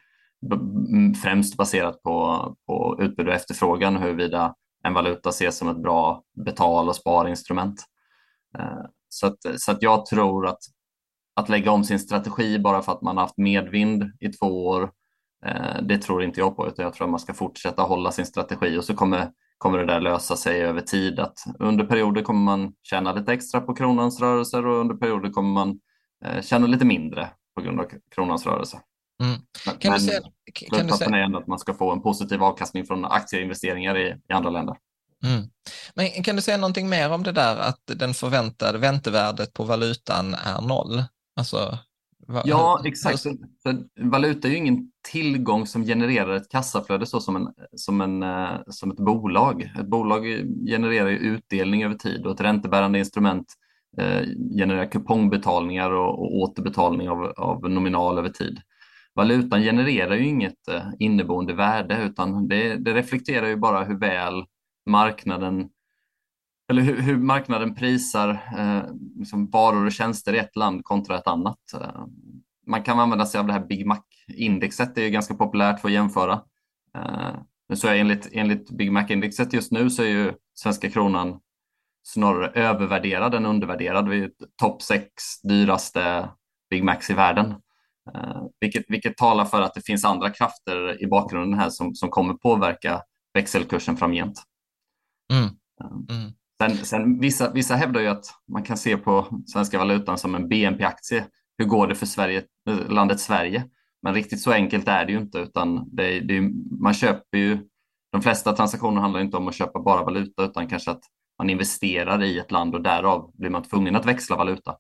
främst 1.24 1.58
baserat 1.58 2.04
på, 2.04 2.56
på 2.68 2.98
utbud 3.00 3.28
och 3.28 3.34
efterfrågan 3.34 3.98
huruvida 3.98 4.56
en 4.84 4.94
valuta 4.94 5.30
ses 5.30 5.58
som 5.58 5.70
ett 5.70 5.82
bra 5.84 6.24
betal 6.46 6.90
och 6.90 6.96
sparinstrument. 6.96 7.84
Eh, 8.58 8.86
så 9.10 9.28
att, 9.28 9.38
så 9.58 9.72
att 9.72 9.82
jag 9.82 10.06
tror 10.06 10.48
att 10.48 10.60
att 11.36 11.50
lägga 11.50 11.72
om 11.72 11.84
sin 11.84 12.00
strategi 12.00 12.60
bara 12.60 12.82
för 12.82 12.92
att 12.92 13.02
man 13.02 13.18
har 13.18 13.24
haft 13.24 13.38
medvind 13.38 14.04
i 14.20 14.30
två 14.30 14.68
år 14.68 14.92
det 15.82 15.98
tror 15.98 16.24
inte 16.24 16.40
jag 16.40 16.56
på, 16.56 16.68
utan 16.68 16.86
jag 16.86 16.94
tror 16.94 17.08
att 17.08 17.12
man 17.12 17.20
ska 17.20 17.34
fortsätta 17.34 17.82
hålla 17.82 18.12
sin 18.12 18.26
strategi 18.26 18.78
och 18.78 18.86
så 18.86 18.96
kommer, 18.96 19.32
kommer 19.58 19.78
det 19.78 19.86
där 19.86 20.00
lösa 20.00 20.36
sig 20.36 20.62
över 20.62 20.82
tid. 20.82 21.20
Att 21.20 21.38
under 21.60 21.86
perioder 21.86 22.22
kommer 22.22 22.42
man 22.42 22.74
tjäna 22.84 23.14
lite 23.14 23.34
extra 23.34 23.62
på 23.62 23.76
kronans 23.76 24.20
rörelser 24.20 24.66
och 24.66 24.80
under 24.82 24.96
perioder 24.96 25.30
kommer 25.30 25.54
man 25.54 25.80
eh, 26.26 26.42
tjäna 26.42 26.68
lite 26.68 26.86
mindre 26.86 27.30
på 27.56 27.62
grund 27.62 27.80
av 27.80 27.86
kronans 28.16 28.46
rörelse. 28.46 28.80
Mm. 29.24 29.40
Kan 29.80 29.92
Men, 29.92 30.00
du 30.00 30.06
säga, 30.06 30.22
kan 30.54 30.88
du 30.88 30.94
säga... 30.94 31.10
är 31.10 31.22
ändå 31.22 31.40
att 31.40 31.48
man 31.48 31.60
ska 31.60 31.74
få 31.74 31.92
en 31.92 32.02
positiv 32.02 32.44
avkastning 32.44 32.86
från 32.86 33.06
aktieinvesteringar 33.06 33.98
i, 33.98 34.16
i 34.30 34.34
andra 34.34 34.50
länder. 34.50 34.76
Mm. 35.24 35.50
Men 35.96 36.24
kan 36.24 36.36
du 36.36 36.42
säga 36.42 36.58
någonting 36.58 36.90
mer 36.90 37.12
om 37.12 37.24
det 37.24 37.32
där 37.32 37.58
att 37.58 37.82
den 37.86 38.14
förväntade 38.14 38.78
väntevärdet 38.78 39.54
på 39.54 39.64
valutan 39.64 40.34
är 40.34 40.62
noll? 40.62 41.04
Alltså, 41.36 41.78
Ja, 42.46 42.82
exakt. 42.86 43.20
Så, 43.20 43.30
så 43.64 43.84
valuta 44.00 44.48
är 44.48 44.52
ju 44.52 44.58
ingen 44.58 44.92
tillgång 45.12 45.66
som 45.66 45.84
genererar 45.84 46.36
ett 46.36 46.50
kassaflöde 46.50 47.06
så 47.06 47.20
som, 47.20 47.36
en, 47.36 47.48
som, 47.76 48.02
en, 48.02 48.24
eh, 48.24 48.60
som 48.68 48.92
ett 48.92 48.98
bolag. 48.98 49.72
Ett 49.80 49.88
bolag 49.88 50.24
genererar 50.68 51.10
ju 51.10 51.18
utdelning 51.18 51.84
över 51.84 51.96
tid 51.96 52.26
och 52.26 52.32
ett 52.32 52.42
räntebärande 52.42 53.00
instrument 53.00 53.54
eh, 53.98 54.22
genererar 54.58 54.92
kupongbetalningar 54.92 55.92
och, 55.92 56.20
och 56.20 56.38
återbetalning 56.38 57.10
av, 57.10 57.34
av 57.38 57.70
nominal 57.70 58.18
över 58.18 58.30
tid. 58.30 58.60
Valutan 59.16 59.62
genererar 59.62 60.16
ju 60.16 60.26
inget 60.26 60.68
eh, 60.72 60.84
inneboende 61.00 61.54
värde 61.54 62.04
utan 62.04 62.48
det, 62.48 62.76
det 62.76 62.94
reflekterar 62.94 63.48
ju 63.48 63.56
bara 63.56 63.84
hur 63.84 64.00
väl 64.00 64.46
marknaden 64.90 65.70
eller 66.70 66.82
hur, 66.82 67.02
hur 67.02 67.18
marknaden 67.18 67.76
prisar 67.76 68.30
eh, 68.58 68.84
liksom 69.16 69.50
varor 69.50 69.86
och 69.86 69.92
tjänster 69.92 70.34
i 70.34 70.38
ett 70.38 70.56
land 70.56 70.84
kontra 70.84 71.18
ett 71.18 71.28
annat. 71.28 71.60
Eh, 71.74 72.06
man 72.68 72.84
kan 72.84 73.00
använda 73.00 73.26
sig 73.26 73.40
av 73.40 73.48
det 73.48 73.54
här 73.54 73.66
Big 73.66 73.86
Mac-indexet, 73.86 74.96
det 74.96 75.02
är 75.02 75.06
ju 75.06 75.12
ganska 75.12 75.36
populärt 75.36 75.80
för 75.80 75.88
att 75.88 75.94
jämföra. 75.94 76.34
Eh, 76.96 77.36
men 77.68 77.78
så 77.78 77.88
är 77.88 77.96
enligt, 77.96 78.30
enligt 78.32 78.70
Big 78.72 78.92
Mac-indexet 78.92 79.54
just 79.54 79.72
nu 79.72 79.90
så 79.90 80.04
är 80.04 80.08
ju 80.08 80.34
svenska 80.54 80.90
kronan 80.90 81.40
snarare 82.04 82.48
övervärderad 82.48 83.36
än 83.36 83.46
undervärderad. 83.46 84.10
Vi 84.10 84.24
är 84.24 84.32
topp 84.62 84.82
sex 84.82 85.42
dyraste 85.44 86.30
Big 86.70 86.84
Macs 86.84 87.10
i 87.10 87.14
världen. 87.14 87.56
Eh, 88.14 88.44
vilket, 88.60 88.86
vilket 88.88 89.18
talar 89.18 89.46
för 89.46 89.62
att 89.62 89.74
det 89.74 89.82
finns 89.82 90.06
andra 90.06 90.30
krafter 90.30 91.04
i 91.04 91.08
bakgrunden 91.08 91.60
här 91.60 91.70
som, 91.70 91.96
som 91.96 92.10
kommer 92.10 92.34
påverka 92.34 93.02
växelkursen 93.34 93.98
framgent. 93.98 94.44
Mm. 95.34 95.50
Mm. 96.10 96.34
Sen, 96.62 96.78
sen 96.78 97.20
vissa, 97.20 97.52
vissa 97.52 97.76
hävdar 97.76 98.02
ju 98.02 98.08
att 98.08 98.26
man 98.52 98.64
kan 98.64 98.78
se 98.78 98.98
på 98.98 99.42
svenska 99.48 99.78
valutan 99.78 100.18
som 100.18 100.36
en 100.36 100.48
BNP-aktie. 100.48 101.26
Hur 101.58 101.66
går 101.66 101.88
det 101.88 101.96
för 101.96 102.06
Sverige, 102.06 102.44
eh, 102.70 102.90
landet 102.90 103.20
Sverige? 103.20 103.64
Men 104.02 104.14
riktigt 104.14 104.42
så 104.42 104.52
enkelt 104.52 104.88
är 104.88 105.06
det 105.06 105.12
ju 105.12 105.18
inte, 105.18 105.38
utan 105.38 105.96
det, 105.96 106.20
det, 106.20 106.42
man 106.80 106.94
köper 106.94 107.38
ju, 107.38 107.60
de 108.12 108.22
flesta 108.22 108.54
transaktioner 108.54 109.02
handlar 109.02 109.20
inte 109.20 109.38
om 109.38 109.48
att 109.48 109.56
köpa 109.56 109.80
bara 109.80 110.04
valuta, 110.04 110.44
utan 110.44 110.68
kanske 110.68 110.92
att 110.92 111.04
man 111.38 111.50
investerar 111.50 112.24
i 112.24 112.40
ett 112.40 112.52
land 112.52 112.76
och 112.76 112.82
därav 112.82 113.32
blir 113.34 113.50
man 113.50 113.64
tvungen 113.64 113.96
att 113.96 114.06
växla 114.06 114.36
valuta. 114.36 114.78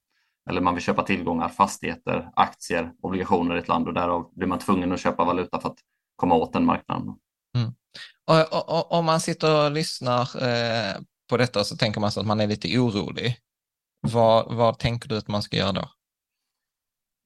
Eller 0.50 0.62
man 0.62 0.74
vill 0.74 0.84
köpa 0.84 1.04
tillgångar, 1.04 1.50
fastigheter, 1.50 2.30
aktier, 2.36 2.92
obligationer 3.02 3.56
i 3.56 3.60
ett 3.60 3.68
land 3.68 3.88
och 3.88 3.94
därav 3.94 4.32
blir 4.36 4.48
man 4.48 4.60
tvungen 4.60 4.92
att 4.92 5.00
köpa 5.00 5.26
valuta 5.26 5.60
för 5.62 5.70
att 5.70 5.78
komma 6.16 6.36
åt 6.36 6.54
den 6.54 6.66
marknaden. 6.66 7.16
Mm. 7.56 7.72
Och, 8.28 8.54
och, 8.54 8.78
och, 8.78 8.92
om 8.92 9.06
man 9.06 9.20
sitter 9.20 9.66
och 9.66 9.72
lyssnar 9.72 10.22
eh, 10.22 10.96
på 11.30 11.38
detta 11.38 11.64
så 11.64 11.78
tänker 11.78 12.02
man 12.02 12.12
sig 12.12 12.22
att 12.22 12.28
man 12.28 12.40
är 12.40 12.48
lite 12.48 12.80
orolig. 12.80 13.38
Vad, 14.02 14.56
vad 14.56 14.80
tänker 14.80 15.10
du 15.10 15.18
att 15.18 15.28
man 15.28 15.42
ska 15.42 15.58
göra 15.58 15.72
då? 15.72 15.90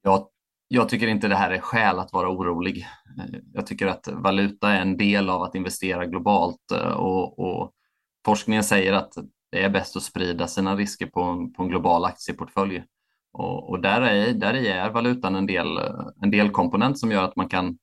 Jag, 0.02 0.28
jag 0.68 0.90
tycker 0.90 1.08
inte 1.08 1.28
det 1.28 1.36
här 1.36 1.52
är 1.52 1.60
skäl 1.60 2.00
att 2.00 2.14
vara 2.14 2.30
orolig. 2.30 2.88
Jag 3.54 3.68
tycker 3.68 3.88
att 3.88 4.08
valuta 4.08 4.70
är 4.70 4.82
en 4.82 4.98
del 4.98 5.30
av 5.30 5.42
att 5.42 5.56
investera 5.56 6.06
globalt 6.06 6.72
eh, 6.72 6.94
och, 6.94 7.40
och 7.40 7.72
forskningen 8.26 8.64
säger 8.64 8.94
att 8.94 9.14
det 9.52 9.64
är 9.64 9.70
bäst 9.70 9.96
att 9.96 10.04
sprida 10.04 10.48
sina 10.48 10.76
risker 10.76 11.06
på 11.06 11.22
en, 11.22 11.54
på 11.54 11.64
en 11.64 11.70
global 11.70 12.06
aktieportfölj. 12.06 12.84
Och, 13.34 13.70
och 13.70 13.82
där, 13.82 14.02
är, 14.02 14.34
där 14.34 14.54
är 14.54 14.90
valutan 14.90 15.36
en 15.36 15.48
del, 15.48 15.78
en 16.22 16.32
del 16.32 16.52
komponent 16.52 17.00
som 17.00 17.12
gör 17.12 17.24
att 17.24 17.36
man 17.36 17.50
kan 17.50 17.78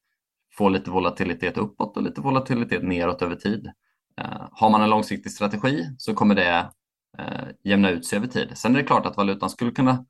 få 0.58 0.68
lite 0.68 0.90
volatilitet 0.90 1.58
uppåt 1.58 1.96
och 1.96 2.02
lite 2.02 2.20
volatilitet 2.20 2.82
neråt 2.82 3.22
över 3.22 3.36
tid. 3.36 3.72
Eh, 4.18 4.48
har 4.52 4.70
man 4.70 4.82
en 4.82 4.90
långsiktig 4.90 5.32
strategi 5.32 5.86
så 5.98 6.14
kommer 6.14 6.34
det 6.34 6.70
eh, 7.18 7.48
jämna 7.64 7.90
ut 7.90 8.06
sig 8.06 8.16
över 8.16 8.26
tid. 8.26 8.58
Sen 8.58 8.74
är 8.74 8.78
det 8.78 8.86
klart 8.86 9.06
att 9.06 9.16
valutan 9.16 9.50
skulle 9.50 9.70
kunna 9.70 10.04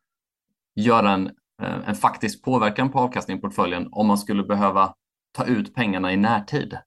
göra 0.74 1.10
en, 1.10 1.26
eh, 1.62 1.88
en 1.88 1.94
faktisk 1.94 2.44
påverkan 2.44 2.90
på 2.90 2.98
avkastningen 2.98 3.38
i 3.38 3.42
portföljen 3.42 3.88
om 3.92 4.06
man 4.06 4.18
skulle 4.18 4.42
behöva 4.42 4.94
ta 5.32 5.44
ut 5.44 5.74
pengarna 5.74 6.12
i 6.12 6.16
närtid. 6.16 6.78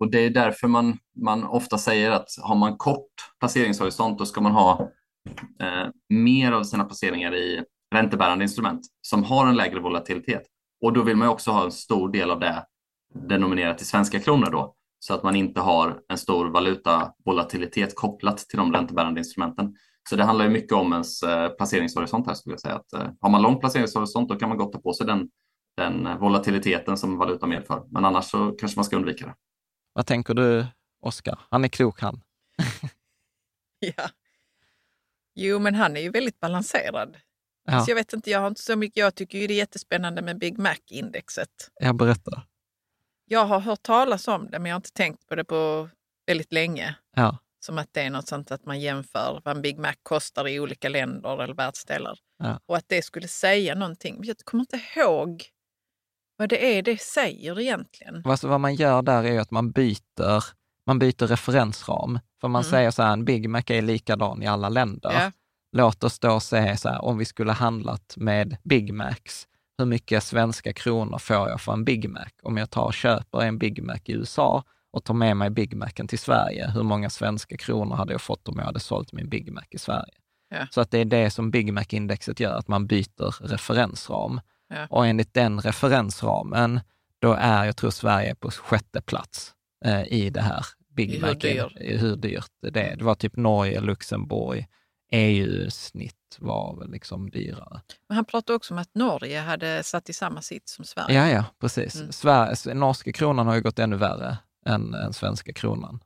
Och 0.00 0.10
Det 0.10 0.18
är 0.18 0.30
därför 0.30 0.68
man, 0.68 0.98
man 1.14 1.44
ofta 1.44 1.78
säger 1.78 2.10
att 2.10 2.28
har 2.42 2.54
man 2.54 2.76
kort 2.76 3.12
placeringshorisont 3.40 4.18
då 4.18 4.26
ska 4.26 4.40
man 4.40 4.52
ha 4.52 4.90
eh, 5.60 5.88
mer 6.08 6.52
av 6.52 6.64
sina 6.64 6.84
placeringar 6.84 7.34
i 7.34 7.64
räntebärande 7.94 8.44
instrument 8.44 8.80
som 9.02 9.24
har 9.24 9.46
en 9.46 9.56
lägre 9.56 9.80
volatilitet. 9.80 10.42
Och 10.82 10.92
då 10.92 11.02
vill 11.02 11.16
man 11.16 11.28
också 11.28 11.50
ha 11.50 11.64
en 11.64 11.72
stor 11.72 12.12
del 12.12 12.30
av 12.30 12.40
det 12.40 12.64
denominerat 13.14 13.82
i 13.82 13.84
svenska 13.84 14.20
kronor 14.20 14.50
då 14.50 14.74
så 14.98 15.14
att 15.14 15.22
man 15.22 15.36
inte 15.36 15.60
har 15.60 16.00
en 16.08 16.18
stor 16.18 16.46
valutavolatilitet 16.46 17.94
kopplat 17.94 18.38
till 18.38 18.58
de 18.58 18.72
räntebärande 18.72 19.20
instrumenten. 19.20 19.74
Så 20.08 20.16
det 20.16 20.24
handlar 20.24 20.44
ju 20.44 20.50
mycket 20.50 20.72
om 20.72 20.92
ens 20.92 21.22
eh, 21.22 21.48
placeringshorisont 21.48 22.26
här 22.26 22.34
skulle 22.34 22.52
jag 22.52 22.60
säga. 22.60 22.74
Att, 22.74 22.92
eh, 22.92 23.10
har 23.20 23.30
man 23.30 23.42
lång 23.42 23.60
placeringshorisont 23.60 24.28
då 24.28 24.36
kan 24.36 24.48
man 24.48 24.58
gott 24.58 24.72
ta 24.72 24.80
på 24.80 24.92
sig 24.92 25.06
den, 25.06 25.28
den 25.76 26.18
volatiliteten 26.18 26.96
som 26.96 27.18
valuta 27.18 27.46
medför. 27.46 27.84
Men 27.90 28.04
annars 28.04 28.24
så 28.24 28.50
kanske 28.50 28.78
man 28.78 28.84
ska 28.84 28.96
undvika 28.96 29.26
det. 29.26 29.34
Vad 29.92 30.06
tänker 30.06 30.34
du, 30.34 30.66
Oskar? 31.00 31.38
Han 31.50 31.64
är 31.64 31.68
klok 31.68 32.00
han. 32.00 32.20
ja. 33.78 34.08
Jo, 35.34 35.58
men 35.58 35.74
han 35.74 35.96
är 35.96 36.00
ju 36.00 36.10
väldigt 36.10 36.40
balanserad. 36.40 37.16
Ja. 37.64 37.80
Så 37.80 37.90
jag 37.90 37.96
vet 37.96 38.12
inte, 38.12 38.30
jag 38.30 38.40
har 38.40 38.48
inte 38.48 38.62
så 38.62 38.76
mycket. 38.76 38.96
Jag 38.96 39.14
tycker 39.14 39.38
ju 39.38 39.46
det 39.46 39.54
är 39.54 39.58
jättespännande 39.58 40.22
med 40.22 40.38
Big 40.38 40.58
Mac-indexet. 40.58 41.70
Jag 41.80 41.96
berättar. 41.96 42.46
Jag 43.28 43.44
har 43.46 43.60
hört 43.60 43.82
talas 43.82 44.28
om 44.28 44.50
det, 44.50 44.58
men 44.58 44.68
jag 44.70 44.74
har 44.74 44.78
inte 44.78 44.92
tänkt 44.92 45.26
på 45.26 45.34
det 45.34 45.44
på 45.44 45.88
väldigt 46.26 46.52
länge. 46.52 46.94
Ja. 47.16 47.38
som 47.60 47.78
att 47.78 47.88
det 47.92 48.00
är 48.00 48.10
något 48.10 48.28
sånt 48.28 48.50
att 48.50 48.66
man 48.66 48.80
jämför 48.80 49.40
vad 49.44 49.56
en 49.56 49.62
Big 49.62 49.78
Mac 49.78 49.92
kostar 50.02 50.48
i 50.48 50.60
olika 50.60 50.88
länder 50.88 51.42
eller 51.42 51.54
världsdelar. 51.54 52.18
Ja. 52.38 52.60
Och 52.66 52.76
att 52.76 52.84
det 52.88 53.02
skulle 53.02 53.28
säga 53.28 53.74
någonting. 53.74 54.20
Jag 54.22 54.36
kommer 54.44 54.62
inte 54.62 54.80
ihåg 54.96 55.44
vad 56.36 56.48
det 56.48 56.78
är 56.78 56.82
det 56.82 57.00
säger 57.00 57.60
egentligen. 57.60 58.22
Alltså 58.26 58.48
vad 58.48 58.60
man 58.60 58.74
gör 58.74 59.02
där 59.02 59.24
är 59.24 59.40
att 59.40 59.50
man 59.50 59.70
byter, 59.70 60.44
man 60.86 60.98
byter 60.98 61.26
referensram. 61.26 62.18
För 62.40 62.48
man 62.48 62.62
Mm. 62.62 62.70
säger 62.70 62.90
så 62.90 63.02
här, 63.02 63.12
en 63.12 63.24
Big 63.24 63.48
Mac 63.50 63.62
är 63.66 63.82
likadan 63.82 64.42
i 64.42 64.46
alla 64.46 64.68
länder. 64.68 65.12
Ja. 65.12 65.32
Låt 65.72 66.04
oss 66.04 66.18
då 66.18 66.40
säga 66.40 66.76
så 66.76 66.88
här, 66.88 67.04
om 67.04 67.18
vi 67.18 67.24
skulle 67.24 67.52
handlat 67.52 68.14
med 68.16 68.56
Big 68.64 68.94
Macs, 68.94 69.46
hur 69.78 69.86
mycket 69.86 70.22
svenska 70.22 70.72
kronor 70.72 71.18
får 71.18 71.48
jag 71.48 71.60
för 71.60 71.72
en 71.72 71.84
Big 71.84 72.10
Mac? 72.10 72.26
Om 72.42 72.56
jag 72.56 72.70
tar 72.70 72.84
och 72.84 72.94
köper 72.94 73.40
en 73.40 73.58
Big 73.58 73.82
Mac 73.82 73.98
i 74.04 74.12
USA 74.12 74.64
och 74.90 75.04
tar 75.04 75.14
med 75.14 75.36
mig 75.36 75.50
Big 75.50 75.76
Macen 75.76 76.08
till 76.08 76.18
Sverige, 76.18 76.70
hur 76.70 76.82
många 76.82 77.10
svenska 77.10 77.56
kronor 77.56 77.96
hade 77.96 78.12
jag 78.12 78.20
fått 78.20 78.48
om 78.48 78.58
jag 78.58 78.64
hade 78.64 78.80
sålt 78.80 79.12
min 79.12 79.28
Big 79.28 79.52
Mac 79.52 79.64
i 79.70 79.78
Sverige? 79.78 80.14
Ja. 80.50 80.66
Så 80.70 80.80
att 80.80 80.90
det 80.90 80.98
är 80.98 81.04
det 81.04 81.30
som 81.30 81.50
Big 81.50 81.72
Mac-indexet 81.72 82.40
gör, 82.40 82.58
att 82.58 82.68
man 82.68 82.86
byter 82.86 83.46
referensram. 83.46 84.40
Ja. 84.68 84.86
Och 84.90 85.06
enligt 85.06 85.34
den 85.34 85.60
referensramen, 85.60 86.80
då 87.18 87.32
är, 87.32 87.64
jag 87.64 87.76
tror 87.76 87.90
Sverige 87.90 88.34
på 88.34 88.50
sjätte 88.50 89.00
plats 89.00 89.54
eh, 89.84 90.04
i 90.12 90.30
det 90.30 90.40
här 90.40 90.66
Big 90.88 91.20
Mac. 91.20 91.28
hur 91.28 91.34
dyr. 91.34 91.82
i 91.82 91.96
hur 91.96 92.16
dyrt 92.16 92.50
det 92.72 92.80
är. 92.80 92.96
Det 92.96 93.04
var 93.04 93.14
typ 93.14 93.36
Norge, 93.36 93.80
Luxemburg, 93.80 94.66
EU-snitt 95.12 96.36
var 96.38 96.76
väl 96.78 96.90
liksom 96.90 97.30
dyrare. 97.30 97.80
Men 98.08 98.16
han 98.16 98.24
pratade 98.24 98.56
också 98.56 98.74
om 98.74 98.78
att 98.78 98.94
Norge 98.94 99.40
hade 99.40 99.82
satt 99.82 100.08
i 100.10 100.12
samma 100.12 100.42
sitt 100.42 100.68
som 100.68 100.84
Sverige. 100.84 101.14
Ja, 101.18 101.28
ja, 101.28 101.44
precis. 101.60 101.96
Mm. 101.96 102.12
Sverige, 102.12 102.74
norska 102.74 103.12
kronan 103.12 103.46
har 103.46 103.54
ju 103.54 103.60
gått 103.60 103.78
ännu 103.78 103.96
värre 103.96 104.38
än, 104.66 104.94
än 104.94 105.12
svenska 105.12 105.52
kronan. 105.52 106.00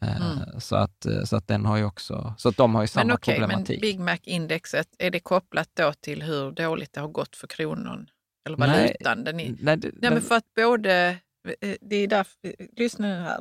Eh, 0.00 0.16
Mm. 0.16 0.60
Så, 0.60 0.76
att, 0.76 1.06
eh, 1.06 1.24
så 1.24 1.36
att 1.36 1.48
den 1.48 1.64
har 1.66 1.76
ju 1.76 1.84
också, 1.84 2.34
så 2.38 2.48
att 2.48 2.56
de 2.56 2.74
har 2.74 2.82
ju 2.82 2.88
samma 2.88 3.04
Men 3.04 3.08
men 3.08 3.18
problematik. 3.18 3.80
Big 3.80 4.00
Mac-indexet, 4.00 4.88
är 4.98 5.10
det 5.10 5.20
kopplat 5.20 5.70
då 5.74 5.92
till 6.00 6.22
hur 6.22 6.50
dåligt 6.52 6.92
det 6.92 7.00
har 7.00 7.08
gått 7.08 7.36
för 7.36 7.46
kronan? 7.46 8.06
Eller 8.46 8.56
Nej, 8.56 8.68
valutan? 8.82 9.24
Den 9.24 9.40
är, 9.40 9.54
Nej, 9.60 9.76
det, 9.76 9.90
Nej, 9.94 10.10
men 10.10 10.22
för 10.22 10.34
att 10.34 10.54
både... 10.56 11.18
eh, 11.60 11.74
Det 11.80 11.96
är 11.96 12.06
därför, 12.08 12.38
lyssna 12.76 13.06
nu 13.08 13.14
här. 13.14 13.40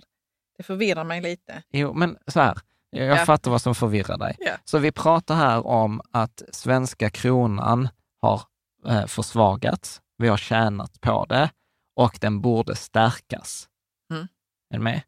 Det 0.57 0.63
förvirrar 0.63 1.03
mig 1.03 1.21
lite. 1.21 1.63
Jo, 1.71 1.93
men 1.93 2.17
så 2.27 2.39
här, 2.39 2.57
jag 2.93 3.17
Ja. 3.17 3.25
fattar 3.25 3.51
vad 3.51 3.61
som 3.61 3.75
förvirrar 3.75 4.17
dig. 4.17 4.35
Ja. 4.39 4.51
Så 4.63 4.77
vi 4.77 4.91
pratar 4.91 5.35
här 5.35 5.67
om 5.67 6.01
att 6.11 6.41
svenska 6.51 7.09
kronan 7.09 7.89
har 8.21 8.41
eh, 8.87 9.05
försvagats, 9.05 10.01
vi 10.17 10.27
har 10.27 10.37
tjänat 10.37 11.01
på 11.01 11.25
det 11.25 11.49
och 11.95 12.17
den 12.21 12.41
borde 12.41 12.75
stärkas. 12.75 13.67
Mm. 14.13 14.27
Är 14.73 14.77
du 14.77 14.83
med? 14.83 15.01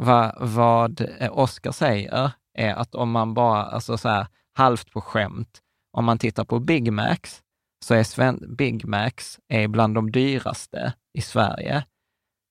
Va, 0.00 0.34
vad 0.40 1.00
eh, 1.18 1.38
Oskar 1.38 1.72
säger 1.72 2.30
är 2.58 2.74
att 2.74 2.94
om 2.94 3.10
man 3.10 3.34
bara, 3.34 3.62
alltså 3.62 3.98
så 3.98 4.08
här, 4.08 4.26
halvt 4.54 4.90
på 4.92 5.00
skämt, 5.00 5.60
om 5.96 6.04
man 6.04 6.18
tittar 6.18 6.44
på 6.44 6.58
Big 6.58 6.92
Macs, 6.92 7.42
så 7.84 7.94
är 7.94 8.02
Sven, 8.04 8.56
Big 8.56 8.84
Macs 8.86 9.38
är 9.48 9.68
bland 9.68 9.94
de 9.94 10.12
dyraste 10.12 10.92
i 11.18 11.20
Sverige. 11.20 11.84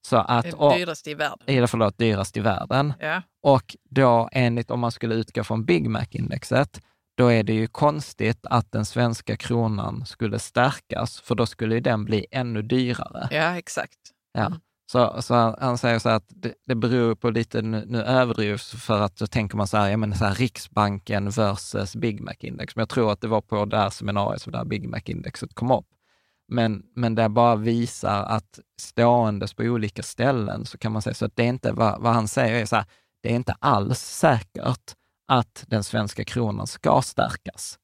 Så 0.01 0.17
att, 0.17 0.53
och, 0.53 0.73
dyraste 0.73 1.11
i 1.11 1.13
världen. 1.13 1.39
eller 1.45 1.67
förlåt, 1.67 1.97
dyrast 1.97 2.37
i 2.37 2.39
världen. 2.39 2.93
Ja. 2.99 3.21
Och 3.43 3.75
då 3.89 4.29
enligt, 4.31 4.71
om 4.71 4.79
man 4.79 4.91
skulle 4.91 5.15
utgå 5.15 5.43
från 5.43 5.65
Big 5.65 5.89
Mac-indexet, 5.89 6.81
då 7.17 7.31
är 7.31 7.43
det 7.43 7.53
ju 7.53 7.67
konstigt 7.67 8.39
att 8.43 8.71
den 8.71 8.85
svenska 8.85 9.37
kronan 9.37 10.05
skulle 10.05 10.39
stärkas, 10.39 11.21
för 11.21 11.35
då 11.35 11.45
skulle 11.45 11.75
ju 11.75 11.81
den 11.81 12.05
bli 12.05 12.25
ännu 12.31 12.61
dyrare. 12.61 13.27
ja, 13.31 13.57
exakt. 13.57 13.97
Ja. 14.33 14.45
Mm. 14.45 14.59
Så, 14.91 15.21
så 15.21 15.55
han, 15.59 15.77
säger 15.77 15.99
så 15.99 16.09
att 16.09 16.23
det, 16.27 16.53
det 16.65 16.75
beror 16.75 17.15
på 17.15 17.29
lite, 17.29 17.61
nu, 17.61 17.85
nu 17.87 18.03
överdrivs 18.03 18.85
för 18.85 19.01
att 19.01 19.15
då 19.15 19.27
tänker 19.27 19.57
man 19.57 19.67
så 19.67 19.77
här, 19.77 19.89
ja 19.89 19.97
men 19.97 20.15
så 20.15 20.25
här 20.25 20.35
Riksbanken 20.35 21.29
versus 21.29 21.95
Big 21.95 22.21
Mac-index. 22.21 22.75
Men 22.75 22.81
jag 22.81 22.89
tror 22.89 23.11
att 23.11 23.21
det 23.21 23.27
var 23.27 23.41
på 23.41 23.65
det 23.65 23.77
här 23.77 23.89
seminariet 23.89 24.41
som 24.41 24.51
det 24.51 24.57
här 24.57 24.65
Big 24.65 24.89
Mac-indexet 24.89 25.53
kom 25.53 25.71
upp. 25.71 25.85
Men, 26.49 26.83
men 26.95 27.15
det 27.15 27.29
bara 27.29 27.55
visar 27.55 28.23
att 28.23 28.59
ståendes 28.81 29.53
på 29.53 29.63
olika 29.63 30.03
ställen 30.03 30.65
så 30.65 30.77
kan 30.77 30.91
man 30.91 31.01
säga 31.01 31.13
så 31.13 31.25
att 31.25 31.35
det 31.35 31.43
är 31.43 31.47
inte, 31.47 31.71
vad, 31.71 32.01
vad 32.01 32.13
han 32.13 32.27
säger 32.27 32.61
är 32.61 32.65
så 32.65 32.75
här, 32.75 32.85
det 33.23 33.29
är 33.31 33.35
inte 33.35 33.55
alls 33.59 33.99
säkert 33.99 34.95
att 35.27 35.63
den 35.67 35.83
svenska 35.83 36.23
kronan 36.23 36.67
ska 36.67 37.01
stärkas. 37.01 37.79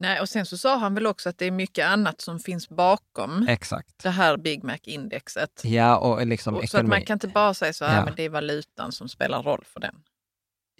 Nej, 0.00 0.20
och 0.20 0.28
sen 0.28 0.46
så 0.46 0.58
sa 0.58 0.76
han 0.76 0.94
väl 0.94 1.06
också 1.06 1.28
att 1.28 1.38
det 1.38 1.46
är 1.46 1.50
mycket 1.50 1.86
annat 1.86 2.20
som 2.20 2.38
finns 2.38 2.68
bakom 2.68 3.48
Exakt. 3.48 4.02
det 4.02 4.10
här 4.10 4.36
Big 4.36 4.64
Mac-indexet. 4.64 5.60
Ja, 5.64 5.96
och 5.96 6.26
liksom 6.26 6.54
Och 6.54 6.68
så 6.68 6.78
att 6.78 6.86
man 6.86 7.02
kan 7.02 7.14
inte 7.14 7.28
bara 7.28 7.54
säga 7.54 7.72
så 7.72 7.84
här, 7.84 7.98
Ja. 7.98 8.04
men 8.04 8.14
det 8.16 8.22
är 8.22 8.28
valutan 8.28 8.92
som 8.92 9.08
spelar 9.08 9.42
roll 9.42 9.64
för 9.64 9.80
den. 9.80 9.94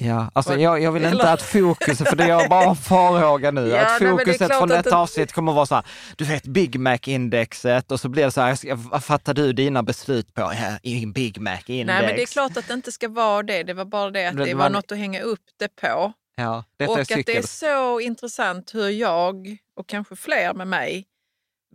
Ja, 0.00 0.30
alltså 0.34 0.56
jag, 0.56 0.82
jag 0.82 0.92
vill 0.92 1.04
inte 1.04 1.30
att 1.30 1.42
fokus, 1.42 1.98
för 1.98 2.16
det 2.16 2.26
jag 2.28 2.48
bara 2.50 2.64
en 2.64 2.76
farhåga 2.76 3.50
nu, 3.50 3.68
Ja, 3.68 3.80
att 3.80 4.00
nej, 4.00 4.08
men 4.10 4.16
det 4.16 4.24
fokuset 4.24 4.56
från 4.58 4.68
detta 4.68 4.90
det- 4.90 4.96
avsnitt 4.96 5.32
kommer 5.32 5.52
att 5.52 5.56
vara 5.56 5.66
så 5.66 5.74
här, 5.74 5.84
du 6.16 6.24
vet 6.24 6.42
Big 6.46 6.80
Mac-indexet 6.80 7.92
och 7.92 8.00
så 8.00 8.08
blir 8.08 8.24
det 8.24 8.30
så 8.30 8.40
här, 8.40 8.74
vad 8.90 9.04
fattar 9.04 9.34
du 9.34 9.52
dina 9.52 9.82
beslut 9.82 10.34
på 10.34 10.40
ja, 10.40 10.78
i 10.82 11.06
Big 11.06 11.40
Mac-index? 11.40 11.86
Nej, 11.86 12.06
men 12.06 12.16
det 12.16 12.22
är 12.22 12.26
klart 12.26 12.56
att 12.56 12.68
det 12.68 12.74
inte 12.74 12.92
ska 12.92 13.08
vara 13.08 13.42
det. 13.42 13.62
Det 13.62 13.74
var 13.74 13.84
bara 13.84 14.10
det 14.10 14.26
att 14.26 14.36
det 14.36 14.54
man- 14.54 14.58
var 14.58 14.70
något 14.70 14.92
att 14.92 14.98
hänga 14.98 15.20
upp 15.22 15.44
det 15.58 15.68
på. 15.76 16.12
Ja, 16.36 16.64
och 16.88 16.98
att 16.98 17.08
det 17.08 17.36
är 17.36 17.42
så 17.46 18.00
intressant 18.00 18.74
hur 18.74 18.88
jag, 18.88 19.56
och 19.76 19.86
kanske 19.88 20.16
fler 20.16 20.54
med 20.54 20.68
mig, 20.68 21.06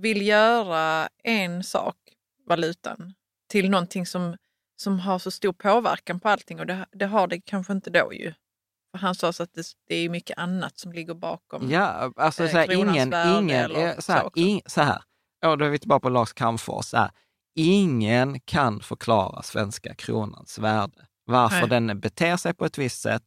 vill 0.01 0.27
göra 0.27 1.07
en 1.23 1.63
sak, 1.63 1.95
valutan, 2.47 3.13
till 3.51 3.69
någonting 3.69 4.05
som, 4.05 4.35
som 4.83 4.99
har 4.99 5.19
så 5.19 5.31
stor 5.31 5.53
påverkan 5.53 6.19
på 6.19 6.29
allting. 6.29 6.59
Och 6.59 6.65
det, 6.65 6.85
det 6.91 7.05
har 7.05 7.27
det 7.27 7.41
kanske 7.41 7.73
inte 7.73 7.89
då 7.89 8.13
ju. 8.13 8.33
För 8.91 8.97
han 8.97 9.15
sa 9.15 9.33
så 9.33 9.43
att 9.43 9.53
det, 9.53 9.65
det 9.87 9.95
är 9.95 10.09
mycket 10.09 10.37
annat 10.37 10.77
som 10.77 10.93
ligger 10.93 11.13
bakom. 11.13 11.69
Ja, 11.71 12.13
alltså 12.15 12.43
eh, 12.43 12.51
så 12.51 12.57
här, 12.57 12.71
ingen, 12.71 13.13
ingen, 13.13 13.49
eller 13.49 13.87
eh, 13.87 13.99
så 13.99 14.13
här, 14.13 14.29
in, 14.35 14.61
så 14.65 14.81
här, 14.81 15.01
ja, 15.41 15.55
då 15.55 15.65
är 15.65 15.69
vi 15.69 15.79
tillbaka 15.79 15.99
på 15.99 16.09
Lars 16.09 16.33
Calmfors, 16.33 16.85
så 16.85 16.97
här, 16.97 17.11
ingen 17.55 18.39
kan 18.39 18.79
förklara 18.79 19.41
svenska 19.41 19.95
kronans 19.95 20.59
värde. 20.59 21.07
Varför 21.25 21.67
Nej. 21.67 21.69
den 21.69 21.99
beter 21.99 22.37
sig 22.37 22.53
på 22.53 22.65
ett 22.65 22.77
visst 22.77 23.01
sätt, 23.01 23.23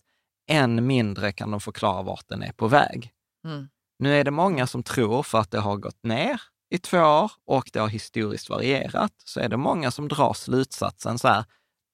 än 0.50 0.86
mindre 0.86 1.32
kan 1.32 1.50
de 1.50 1.60
förklara 1.60 2.02
vart 2.02 2.28
den 2.28 2.42
är 2.42 2.52
på 2.52 2.68
väg. 2.68 3.10
Mm. 3.46 3.68
Nu 3.98 4.14
är 4.14 4.24
det 4.24 4.30
många 4.30 4.66
som 4.66 4.82
tror, 4.82 5.22
för 5.22 5.38
att 5.38 5.50
det 5.50 5.60
har 5.60 5.76
gått 5.76 6.02
ner 6.02 6.40
i 6.76 6.78
två 6.78 6.98
år 6.98 7.32
och 7.46 7.70
det 7.72 7.78
har 7.78 7.88
historiskt 7.88 8.50
varierat, 8.50 9.12
så 9.24 9.40
är 9.40 9.48
det 9.48 9.56
många 9.56 9.90
som 9.90 10.08
drar 10.08 10.32
slutsatsen 10.32 11.18
så 11.18 11.28
här, 11.28 11.44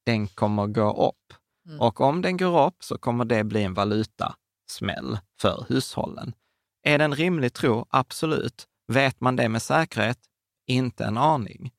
den 0.06 0.28
kommer 0.28 0.66
gå 0.66 1.08
upp. 1.08 1.34
Mm. 1.66 1.80
Och 1.80 2.00
om 2.00 2.22
den 2.22 2.36
går 2.36 2.66
upp 2.66 2.84
så 2.84 2.98
kommer 2.98 3.24
det 3.24 3.44
bli 3.44 3.62
en 3.62 3.74
valutasmäll 3.74 5.18
för 5.40 5.66
hushållen. 5.68 6.34
Är 6.82 6.98
det 6.98 7.04
en 7.04 7.14
rimlig 7.14 7.52
tro? 7.52 7.86
Absolut. 7.90 8.66
Vet 8.92 9.20
man 9.20 9.36
det 9.36 9.48
med 9.48 9.62
säkerhet? 9.62 10.18
Inte 10.66 11.04
en 11.04 11.18
aning. 11.18 11.70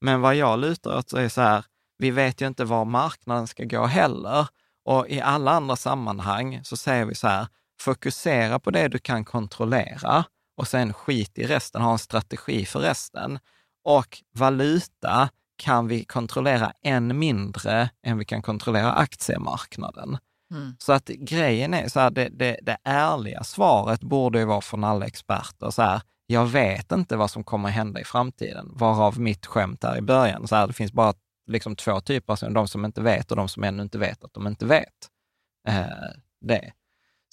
Men 0.00 0.20
vad 0.20 0.34
jag 0.36 0.58
lutar 0.58 0.98
åt 0.98 1.12
är 1.12 1.28
så 1.28 1.40
här, 1.40 1.64
vi 1.98 2.10
vet 2.10 2.40
ju 2.40 2.46
inte 2.46 2.64
var 2.64 2.84
marknaden 2.84 3.46
ska 3.46 3.64
gå 3.64 3.86
heller. 3.86 4.48
Och 4.84 5.08
i 5.08 5.20
alla 5.20 5.50
andra 5.50 5.76
sammanhang 5.76 6.60
så 6.64 6.76
säger 6.76 7.04
vi 7.04 7.14
så 7.14 7.28
här, 7.28 7.46
fokusera 7.80 8.58
på 8.58 8.70
det 8.70 8.88
du 8.88 8.98
kan 8.98 9.24
kontrollera 9.24 10.24
och 10.62 10.68
sen 10.68 10.92
skit 10.92 11.38
i 11.38 11.46
resten, 11.46 11.82
ha 11.82 11.92
en 11.92 11.98
strategi 11.98 12.64
för 12.64 12.80
resten. 12.80 13.38
Och 13.84 14.18
valuta 14.34 15.28
kan 15.56 15.88
vi 15.88 16.04
kontrollera 16.04 16.72
än 16.82 17.18
mindre 17.18 17.90
än 18.06 18.18
vi 18.18 18.24
kan 18.24 18.42
kontrollera 18.42 18.92
aktiemarknaden. 18.92 20.18
Mm. 20.50 20.76
Så 20.78 20.92
att 20.92 21.06
grejen 21.06 21.74
är 21.74 21.88
så 21.88 22.00
här, 22.00 22.10
det, 22.10 22.28
det, 22.28 22.58
det 22.62 22.76
ärliga 22.84 23.44
svaret 23.44 24.00
borde 24.00 24.38
ju 24.38 24.44
vara 24.44 24.60
från 24.60 24.84
alla 24.84 25.06
experter 25.06 25.70
så 25.70 25.82
här, 25.82 26.02
jag 26.26 26.46
vet 26.46 26.92
inte 26.92 27.16
vad 27.16 27.30
som 27.30 27.44
kommer 27.44 27.68
hända 27.68 28.00
i 28.00 28.04
framtiden, 28.04 28.70
varav 28.72 29.20
mitt 29.20 29.46
skämt 29.46 29.84
här 29.84 29.98
i 29.98 30.02
början. 30.02 30.48
Så 30.48 30.56
här, 30.56 30.66
det 30.66 30.72
finns 30.72 30.92
bara 30.92 31.14
liksom 31.46 31.76
två 31.76 32.00
typer, 32.00 32.32
alltså 32.32 32.48
de 32.48 32.68
som 32.68 32.84
inte 32.84 33.02
vet 33.02 33.30
och 33.30 33.36
de 33.36 33.48
som 33.48 33.64
ännu 33.64 33.82
inte 33.82 33.98
vet 33.98 34.24
att 34.24 34.34
de 34.34 34.46
inte 34.46 34.66
vet 34.66 35.08
eh, 35.68 36.10
det. 36.40 36.72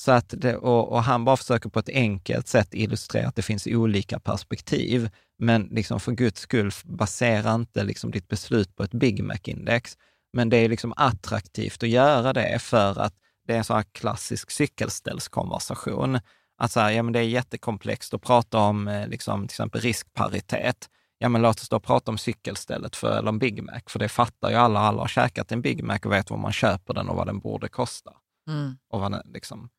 Så 0.01 0.11
att 0.11 0.33
det, 0.37 0.55
och, 0.55 0.91
och 0.91 1.03
han 1.03 1.25
bara 1.25 1.37
försöker 1.37 1.69
på 1.69 1.79
ett 1.79 1.89
enkelt 1.89 2.47
sätt 2.47 2.67
illustrera 2.71 3.27
att 3.27 3.35
det 3.35 3.41
finns 3.41 3.67
olika 3.67 4.19
perspektiv. 4.19 5.09
Men 5.39 5.63
liksom 5.63 5.99
för 5.99 6.11
guds 6.11 6.41
skull, 6.41 6.71
basera 6.83 7.55
inte 7.55 7.83
liksom 7.83 8.11
ditt 8.11 8.27
beslut 8.27 8.75
på 8.75 8.83
ett 8.83 8.91
Big 8.91 9.23
Mac-index. 9.23 9.97
Men 10.33 10.49
det 10.49 10.57
är 10.57 10.69
liksom 10.69 10.93
attraktivt 10.95 11.83
att 11.83 11.89
göra 11.89 12.33
det 12.33 12.59
för 12.59 12.99
att 12.99 13.13
det 13.47 13.53
är 13.53 13.57
en 13.57 13.63
sån 13.63 13.75
här 13.75 13.85
klassisk 13.91 14.51
cykelställskonversation. 14.51 16.19
Att 16.57 16.71
så 16.71 16.79
här, 16.79 16.91
ja, 16.91 17.03
men 17.03 17.13
det 17.13 17.19
är 17.19 17.23
jättekomplext 17.23 18.13
att 18.13 18.21
prata 18.21 18.57
om 18.57 18.87
eh, 18.87 19.07
liksom, 19.07 19.41
till 19.47 19.53
exempel 19.53 19.81
riskparitet. 19.81 20.89
Ja, 21.17 21.29
men 21.29 21.41
låt 21.41 21.59
oss 21.59 21.69
då 21.69 21.79
prata 21.79 22.11
om 22.11 22.17
cykelstället 22.17 22.95
för, 22.95 23.17
eller 23.17 23.29
en 23.29 23.39
Big 23.39 23.63
Mac, 23.63 23.81
för 23.87 23.99
det 23.99 24.09
fattar 24.09 24.49
ju 24.49 24.55
alla. 24.55 24.79
Alla 24.79 25.01
har 25.01 25.07
käkat 25.07 25.51
en 25.51 25.61
Big 25.61 25.83
Mac 25.83 25.99
och 26.05 26.11
vet 26.11 26.29
var 26.29 26.37
man 26.37 26.51
köper 26.51 26.93
den 26.93 27.09
och 27.09 27.15
vad 27.15 27.27
den 27.27 27.39
borde 27.39 27.69
kosta. 27.69 28.11
Mm. 28.49 28.77
Och 28.89 28.99
vad 28.99 29.21
liksom. 29.25 29.69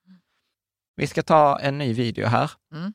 Vi 0.96 1.06
ska 1.06 1.22
ta 1.22 1.58
en 1.58 1.78
ny 1.78 1.92
video 1.92 2.26
här. 2.26 2.50
Mm. 2.74 2.92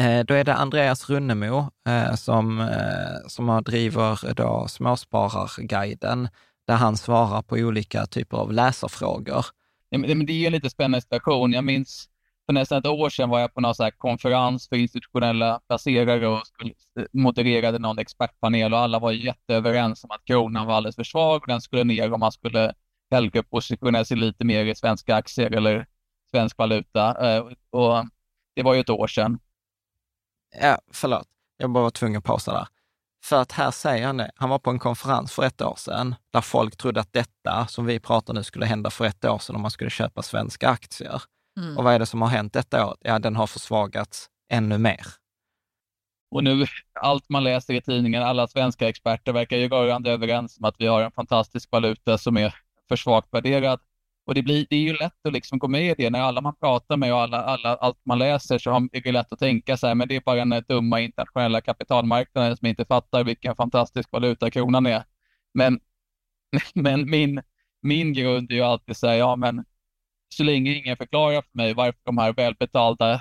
Eh, 0.00 0.24
då 0.24 0.34
är 0.34 0.44
det 0.44 0.54
Andreas 0.54 1.10
Runnemo 1.10 1.70
eh, 1.88 2.14
som, 2.14 2.60
eh, 2.60 3.26
som 3.28 3.48
har, 3.48 3.62
driver 3.62 4.34
då 4.34 4.66
Småspararguiden, 4.68 6.28
där 6.66 6.76
han 6.76 6.96
svarar 6.96 7.42
på 7.42 7.56
olika 7.56 8.06
typer 8.06 8.36
av 8.36 8.52
läsarfrågor. 8.52 9.46
men 9.90 10.26
det 10.26 10.32
är 10.32 10.46
en 10.46 10.52
lite 10.52 10.70
spännande 10.70 11.00
situation. 11.00 11.52
Jag 11.52 11.64
minns 11.64 12.08
för 12.46 12.52
nästan 12.52 12.78
ett 12.78 12.86
år 12.86 13.10
sedan 13.10 13.28
var 13.28 13.40
jag 13.40 13.54
på 13.54 13.60
någon 13.60 13.74
så 13.74 13.90
konferens 13.98 14.68
för 14.68 14.76
institutionella 14.76 15.60
placerare 15.68 16.28
och 16.28 16.46
skulle, 16.46 16.74
modererade 17.12 17.78
någon 17.78 17.98
expertpanel 17.98 18.72
och 18.72 18.78
alla 18.78 18.98
var 18.98 19.12
jätteöverens 19.12 20.04
om 20.04 20.10
att 20.10 20.24
kronan 20.24 20.66
var 20.66 20.74
alldeles 20.74 20.96
för 20.96 21.04
svag 21.04 21.42
och 21.42 21.48
den 21.48 21.60
skulle 21.60 21.84
ner 21.84 22.12
om 22.12 22.20
man 22.20 22.32
skulle 22.32 22.74
hellre 23.10 23.42
positionera 23.42 24.04
sig 24.04 24.16
lite 24.16 24.44
mer 24.44 24.64
i 24.64 24.74
svenska 24.74 25.14
aktier 25.16 25.50
eller 25.50 25.86
svensk 26.30 26.58
valuta. 26.58 27.34
Eh, 27.36 27.44
och 27.70 28.06
det 28.56 28.62
var 28.62 28.74
ju 28.74 28.80
ett 28.80 28.90
år 28.90 29.06
sedan. 29.06 29.38
Ja, 30.60 30.78
förlåt. 30.92 31.28
Jag 31.56 31.70
bara 31.70 31.84
var 31.84 31.90
tvungen 31.90 32.18
att 32.18 32.24
pausa 32.24 32.52
där. 32.52 32.68
För 33.24 33.42
att 33.42 33.52
här 33.52 33.70
säger 33.70 34.06
han 34.06 34.16
det, 34.16 34.30
han 34.36 34.50
var 34.50 34.58
på 34.58 34.70
en 34.70 34.78
konferens 34.78 35.32
för 35.32 35.44
ett 35.44 35.62
år 35.62 35.74
sedan, 35.76 36.14
där 36.32 36.40
folk 36.40 36.76
trodde 36.76 37.00
att 37.00 37.12
detta 37.12 37.66
som 37.66 37.86
vi 37.86 38.00
pratar 38.00 38.34
nu 38.34 38.42
skulle 38.42 38.66
hända 38.66 38.90
för 38.90 39.04
ett 39.04 39.24
år 39.24 39.38
sedan 39.38 39.56
om 39.56 39.62
man 39.62 39.70
skulle 39.70 39.90
köpa 39.90 40.22
svenska 40.22 40.68
aktier. 40.68 41.22
Mm. 41.58 41.78
Och 41.78 41.84
vad 41.84 41.94
är 41.94 41.98
det 41.98 42.06
som 42.06 42.22
har 42.22 42.28
hänt 42.28 42.52
detta 42.52 42.86
år? 42.86 42.96
Ja, 43.00 43.18
den 43.18 43.36
har 43.36 43.46
försvagats 43.46 44.30
ännu 44.52 44.78
mer. 44.78 45.06
Och 46.30 46.44
nu, 46.44 46.66
allt 47.00 47.28
man 47.28 47.44
läser 47.44 47.74
i 47.74 47.82
tidningen, 47.82 48.22
alla 48.22 48.48
svenska 48.48 48.88
experter 48.88 49.32
verkar 49.32 49.56
ju 49.56 49.68
rörande 49.68 50.10
överens 50.10 50.58
om 50.58 50.64
att 50.64 50.74
vi 50.78 50.86
har 50.86 51.02
en 51.02 51.12
fantastisk 51.12 51.68
valuta 51.72 52.18
som 52.18 52.36
är 52.36 52.54
för 52.90 52.96
svagt 52.96 53.28
värderad. 53.34 53.80
Och 54.26 54.34
det, 54.34 54.42
blir, 54.42 54.66
det 54.70 54.76
är 54.76 54.80
ju 54.80 54.92
lätt 54.96 55.26
att 55.26 55.32
liksom 55.32 55.58
gå 55.58 55.68
med 55.68 55.90
i 55.90 55.94
det. 56.02 56.10
När 56.10 56.20
alla 56.20 56.40
man 56.40 56.56
pratar 56.56 56.96
med 56.96 57.12
och 57.12 57.20
alla, 57.20 57.42
alla, 57.42 57.76
allt 57.76 57.98
man 58.04 58.18
läser 58.18 58.58
så 58.58 58.70
är 58.92 59.00
det 59.02 59.12
lätt 59.12 59.32
att 59.32 59.38
tänka 59.38 59.76
så 59.76 59.86
här, 59.86 59.94
men 59.94 60.08
det 60.08 60.16
är 60.16 60.20
bara 60.20 60.44
den 60.44 60.64
dumma 60.68 61.00
internationella 61.00 61.60
kapitalmarknaden 61.60 62.56
som 62.56 62.66
inte 62.66 62.84
fattar 62.84 63.24
vilken 63.24 63.56
fantastisk 63.56 64.12
valuta 64.12 64.50
kronan 64.50 64.86
är. 64.86 65.04
Men, 65.54 65.80
men 66.74 67.10
min, 67.10 67.42
min 67.82 68.12
grund 68.12 68.50
är 68.50 68.54
ju 68.54 68.62
alltid 68.62 68.96
så 68.96 69.06
här, 69.06 69.14
ja 69.14 69.36
men 69.36 69.64
så 70.28 70.44
länge 70.44 70.72
ingen 70.74 70.96
förklarar 70.96 71.42
för 71.42 71.56
mig 71.58 71.74
varför 71.74 72.00
de 72.04 72.18
här 72.18 72.32
välbetalda, 72.32 73.14
eh, 73.14 73.20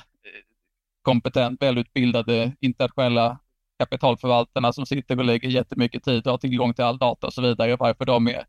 kompetent, 1.02 1.62
välutbildade 1.62 2.56
internationella 2.60 3.40
kapitalförvaltarna 3.80 4.74
som 4.74 4.86
sitter 4.86 5.20
och 5.20 5.26
lägger 5.26 5.50
jättemycket 5.50 6.04
tid 6.04 6.28
och 6.28 6.32
har 6.32 6.38
tillgång 6.38 6.74
till 6.74 6.84
all 6.86 6.98
data 6.98 7.28
och 7.28 7.34
så 7.34 7.42
vidare, 7.42 7.76
varför 7.76 8.06
de, 8.06 8.28
är, 8.28 8.46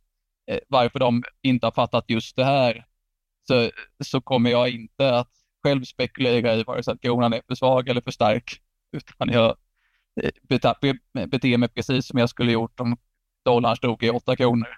varför 0.69 0.99
de 0.99 1.23
inte 1.43 1.67
har 1.67 1.73
fattat 1.73 2.05
just 2.09 2.37
det 2.37 2.45
här, 2.45 2.87
så, 3.49 3.71
så 4.05 4.21
kommer 4.21 4.51
jag 4.51 4.71
inte 4.71 5.15
att 5.15 5.31
själv 5.63 5.85
spekulera 5.85 6.55
i 6.55 6.63
vare 6.63 6.83
sig 6.83 6.95
att 6.95 7.01
kronan 7.01 7.33
är 7.33 7.43
för 7.49 7.55
svag 7.55 7.89
eller 7.89 8.01
för 8.01 8.11
stark, 8.11 8.61
utan 8.93 9.29
jag 9.29 9.57
eh, 10.23 11.27
beter 11.27 11.57
mig 11.57 11.69
precis 11.69 12.07
som 12.07 12.19
jag 12.19 12.31
skulle 12.31 12.53
gjort 12.53 12.81
om 12.81 12.97
dollarn 13.45 13.77
stod 13.77 14.03
i 14.03 14.11
8 14.11 14.37
kronor. 14.37 14.69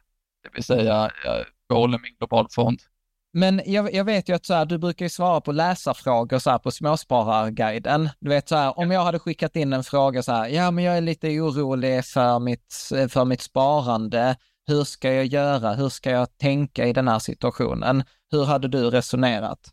Det 0.42 0.50
vill 0.54 0.64
säga, 0.64 1.10
jag 1.24 1.44
behåller 1.68 1.98
min 1.98 2.16
globalfond 2.18 2.80
men 3.32 3.62
jag, 3.66 3.94
jag, 3.94 4.04
vet 4.04 4.28
ju 4.28 4.34
att 4.34 4.46
så 4.46 4.54
här, 4.54 4.64
du 4.64 4.78
brukar 4.78 5.04
ju 5.04 5.08
svara 5.08 5.40
på 5.40 5.52
läsarfrågor 5.52 6.38
så 6.38 6.50
här 6.50 6.58
på 6.58 6.70
Småspararguiden. 6.70 8.08
Du 8.20 8.28
vet 8.28 8.48
så 8.48 8.56
här, 8.56 8.78
om 8.78 8.90
jag 8.90 9.04
hade 9.04 9.18
skickat 9.18 9.56
in 9.56 9.72
en 9.72 9.84
fråga 9.84 10.22
så 10.22 10.32
här, 10.32 10.48
ja 10.48 10.70
men 10.70 10.84
jag 10.84 10.96
är 10.96 11.00
lite 11.00 11.40
orolig 11.40 12.04
för 12.04 12.38
mitt, 12.38 12.74
för 13.08 13.24
mitt 13.24 13.40
sparande. 13.40 14.36
Hur 14.66 14.84
ska 14.84 15.12
jag 15.12 15.26
göra? 15.26 15.74
Hur 15.74 15.88
ska 15.88 16.10
jag 16.10 16.38
tänka 16.38 16.86
i 16.86 16.92
den 16.92 17.08
här 17.08 17.18
situationen? 17.18 18.04
Hur 18.30 18.44
hade 18.44 18.68
du 18.68 18.90
resonerat? 18.90 19.70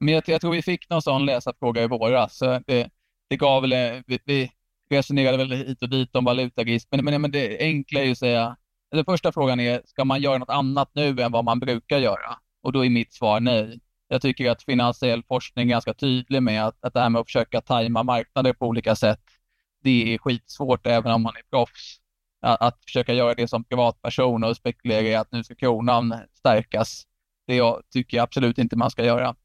Men 0.00 0.14
jag, 0.14 0.22
jag 0.26 0.40
tror 0.40 0.52
vi 0.52 0.62
fick 0.62 0.90
någon 0.90 1.02
sån 1.02 1.26
läsarfråga 1.26 1.82
i 1.82 1.86
våras. 1.86 2.38
Det, 2.38 2.90
det 3.28 3.36
gav 3.36 3.62
väl, 3.62 4.02
vi, 4.06 4.18
vi 4.24 4.50
resonerade 4.90 5.36
väl 5.36 5.52
hit 5.52 5.82
och 5.82 5.88
dit 5.88 6.16
om 6.16 6.24
valutarisk, 6.24 6.88
men, 6.90 7.04
men, 7.04 7.22
men 7.22 7.30
det 7.30 7.58
enkla 7.60 8.00
är 8.00 8.04
ju 8.04 8.12
att 8.12 8.18
säga, 8.18 8.56
den 8.90 9.04
första 9.04 9.32
frågan 9.32 9.60
är, 9.60 9.82
ska 9.84 10.04
man 10.04 10.20
göra 10.20 10.38
något 10.38 10.50
annat 10.50 10.90
nu 10.92 11.20
än 11.20 11.32
vad 11.32 11.44
man 11.44 11.60
brukar 11.60 11.98
göra? 11.98 12.38
Och 12.62 12.72
då 12.72 12.84
är 12.84 12.90
mitt 12.90 13.12
svar 13.12 13.40
nej. 13.40 13.80
Jag 14.08 14.22
tycker 14.22 14.50
att 14.50 14.62
finansiell 14.62 15.22
forskning 15.22 15.68
är 15.68 15.70
ganska 15.70 15.94
tydlig 15.94 16.42
med 16.42 16.66
att, 16.66 16.84
att 16.84 16.94
det 16.94 17.00
här 17.00 17.10
med 17.10 17.20
att 17.20 17.26
försöka 17.26 17.60
tajma 17.60 18.02
marknader 18.02 18.52
på 18.52 18.66
olika 18.66 18.96
sätt, 18.96 19.20
det 19.82 20.14
är 20.14 20.18
skitsvårt 20.18 20.86
även 20.86 21.12
om 21.12 21.22
man 21.22 21.36
är 21.36 21.42
proffs. 21.50 22.00
Att, 22.40 22.62
att 22.62 22.84
försöka 22.84 23.14
göra 23.14 23.34
det 23.34 23.48
som 23.48 23.64
privatperson 23.64 24.44
och 24.44 24.56
spekulera 24.56 25.00
i 25.00 25.14
att 25.14 25.32
nu 25.32 25.44
ska 25.44 25.54
kronan 25.54 26.14
stärkas, 26.34 27.06
det 27.46 27.54
jag 27.54 27.82
tycker 27.92 28.16
jag 28.16 28.24
absolut 28.24 28.58
inte 28.58 28.76
man 28.76 28.90
ska 28.90 29.04
göra. 29.04 29.36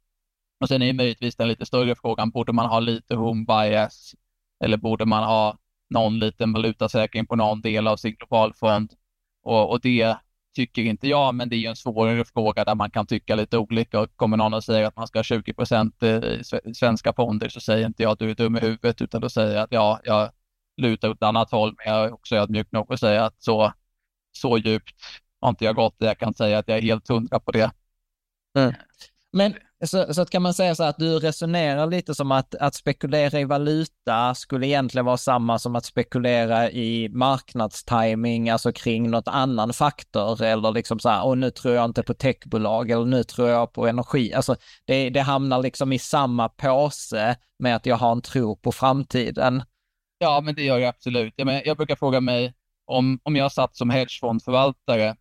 Och 0.59 0.67
sen 0.67 0.81
är 0.81 0.93
möjligtvis 0.93 1.35
den 1.35 1.47
lite 1.47 1.65
större 1.65 1.95
frågan, 1.95 2.29
borde 2.29 2.53
man 2.53 2.65
ha 2.65 2.79
lite 2.79 3.15
home 3.15 3.45
bias 3.45 4.15
eller 4.63 4.77
borde 4.77 5.05
man 5.05 5.23
ha 5.23 5.57
någon 5.89 6.19
liten 6.19 6.53
valutasäkring 6.53 7.25
på 7.25 7.35
någon 7.35 7.61
del 7.61 7.87
av 7.87 7.97
sin 7.97 8.15
globalfond? 8.15 8.93
Och, 9.43 9.69
och 9.71 9.81
det 9.81 10.17
tycker 10.55 10.81
inte 10.81 11.07
jag, 11.07 11.35
men 11.35 11.49
det 11.49 11.55
är 11.55 11.57
ju 11.57 11.67
en 11.67 11.75
svårare 11.75 12.25
fråga 12.25 12.65
där 12.65 12.75
man 12.75 12.91
kan 12.91 13.05
tycka 13.05 13.35
lite 13.35 13.57
olika. 13.57 13.99
Och 13.99 14.15
kommer 14.15 14.37
någon 14.37 14.53
och 14.53 14.63
säger 14.63 14.85
att 14.85 14.95
man 14.95 15.07
ska 15.07 15.19
ha 15.19 15.23
20 15.23 15.53
procent 15.53 16.03
i 16.03 16.41
svenska 16.75 17.13
fonder 17.13 17.49
så 17.49 17.59
säger 17.59 17.87
inte 17.87 18.03
jag 18.03 18.11
att 18.11 18.19
du 18.19 18.29
är 18.29 18.35
dum 18.35 18.55
i 18.55 18.59
huvudet, 18.59 19.01
utan 19.01 19.21
då 19.21 19.29
säger 19.29 19.55
jag 19.55 19.63
att 19.63 19.71
ja, 19.71 19.99
jag 20.03 20.29
lutar 20.78 21.09
åt 21.09 21.17
ett 21.17 21.24
annat 21.24 21.51
håll, 21.51 21.76
men 21.78 21.93
jag 21.93 22.05
är 22.05 22.13
också 22.13 22.36
ödmjuk 22.36 22.71
nog 22.71 22.93
att 22.93 22.99
säga 22.99 23.26
att 23.26 23.43
så, 23.43 23.74
så 24.32 24.57
djupt 24.57 24.95
har 25.41 25.49
inte 25.49 25.65
jag 25.65 25.76
gått. 25.76 25.95
Jag 25.97 26.17
kan 26.17 26.34
säga 26.34 26.57
att 26.57 26.67
jag 26.67 26.78
är 26.78 26.82
helt 26.82 27.07
hundra 27.07 27.39
på 27.39 27.51
det. 27.51 27.71
Mm. 28.57 28.74
Men 29.32 29.53
så, 29.86 30.13
så 30.13 30.26
kan 30.26 30.41
man 30.41 30.53
säga 30.53 30.76
så 30.76 30.84
att 30.84 30.97
du 30.97 31.19
resonerar 31.19 31.88
lite 31.88 32.15
som 32.15 32.32
att, 32.32 32.55
att 32.55 32.76
spekulera 32.76 33.39
i 33.39 33.43
valuta 33.43 34.36
skulle 34.36 34.67
egentligen 34.67 35.05
vara 35.05 35.17
samma 35.17 35.59
som 35.59 35.76
att 35.76 35.86
spekulera 35.86 36.71
i 36.71 37.09
marknadstiming, 37.09 38.49
alltså 38.49 38.71
kring 38.71 39.11
något 39.11 39.28
annan 39.28 39.74
faktor 39.74 40.43
eller 40.43 40.71
liksom 40.71 40.99
så 40.99 41.09
här, 41.09 41.26
och 41.26 41.38
nu 41.38 41.51
tror 41.51 41.74
jag 41.74 41.86
inte 41.86 42.03
på 42.03 42.13
techbolag 42.13 42.91
eller 42.91 43.05
nu 43.05 43.24
tror 43.24 43.49
jag 43.49 43.74
på 43.74 43.88
energi. 43.88 44.34
Alltså 44.34 44.55
det, 44.86 45.09
det 45.09 45.21
hamnar 45.21 45.61
liksom 45.61 45.93
i 45.93 45.99
samma 45.99 46.49
påse 46.49 47.36
med 47.59 47.76
att 47.76 47.86
jag 47.86 47.95
har 47.95 48.11
en 48.11 48.21
tro 48.21 48.55
på 48.55 48.71
framtiden. 48.71 49.63
Ja, 50.24 50.41
men 50.41 50.55
det 50.55 50.63
gör 50.63 50.78
jag 50.80 50.89
absolut. 50.89 51.34
Jag, 51.38 51.45
men, 51.45 51.61
jag 51.65 51.78
brukar 51.78 51.95
fråga 51.95 52.21
mig 52.21 52.53
om, 52.86 53.19
om 53.24 53.36
jag 53.36 53.51
satt 53.51 53.76
som 53.76 53.89
hedgefondförvaltare 53.89 55.15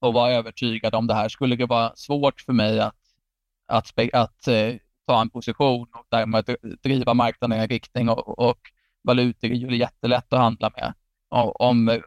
och 0.00 0.14
var 0.14 0.30
övertygad 0.30 0.94
om 0.94 1.06
det 1.06 1.14
här, 1.14 1.28
skulle 1.28 1.56
det 1.56 1.66
vara 1.66 1.92
svårt 1.96 2.40
för 2.40 2.52
mig 2.52 2.80
att 2.80 2.94
att, 3.66 3.98
att 4.12 4.48
eh, 4.48 4.74
ta 5.06 5.20
en 5.20 5.30
position 5.30 5.88
och 5.92 6.06
därmed 6.10 6.56
driva 6.82 7.14
marknaden 7.14 7.58
i 7.58 7.62
en 7.62 7.68
riktning 7.68 8.08
och, 8.08 8.38
och 8.38 8.58
valutor 9.02 9.50
är 9.50 9.54
ju 9.54 9.76
jättelätt 9.76 10.32
att 10.32 10.38
handla 10.38 10.70
med. 10.76 10.94
Och, 11.28 11.60
om 11.60 12.00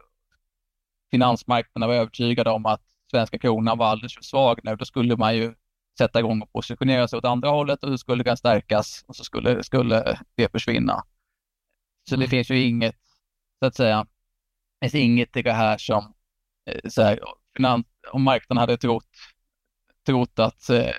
finansmarknaden 1.10 1.88
var 1.88 1.96
övertygade 1.96 2.50
om 2.50 2.66
att 2.66 2.82
svenska 3.10 3.38
kronan 3.38 3.78
var 3.78 3.86
alldeles 3.86 4.14
för 4.14 4.22
svag 4.22 4.60
nu, 4.62 4.76
då 4.76 4.84
skulle 4.84 5.16
man 5.16 5.36
ju 5.36 5.54
sätta 5.98 6.18
igång 6.18 6.42
och 6.42 6.52
positionera 6.52 7.08
sig 7.08 7.16
åt 7.16 7.24
andra 7.24 7.48
hållet 7.48 7.84
och 7.84 7.90
då 7.90 7.98
skulle 7.98 8.24
den 8.24 8.36
stärkas 8.36 9.04
och 9.06 9.16
så 9.16 9.24
skulle, 9.24 9.62
skulle 9.62 10.18
det 10.34 10.52
försvinna. 10.52 11.04
Så 12.08 12.16
det 12.16 12.28
finns 12.28 12.50
ju 12.50 12.62
inget, 12.62 12.96
så 13.58 13.66
att 13.66 13.76
säga, 13.76 14.06
det 14.80 14.90
finns 14.90 15.04
inget 15.04 15.36
i 15.36 15.42
det 15.42 15.52
här 15.52 15.78
som, 15.78 16.14
eh, 16.66 16.90
så 16.90 17.02
här, 17.02 17.20
finans, 17.56 17.86
om 18.12 18.22
marknaden 18.22 18.60
hade 18.60 18.76
trott, 18.76 19.10
trott 20.06 20.38
att 20.38 20.70
eh, 20.70 20.90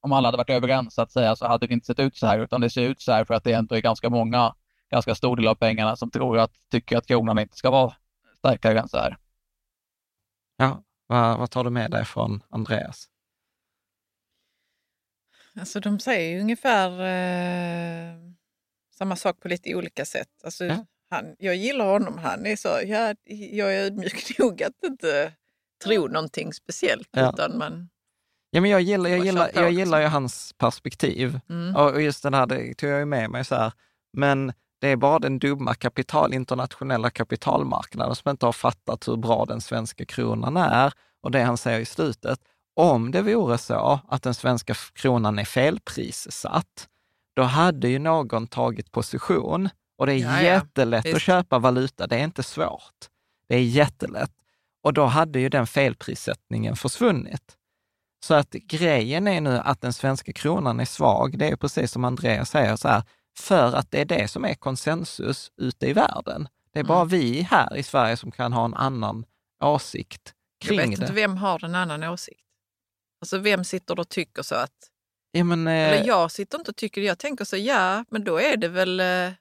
om 0.00 0.12
alla 0.12 0.28
hade 0.28 0.36
varit 0.36 0.50
överens 0.50 0.94
så 0.94 1.02
att 1.02 1.12
säga 1.12 1.36
så 1.36 1.46
hade 1.46 1.66
det 1.66 1.74
inte 1.74 1.86
sett 1.86 1.98
ut 1.98 2.16
så 2.16 2.26
här, 2.26 2.38
utan 2.38 2.60
det 2.60 2.70
ser 2.70 2.82
ut 2.82 3.02
så 3.02 3.12
här 3.12 3.24
för 3.24 3.34
att 3.34 3.44
det 3.44 3.52
ändå 3.52 3.74
är 3.74 3.80
ganska 3.80 4.10
många, 4.10 4.54
ganska 4.90 5.14
stor 5.14 5.36
del 5.36 5.48
av 5.48 5.54
pengarna 5.54 5.96
som 5.96 6.10
tror 6.10 6.38
att, 6.38 6.52
tycker 6.70 6.96
att 6.96 7.06
kronan 7.06 7.38
inte 7.38 7.56
ska 7.56 7.70
vara 7.70 7.94
starkare 8.38 8.80
än 8.80 8.88
så 8.88 8.98
här. 8.98 9.16
Ja, 10.56 10.82
vad, 11.06 11.38
vad 11.38 11.50
tar 11.50 11.64
du 11.64 11.70
med 11.70 11.90
dig 11.90 12.04
från 12.04 12.42
Andreas? 12.48 13.08
Alltså 15.60 15.80
de 15.80 15.98
säger 15.98 16.34
ju 16.34 16.40
ungefär 16.40 16.90
eh, 17.00 18.37
samma 18.98 19.16
sak 19.16 19.40
på 19.40 19.48
lite 19.48 19.74
olika 19.74 20.04
sätt. 20.04 20.28
Alltså, 20.44 20.64
ja. 20.64 20.86
han, 21.10 21.36
jag 21.38 21.56
gillar 21.56 21.86
honom, 21.86 22.18
han 22.18 22.46
är 22.46 22.56
så, 22.56 22.68
ja, 22.68 23.14
jag 23.50 23.74
är 23.74 23.84
ödmjuk 23.84 24.34
nog 24.38 24.62
att 24.62 24.84
inte 24.84 25.32
tro 25.84 26.06
någonting 26.08 26.52
speciellt. 26.52 27.08
Ja. 27.10 27.32
Utan 27.32 27.58
man, 27.58 27.88
Ja, 28.50 28.60
men 28.60 28.70
jag 28.70 28.80
gillar, 28.80 29.10
jag 29.10 29.24
gillar, 29.24 29.50
jag 29.54 29.70
gillar 29.70 30.00
ju 30.00 30.06
hans 30.06 30.52
perspektiv. 30.58 31.40
Mm. 31.50 31.76
Och 31.76 32.02
just 32.02 32.22
den 32.22 32.34
här, 32.34 32.46
det 32.46 32.74
tog 32.74 32.90
jag 32.90 32.98
ju 32.98 33.04
med 33.04 33.30
mig 33.30 33.44
så 33.44 33.54
här. 33.54 33.72
Men 34.12 34.52
det 34.80 34.88
är 34.88 34.96
bara 34.96 35.18
den 35.18 35.38
dumma 35.38 35.74
kapital, 35.74 36.34
internationella 36.34 37.10
kapitalmarknaden 37.10 38.14
som 38.14 38.30
inte 38.30 38.46
har 38.46 38.52
fattat 38.52 39.08
hur 39.08 39.16
bra 39.16 39.44
den 39.44 39.60
svenska 39.60 40.04
kronan 40.04 40.56
är. 40.56 40.92
Och 41.22 41.30
det 41.30 41.42
han 41.42 41.56
säger 41.56 41.80
i 41.80 41.84
slutet, 41.84 42.40
om 42.76 43.10
det 43.10 43.22
vore 43.22 43.58
så 43.58 44.00
att 44.08 44.22
den 44.22 44.34
svenska 44.34 44.74
kronan 44.92 45.38
är 45.38 45.44
felprissatt, 45.44 46.88
då 47.38 47.44
hade 47.44 47.88
ju 47.88 47.98
någon 47.98 48.46
tagit 48.46 48.92
position. 48.92 49.68
Och 49.98 50.06
det 50.06 50.12
är 50.12 50.18
ja, 50.18 50.42
jättelätt 50.42 51.04
ja. 51.04 51.16
att 51.16 51.22
köpa 51.22 51.58
valuta, 51.58 52.06
det 52.06 52.16
är 52.16 52.24
inte 52.24 52.42
svårt. 52.42 53.08
Det 53.48 53.54
är 53.54 53.62
jättelätt. 53.62 54.32
Och 54.82 54.92
då 54.92 55.04
hade 55.04 55.40
ju 55.40 55.48
den 55.48 55.66
felprissättningen 55.66 56.76
försvunnit. 56.76 57.56
Så 58.24 58.34
att 58.34 58.50
grejen 58.50 59.28
är 59.28 59.40
nu 59.40 59.58
att 59.58 59.80
den 59.80 59.92
svenska 59.92 60.32
kronan 60.32 60.80
är 60.80 60.84
svag. 60.84 61.38
Det 61.38 61.48
är 61.48 61.56
precis 61.56 61.92
som 61.92 62.04
Andreas 62.04 62.50
säger, 62.50 62.76
så 62.76 62.88
här, 62.88 63.02
för 63.38 63.72
att 63.72 63.90
det 63.90 64.00
är 64.00 64.04
det 64.04 64.28
som 64.28 64.44
är 64.44 64.54
konsensus 64.54 65.50
ute 65.56 65.86
i 65.86 65.92
världen. 65.92 66.48
Det 66.72 66.80
är 66.80 66.84
bara 66.84 67.02
mm. 67.02 67.08
vi 67.08 67.42
här 67.42 67.76
i 67.76 67.82
Sverige 67.82 68.16
som 68.16 68.30
kan 68.30 68.52
ha 68.52 68.64
en 68.64 68.74
annan 68.74 69.24
åsikt 69.64 70.34
kring 70.60 70.76
det. 70.76 70.82
Jag 70.82 70.90
vet 70.90 71.00
inte 71.00 71.12
vem 71.12 71.36
har 71.36 71.64
en 71.64 71.74
annan 71.74 72.04
åsikt. 72.04 72.44
Alltså 73.20 73.38
vem 73.38 73.64
sitter 73.64 74.00
och 74.00 74.08
tycker 74.08 74.42
så 74.42 74.54
att... 74.54 74.90
Ja, 75.32 75.44
men, 75.44 75.66
eh, 75.66 75.72
Eller 75.72 76.06
jag 76.06 76.30
sitter 76.30 76.58
inte 76.58 76.70
och 76.70 76.76
tycker. 76.76 77.00
Jag 77.00 77.18
tänker 77.18 77.44
så, 77.44 77.56
ja, 77.56 78.04
men 78.10 78.24
då 78.24 78.40
är 78.40 78.56
det 78.56 78.68
väl... 78.68 79.00
eh, 79.00 79.32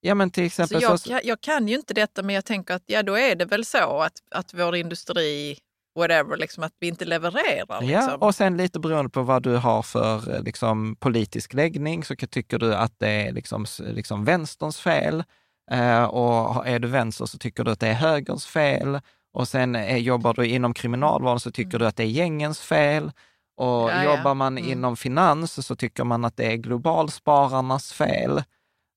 ja, 0.00 0.14
men 0.14 0.30
till 0.30 0.44
exempel... 0.44 0.84
Alltså 0.84 1.10
jag, 1.10 1.22
så, 1.22 1.28
jag 1.28 1.40
kan 1.40 1.68
ju 1.68 1.74
inte 1.76 1.94
detta, 1.94 2.22
men 2.22 2.34
jag 2.34 2.44
tänker 2.44 2.74
att 2.74 2.82
ja, 2.86 3.02
då 3.02 3.18
är 3.18 3.34
det 3.34 3.44
väl 3.44 3.64
så 3.64 4.00
att, 4.00 4.12
att 4.30 4.54
vår 4.54 4.76
industri, 4.76 5.58
whatever, 5.98 6.36
liksom, 6.36 6.62
att 6.62 6.72
vi 6.80 6.88
inte 6.88 7.04
levererar. 7.04 7.66
Ja, 7.68 7.80
Liksom. 7.80 8.22
och 8.22 8.34
sen 8.34 8.56
lite 8.56 8.80
beroende 8.80 9.10
på 9.10 9.22
vad 9.22 9.42
du 9.42 9.56
har 9.56 9.82
för 9.82 10.34
eh, 10.34 10.42
liksom, 10.42 10.96
politisk 10.96 11.52
läggning 11.54 12.04
så 12.04 12.14
tycker 12.16 12.58
du 12.58 12.74
att 12.74 12.92
det 12.98 13.08
är 13.08 13.32
liksom, 13.32 13.66
liksom 13.78 14.24
vänsterns 14.24 14.80
fel. 14.80 15.24
Eh, 15.70 16.02
och 16.04 16.66
är 16.66 16.78
du 16.78 16.88
vänster 16.88 17.26
så 17.26 17.38
tycker 17.38 17.64
du 17.64 17.70
att 17.70 17.80
det 17.80 17.88
är 17.88 17.94
högerns 17.94 18.46
fel. 18.46 19.00
Och 19.32 19.48
sen 19.48 19.74
är, 19.76 19.96
jobbar 19.96 20.34
du 20.34 20.46
inom 20.46 20.74
kriminalvården 20.74 21.40
så 21.40 21.50
tycker 21.50 21.78
du 21.78 21.86
att 21.86 21.96
det 21.96 22.02
är 22.02 22.06
gängens 22.06 22.60
fel. 22.60 23.12
Och 23.60 23.90
Ja, 23.90 24.04
ja. 24.04 24.16
jobbar 24.16 24.34
man 24.34 24.58
Mm. 24.58 24.70
inom 24.72 24.96
finans 24.96 25.66
så 25.66 25.76
tycker 25.76 26.04
man 26.04 26.24
att 26.24 26.36
det 26.36 26.52
är 26.52 26.56
globalspararnas 26.56 27.92
fel. 27.92 28.42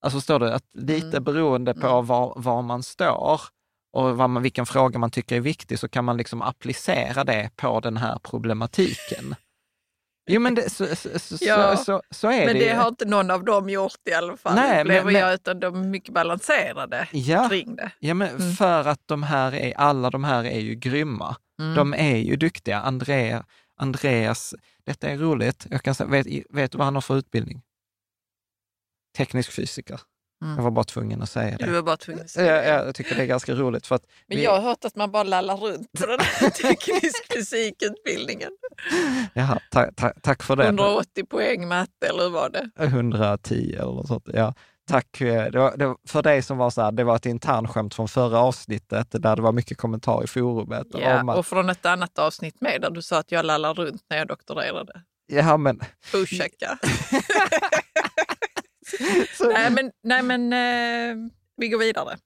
Alltså 0.06 0.18
förstår 0.20 0.40
du, 0.40 0.52
att 0.52 0.64
lite 0.78 1.08
Mm. 1.18 1.24
beroende 1.24 1.74
på 1.74 2.02
var, 2.02 2.34
var 2.38 2.62
man 2.62 2.84
står 2.84 3.42
och 3.94 4.18
vad 4.18 4.30
man, 4.30 4.44
vilken 4.44 4.66
fråga 4.66 5.00
man 5.00 5.12
tycker 5.12 5.36
är 5.36 5.40
viktig 5.40 5.80
så 5.80 5.90
kan 5.90 6.06
man 6.06 6.18
liksom 6.18 6.42
applicera 6.42 7.24
det 7.24 7.50
på 7.56 7.80
den 7.80 7.98
här 7.98 8.20
problematiken. 8.24 9.36
Jo, 10.30 10.42
men 10.42 10.56
det, 10.56 10.70
så, 10.70 10.86
så, 10.96 11.20
så, 11.20 11.38
Ja, 11.42 11.78
så, 11.78 12.02
så, 12.12 12.28
är 12.28 12.46
men 12.46 12.48
det 12.56 12.60
det 12.60 12.66
ju. 12.70 12.74
har 12.76 12.88
inte 12.88 13.06
någon 13.06 13.32
av 13.32 13.44
dem 13.46 13.70
gjort 13.70 14.08
i 14.10 14.14
alla 14.14 14.38
fall, 14.38 14.56
Nej, 14.56 14.82
upplever 14.82 15.04
men- 15.06 15.14
men- 15.14 15.22
jag, 15.22 15.34
utan 15.34 15.60
de 15.60 15.76
är 15.76 15.88
mycket 15.88 16.14
balanserade 16.14 17.08
Ja. 17.12 17.50
kring 17.50 17.76
det. 17.76 17.92
Ja, 18.00 18.14
men 18.14 18.30
Mm. 18.30 18.52
för 18.54 18.88
att 18.88 19.02
de 19.06 19.24
här 19.24 19.56
är, 19.56 19.74
alla 19.78 20.10
de 20.10 20.24
här 20.24 20.44
är 20.44 20.60
ju 20.60 20.76
grymma. 20.76 21.36
Mm. 21.62 21.76
De 21.76 21.94
är 21.94 22.18
ju 22.18 22.36
duktiga. 22.36 22.82
Andrea, 22.82 23.46
Andreas, 23.84 24.54
detta 24.84 25.10
är 25.10 25.18
roligt. 25.18 25.68
Jag 25.70 25.82
kan 25.84 25.96
säga, 25.96 26.08
vet, 26.10 26.28
vet 26.50 26.72
du 26.72 26.78
vad 26.78 26.86
han 26.86 26.96
har 26.96 27.02
för 27.02 27.18
utbildning? 27.18 27.62
Teknisk 29.18 29.52
fysiker. 29.52 30.00
Mm. 30.44 30.56
Jag 30.56 30.64
var 30.64 30.72
bara 30.72 30.84
tvungen 30.86 31.22
att 31.22 31.30
säga 31.30 31.58
Du 31.58 31.66
det. 31.66 31.72
var 31.72 31.82
bara 31.82 31.98
tvungen 31.98 32.20
att 32.22 32.36
Jag, 32.36 32.46
säga 32.46 32.78
det. 32.78 32.86
jag 32.86 32.96
tycker 32.96 33.16
det 33.16 33.22
är 33.22 33.26
ganska 33.26 33.54
roligt 33.56 33.88
för 33.88 33.96
att 33.96 34.06
Men 34.28 34.38
vi- 34.38 34.44
jag 34.44 34.52
har 34.52 34.62
hört 34.62 34.86
att 34.86 34.96
man 34.96 35.12
bara 35.12 35.24
lallar 35.24 35.58
runt 35.58 35.92
på 36.00 36.06
den 36.06 36.20
här 36.20 36.50
teknisk 36.62 37.34
fysikutbildningen. 37.34 38.52
Jaha, 39.34 39.60
ta, 39.72 39.92
ta, 39.96 40.14
tack 40.22 40.44
för 40.44 40.56
det. 40.56 40.64
180 40.66 41.26
poäng 41.26 41.68
matte, 41.68 42.08
eller 42.10 42.24
hur 42.24 42.30
var 42.30 42.50
det? 42.50 42.70
110 42.86 43.74
eller 43.74 43.86
något 43.92 44.08
sånt. 44.08 44.28
Ja, 44.34 44.54
tack. 44.88 45.22
eh, 45.22 45.52
Det 45.52 45.60
var, 45.60 45.78
det 45.78 45.88
var, 45.88 45.98
för 46.08 46.22
dig 46.22 46.42
som 46.42 46.58
var 46.58 46.70
så 46.70 46.82
här, 46.82 46.92
det 46.92 47.04
var 47.04 47.16
ett 47.16 47.26
internskämt 47.26 47.94
från 47.96 48.08
förra 48.08 48.40
avsnittet 48.40 49.08
där 49.12 49.36
det 49.36 49.42
var 49.42 49.52
mycket 49.52 49.78
kommentarer 49.78 50.24
i 50.24 50.28
forumet. 50.28 50.88
Ja, 50.90 51.32
att, 51.32 51.38
och 51.38 51.46
från 51.46 51.70
ett 51.70 51.86
annat 51.86 52.20
avsnitt 52.20 52.62
med 52.62 52.82
där 52.82 52.90
du 52.90 53.02
sa 53.02 53.18
att 53.20 53.32
jag 53.32 53.46
lallar 53.46 53.74
runt 53.74 54.06
när 54.10 54.18
jag 54.18 54.28
doktorerade. 54.28 55.02
ja, 55.28 55.58
men, 55.58 55.80
Ursäkta. 56.14 56.78
nej 59.54 59.72
men, 59.72 59.92
nej, 60.04 60.24
men 60.24 60.54
eh, 60.54 61.16
vi 61.58 61.68
går 61.70 61.80
vidare. 61.80 62.18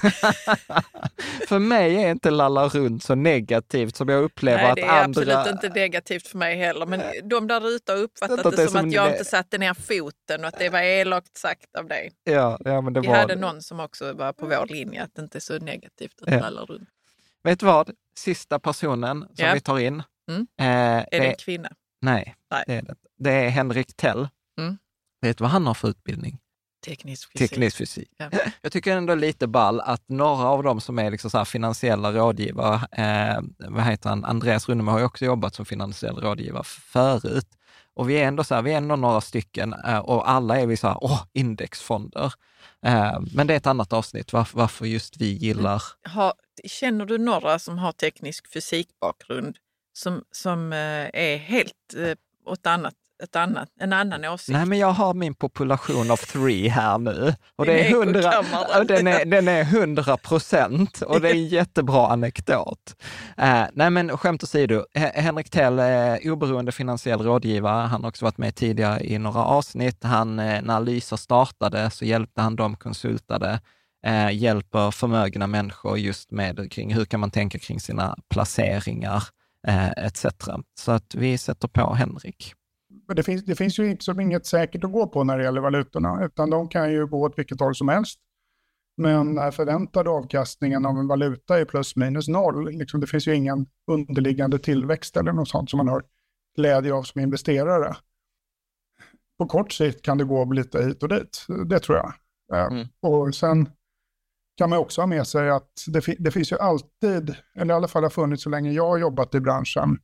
för 1.48 1.58
mig 1.58 1.96
är 2.04 2.10
inte 2.10 2.30
lalla 2.30 2.68
runt 2.68 3.04
så 3.04 3.14
negativt 3.14 3.96
som 3.96 4.08
jag 4.08 4.22
upplever 4.24 4.62
Nej, 4.62 4.70
att 4.70 4.76
det 4.76 4.82
är 4.82 5.04
andra... 5.04 5.20
absolut 5.38 5.46
inte 5.64 5.68
negativt 5.80 6.26
för 6.26 6.38
mig 6.38 6.56
heller. 6.56 6.86
Men 6.86 7.02
de 7.28 7.46
där 7.46 7.68
ute 7.68 7.92
har 7.92 7.98
uppfattat 7.98 8.38
Att 8.38 8.44
det 8.44 8.62
det 8.62 8.68
som 8.68 8.78
som 8.80 8.88
att 8.88 8.92
jag 8.94 9.06
det- 9.06 9.10
inte 9.12 9.24
satte 9.24 9.58
ner 9.58 9.74
foten 9.74 10.40
och 10.40 10.48
att 10.48 10.58
det 10.58 10.68
var 10.68 10.80
elakt 10.80 11.36
sagt 11.36 11.76
av 11.76 11.86
dig. 11.88 12.12
Ja, 12.24 12.58
ja, 12.64 12.80
men 12.80 12.92
det 12.92 13.00
Vi 13.00 13.06
var 13.08 13.16
hade 13.16 13.34
det. 13.34 13.40
någon 13.40 13.62
som 13.62 13.80
också 13.80 14.12
var 14.12 14.32
på 14.32 14.46
vår 14.46 14.66
linje, 14.66 15.02
att 15.02 15.14
det 15.14 15.22
inte 15.22 15.38
är 15.38 15.40
så 15.40 15.58
negativt 15.58 16.22
att 16.22 16.32
Ja. 16.32 16.40
lalla 16.40 16.60
runt. 16.60 16.88
Vet 17.42 17.60
du 17.60 17.66
vad? 17.66 17.90
Sista 18.18 18.58
personen 18.58 19.20
som 19.20 19.28
Ja. 19.46 19.54
vi 19.54 19.60
tar 19.60 19.78
in. 19.78 20.02
Mm. 20.30 20.46
Eh, 20.60 20.66
Är 20.66 21.06
det 21.10 21.18
det, 21.18 21.26
en 21.30 21.36
kvinna? 21.36 21.68
nej, 22.02 22.34
Nej. 22.50 22.64
det 22.66 22.74
är 22.74 22.82
det. 22.82 22.94
Det 23.18 23.30
är 23.32 23.48
Henrik 23.48 23.96
Tell. 23.96 24.28
Mm. 24.58 24.78
Vet 25.20 25.38
du 25.38 25.42
vad 25.44 25.50
han 25.50 25.66
har 25.66 25.74
för 25.74 25.88
utbildning? 25.88 26.38
Teknisk 26.84 27.32
fysik. 27.32 27.50
Teknisk 27.50 27.76
fysik. 27.76 28.08
Ja. 28.16 28.30
Jag 28.62 28.72
tycker 28.72 28.96
ändå 28.96 29.14
lite 29.14 29.46
ball 29.46 29.80
att 29.80 30.08
några 30.08 30.44
av 30.44 30.62
dem 30.62 30.80
som 30.80 30.98
är 30.98 31.10
liksom 31.10 31.30
så 31.30 31.44
finansiella 31.44 32.12
rådgivare, 32.12 32.80
eh, 32.92 33.42
vad 33.58 33.84
heter 33.84 34.08
han, 34.08 34.24
Andreas 34.24 34.68
Runnemo 34.68 34.90
har 34.90 34.98
ju 34.98 35.04
också 35.04 35.24
jobbat 35.24 35.54
som 35.54 35.66
finansiell 35.66 36.16
rådgivare 36.16 36.64
förut. 36.64 37.48
Och 37.94 38.10
vi 38.10 38.14
är 38.14 38.28
ändå 38.28 38.44
så 38.44 38.54
här, 38.54 38.62
vi 38.62 38.72
är 38.72 38.76
ändå 38.76 38.96
några 38.96 39.20
stycken 39.20 39.74
eh, 39.86 39.98
och 39.98 40.30
alla 40.30 40.60
är 40.60 40.66
vi 40.66 40.76
så 40.76 40.88
här, 40.88 40.96
åh, 41.00 41.22
indexfonder. 41.32 42.32
Eh, 42.86 43.20
men 43.34 43.46
det 43.46 43.54
är 43.54 43.56
ett 43.56 43.66
annat 43.66 43.92
avsnitt, 43.92 44.32
varför, 44.32 44.58
varför 44.58 44.86
just 44.86 45.20
vi 45.20 45.32
gillar 45.32 45.82
Har, 46.02 46.32
känner 46.64 47.06
du 47.06 47.18
några 47.18 47.58
som 47.58 47.78
har 47.78 47.92
teknisk 47.92 48.52
fysikbakgrund 48.52 49.56
som, 49.92 50.24
som 50.30 50.72
eh, 50.72 51.10
är 51.12 51.36
helt 51.36 51.94
eh, 51.96 52.14
åt 52.44 52.66
annat, 52.66 52.94
ett 53.22 53.36
annat, 53.36 53.68
en 53.80 53.92
annan 53.92 54.24
åsikt? 54.24 54.56
Nej, 54.56 54.66
men 54.66 54.78
jag 54.78 54.90
har 54.90 55.14
min 55.14 55.34
population 55.34 56.10
of 56.10 56.20
three 56.26 56.68
här 56.68 56.98
nu. 56.98 57.34
Och 57.56 57.66
det 57.66 57.86
är 57.86 57.90
100, 57.90 58.20
ekokammare. 58.20 58.80
och 58.80 58.86
den, 58.86 59.06
är, 59.06 59.24
den 59.24 59.48
är 59.48 59.60
100 59.60 60.16
procent 60.16 61.02
och 61.02 61.20
det 61.20 61.28
är 61.28 61.34
en 61.34 61.46
jättebra 61.48 62.08
anekdot. 62.08 62.96
Eh, 63.36 63.64
nej, 63.72 63.90
men 63.90 64.18
skämt 64.18 64.42
åsido, 64.42 64.84
Henrik 64.94 65.50
Tell 65.50 65.78
är 65.78 66.30
oberoende 66.30 66.72
finansiell 66.72 67.20
rådgivare. 67.20 67.86
Han 67.86 68.02
har 68.02 68.08
också 68.08 68.24
varit 68.24 68.38
med 68.38 68.54
tidigare 68.54 69.04
i 69.04 69.18
några 69.18 69.44
avsnitt. 69.44 70.04
Han, 70.04 70.38
eh, 70.38 70.62
när 70.62 70.80
Lysa 70.80 71.16
startade 71.16 71.90
så 71.90 72.04
hjälpte 72.04 72.40
han 72.40 72.56
dem, 72.56 72.76
konsultade, 72.76 73.60
eh, 74.06 74.30
hjälper 74.30 74.90
förmögna 74.90 75.46
människor 75.46 75.98
just 75.98 76.30
med 76.30 76.72
kring 76.72 76.94
hur 76.94 77.04
kan 77.04 77.20
man 77.20 77.30
tänka 77.30 77.58
kring 77.58 77.80
sina 77.80 78.16
placeringar 78.30 79.22
eh, 79.68 79.90
etc. 79.90 80.26
Så 80.78 80.92
att 80.92 81.14
vi 81.14 81.38
sätter 81.38 81.68
på 81.68 81.94
Henrik. 81.94 82.54
Men 83.10 83.16
det 83.16 83.22
finns, 83.22 83.44
det 83.44 83.54
finns 83.54 83.78
ju 83.78 83.90
inte 83.90 84.04
som 84.04 84.20
inget 84.20 84.46
säkert 84.46 84.84
att 84.84 84.92
gå 84.92 85.06
på 85.06 85.24
när 85.24 85.38
det 85.38 85.44
gäller 85.44 85.60
valutorna, 85.60 86.24
utan 86.24 86.50
de 86.50 86.68
kan 86.68 86.92
ju 86.92 87.06
gå 87.06 87.22
åt 87.22 87.38
vilket 87.38 87.60
håll 87.60 87.74
som 87.74 87.88
helst. 87.88 88.20
Men 88.96 89.34
den 89.34 89.52
förväntade 89.52 90.10
avkastningen 90.10 90.86
av 90.86 90.98
en 90.98 91.08
valuta 91.08 91.60
är 91.60 91.64
plus 91.64 91.96
minus 91.96 92.28
noll. 92.28 92.70
Liksom, 92.70 93.00
det 93.00 93.06
finns 93.06 93.28
ju 93.28 93.34
ingen 93.34 93.66
underliggande 93.86 94.58
tillväxt 94.58 95.16
eller 95.16 95.32
något 95.32 95.48
sånt 95.48 95.70
som 95.70 95.76
man 95.76 95.88
har 95.88 96.02
glädje 96.56 96.94
av 96.94 97.02
som 97.02 97.20
investerare. 97.20 97.96
På 99.38 99.46
kort 99.46 99.72
sikt 99.72 100.02
kan 100.02 100.18
det 100.18 100.24
gå 100.24 100.44
lite 100.44 100.82
hit 100.82 101.02
och 101.02 101.08
dit, 101.08 101.46
det 101.66 101.80
tror 101.80 101.98
jag. 101.98 102.12
Eh, 102.52 102.66
Mm. 102.66 102.88
Och 103.02 103.34
sen 103.34 103.68
kan 104.56 104.70
man 104.70 104.78
också 104.78 105.00
ha 105.00 105.06
med 105.06 105.26
sig 105.26 105.50
att 105.50 105.72
det, 105.86 106.16
det 106.18 106.30
finns 106.30 106.52
ju 106.52 106.58
alltid, 106.58 107.34
eller 107.54 107.74
i 107.74 107.76
alla 107.76 107.88
fall 107.88 108.02
har 108.02 108.10
funnits 108.10 108.42
så 108.42 108.50
länge 108.50 108.72
jag 108.72 108.88
har 108.88 108.98
jobbat 108.98 109.34
i 109.34 109.40
branschen, 109.40 109.98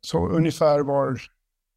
så 0.00 0.28
ungefär 0.28 0.80
var 0.80 1.20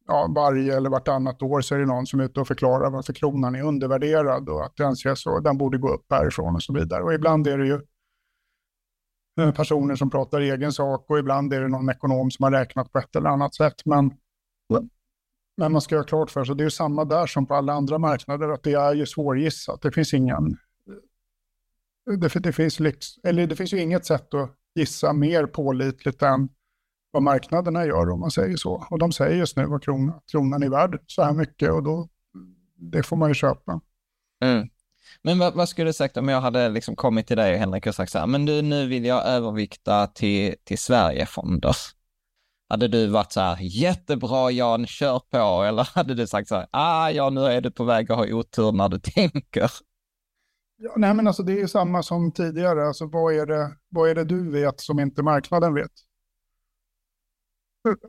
ja, 0.08 0.32
varje 0.34 0.76
eller 0.76 0.90
vartannat 0.90 1.42
år 1.42 1.60
så 1.60 1.74
är 1.74 1.78
det 1.78 1.86
någon 1.86 2.06
som 2.06 2.20
är 2.20 2.24
ute 2.24 2.40
och 2.40 2.48
förklarar 2.48 2.90
varför 2.90 3.12
kronan 3.12 3.54
är 3.54 3.62
undervärderad 3.62 4.48
och 4.48 4.64
att 4.64 4.76
den, 4.76 4.96
så, 4.96 5.40
den 5.40 5.58
borde 5.58 5.78
gå 5.78 5.94
upp 5.94 6.06
härifrån 6.10 6.54
och 6.54 6.62
så 6.62 6.72
vidare. 6.72 7.02
Och 7.02 7.14
ibland 7.14 7.46
är 7.46 7.58
det 7.58 7.66
ju 7.66 7.80
eh, 9.40 9.54
personer 9.54 9.96
som 9.96 10.10
pratar 10.10 10.40
egen 10.40 10.72
sak 10.72 11.10
och 11.10 11.18
ibland 11.18 11.52
är 11.52 11.60
det 11.60 11.68
någon 11.68 11.90
ekonom 11.90 12.30
som 12.30 12.42
har 12.42 12.50
räknat 12.50 12.92
på 12.92 12.98
ett 12.98 13.16
eller 13.16 13.30
annat 13.30 13.54
sätt. 13.54 13.84
Men, 13.84 14.10
men 15.56 15.72
man 15.72 15.80
ska 15.80 15.96
ha 15.96 16.04
klart 16.04 16.30
för 16.30 16.44
sig, 16.44 16.56
det 16.56 16.62
är 16.62 16.66
ju 16.66 16.70
samma 16.70 17.04
där 17.04 17.26
som 17.26 17.46
på 17.46 17.54
alla 17.54 17.72
andra 17.72 17.98
marknader, 17.98 18.48
att 18.48 18.62
det 18.62 18.74
är 18.74 18.94
ju 18.94 19.06
svårgissat. 19.06 19.82
Det 19.82 19.92
finns 19.92 20.14
ingen... 20.14 20.56
Det, 22.20 22.40
det, 22.40 22.52
finns 22.52 22.80
liksom, 22.80 23.20
eller 23.24 23.46
det 23.46 23.56
finns 23.56 23.72
ju 23.72 23.80
inget 23.80 24.06
sätt 24.06 24.34
att 24.34 24.50
gissa 24.74 25.12
mer 25.12 25.46
pålitligt 25.46 26.22
än 26.22 26.48
vad 27.10 27.22
marknaderna 27.22 27.86
gör 27.86 28.10
om 28.10 28.20
man 28.20 28.30
säger 28.30 28.56
så. 28.56 28.86
Och 28.90 28.98
de 28.98 29.12
säger 29.12 29.36
just 29.36 29.56
nu 29.56 29.66
vad 29.66 29.82
kronan, 29.82 30.20
kronan 30.30 30.62
är 30.62 30.68
värd 30.68 31.00
så 31.06 31.22
här 31.22 31.32
mycket 31.32 31.70
och 31.72 31.82
då, 31.82 32.08
det 32.76 33.02
får 33.02 33.16
man 33.16 33.30
ju 33.30 33.34
köpa. 33.34 33.80
Mm. 34.44 34.68
Men 35.22 35.38
vad, 35.38 35.54
vad 35.54 35.68
skulle 35.68 35.88
du 35.88 35.92
sagt 35.92 36.16
om 36.16 36.28
jag 36.28 36.40
hade 36.40 36.68
liksom 36.68 36.96
kommit 36.96 37.26
till 37.26 37.36
dig 37.36 37.56
Henrik 37.56 37.86
och 37.86 37.94
sagt 37.94 38.12
så 38.12 38.18
här, 38.18 38.26
men 38.26 38.46
du 38.46 38.62
nu 38.62 38.86
vill 38.86 39.04
jag 39.04 39.26
övervikta 39.26 40.06
till, 40.06 40.54
till 40.64 40.78
Sverigefonder. 40.78 41.76
Hade 42.68 42.88
du 42.88 43.06
varit 43.06 43.32
så 43.32 43.40
här, 43.40 43.58
jättebra 43.60 44.50
Jan, 44.50 44.86
kör 44.86 45.20
på, 45.30 45.62
eller 45.62 45.88
hade 45.94 46.14
du 46.14 46.26
sagt 46.26 46.48
så 46.48 46.54
här, 46.54 46.66
ah 46.70 47.10
ja 47.10 47.30
nu 47.30 47.40
är 47.40 47.60
du 47.60 47.70
på 47.70 47.84
väg 47.84 48.12
att 48.12 48.18
ha 48.18 48.26
otur 48.26 48.72
när 48.72 48.88
du 48.88 48.98
tänker. 49.14 49.70
Ja, 50.76 50.92
nej 50.96 51.14
men 51.14 51.26
alltså 51.26 51.42
det 51.42 51.52
är 51.52 51.56
ju 51.56 51.68
samma 51.68 52.02
som 52.02 52.32
tidigare, 52.32 52.86
alltså 52.86 53.06
vad 53.06 53.34
är 53.34 53.46
det, 53.46 53.76
vad 53.88 54.10
är 54.10 54.14
det 54.14 54.24
du 54.24 54.50
vet 54.50 54.80
som 54.80 55.00
inte 55.00 55.22
marknaden 55.22 55.74
vet? 55.74 55.92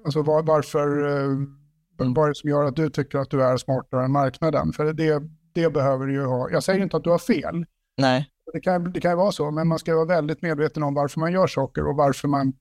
Alltså 0.05 0.21
var, 0.21 0.43
varför, 0.43 1.07
eh, 1.07 1.37
vad 1.97 2.25
är 2.25 2.29
det 2.29 2.35
som 2.35 2.49
gör 2.49 2.65
att 2.65 2.75
du 2.75 2.89
tycker 2.89 3.19
att 3.19 3.29
du 3.29 3.43
är 3.43 3.57
smartare 3.57 4.05
än 4.05 4.11
marknaden? 4.11 4.73
För 4.73 4.93
det, 4.93 5.21
det 5.53 5.73
behöver 5.73 6.05
du 6.05 6.13
ju 6.13 6.25
ha. 6.25 6.49
Jag 6.49 6.63
säger 6.63 6.83
inte 6.83 6.97
att 6.97 7.03
du 7.03 7.09
har 7.09 7.17
fel, 7.17 7.65
Nej. 7.97 8.27
det 8.53 8.59
kan, 8.59 8.91
det 8.91 9.01
kan 9.01 9.11
ju 9.11 9.17
vara 9.17 9.31
så, 9.31 9.51
men 9.51 9.67
man 9.67 9.79
ska 9.79 9.95
vara 9.95 10.05
väldigt 10.05 10.41
medveten 10.41 10.83
om 10.83 10.93
varför 10.93 11.19
man 11.19 11.31
gör 11.31 11.47
saker 11.47 11.87
och 11.87 11.95
varför 11.95 12.27
man 12.27 12.53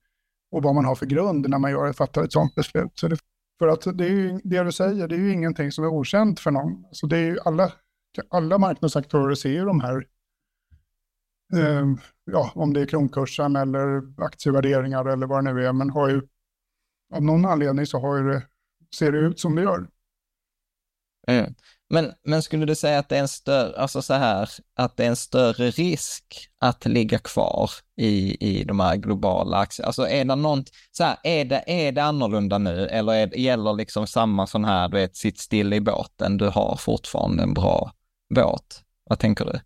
och 0.51 0.63
vad 0.63 0.75
man 0.75 0.85
har 0.85 0.95
för 0.95 1.05
grund 1.05 1.49
när 1.49 1.59
man 1.59 1.71
gör, 1.71 1.93
fattar 1.93 2.23
ett 2.23 2.31
sådant 2.31 2.55
beslut. 2.55 2.91
Så 2.99 3.07
det, 3.07 3.17
för 3.59 3.67
att 3.67 3.97
det, 3.97 4.05
är 4.05 4.09
ju, 4.09 4.39
det 4.43 4.63
du 4.63 4.71
säger, 4.71 5.07
det 5.07 5.15
är 5.15 5.19
ju 5.19 5.31
ingenting 5.31 5.71
som 5.71 5.83
är 5.83 5.87
okänt 5.87 6.39
för 6.39 6.51
någon. 6.51 6.85
Så 6.91 7.07
det 7.07 7.17
är 7.17 7.25
ju 7.25 7.39
alla, 7.45 7.71
alla 8.29 8.57
marknadsaktörer 8.57 9.35
ser 9.35 9.49
ju 9.49 9.65
de 9.65 9.79
här, 9.79 10.05
eh, 11.53 11.85
ja, 12.31 12.51
om 12.55 12.73
det 12.73 12.81
är 12.81 12.85
kronkursen 12.85 13.55
eller 13.55 14.01
aktievärderingar 14.17 15.05
eller 15.05 15.27
vad 15.27 15.45
det 15.45 15.53
nu 15.53 15.65
är, 15.65 15.73
men 15.73 15.89
har 15.89 16.09
ju 16.09 16.21
av 17.13 17.23
någon 17.23 17.45
anledning 17.45 17.85
så 17.85 17.99
har 17.99 18.23
det, 18.23 18.43
ser 18.95 19.11
det 19.11 19.19
ut 19.19 19.39
som 19.39 19.55
det 19.55 19.61
gör. 19.61 19.87
Mm. 21.27 21.55
Men, 21.89 22.13
men 22.23 22.41
skulle 22.41 22.65
du 22.65 22.75
säga 22.75 22.99
att 22.99 23.09
det 23.09 23.15
är 23.15 23.19
en 23.19 23.27
större, 23.27 23.77
alltså 23.77 24.01
så 24.01 24.13
här, 24.13 24.49
att 24.75 24.97
det 24.97 25.03
är 25.03 25.07
en 25.07 25.15
större 25.15 25.69
risk 25.69 26.49
att 26.59 26.85
ligga 26.85 27.19
kvar 27.19 27.71
i, 27.95 28.37
i 28.49 28.63
de 28.63 28.79
här 28.79 28.95
globala 28.95 29.57
aktierna? 29.57 29.87
Alltså 29.87 30.07
är 30.07 30.25
det 30.25 30.35
något, 30.35 30.69
så 30.91 31.03
här, 31.03 31.17
är 31.23 31.45
det, 31.45 31.63
är 31.67 31.91
det 31.91 32.03
annorlunda 32.03 32.57
nu 32.57 32.87
eller 32.87 33.13
är, 33.13 33.37
gäller 33.37 33.73
liksom 33.73 34.07
samma 34.07 34.47
sån 34.47 34.65
här, 34.65 34.89
du 34.89 34.97
vet, 34.97 35.15
sitt 35.15 35.39
still 35.39 35.73
i 35.73 35.81
båten, 35.81 36.37
du 36.37 36.45
har 36.45 36.75
fortfarande 36.75 37.43
en 37.43 37.53
bra 37.53 37.91
båt? 38.35 38.83
Vad 39.03 39.19
tänker 39.19 39.45
du? 39.45 39.59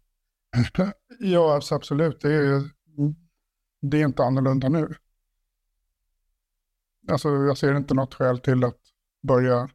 Ja, 1.19 1.61
absolut. 1.71 2.21
Det 2.21 2.33
är, 2.33 2.69
det 3.81 4.01
är 4.01 4.05
inte 4.05 4.23
annorlunda 4.23 4.69
nu. 4.69 4.95
Alltså 7.11 7.29
jag 7.29 7.57
ser 7.57 7.77
inte 7.77 7.93
något 7.93 8.13
skäl 8.13 8.39
till 8.39 8.63
att 8.63 8.79
börja 9.27 9.69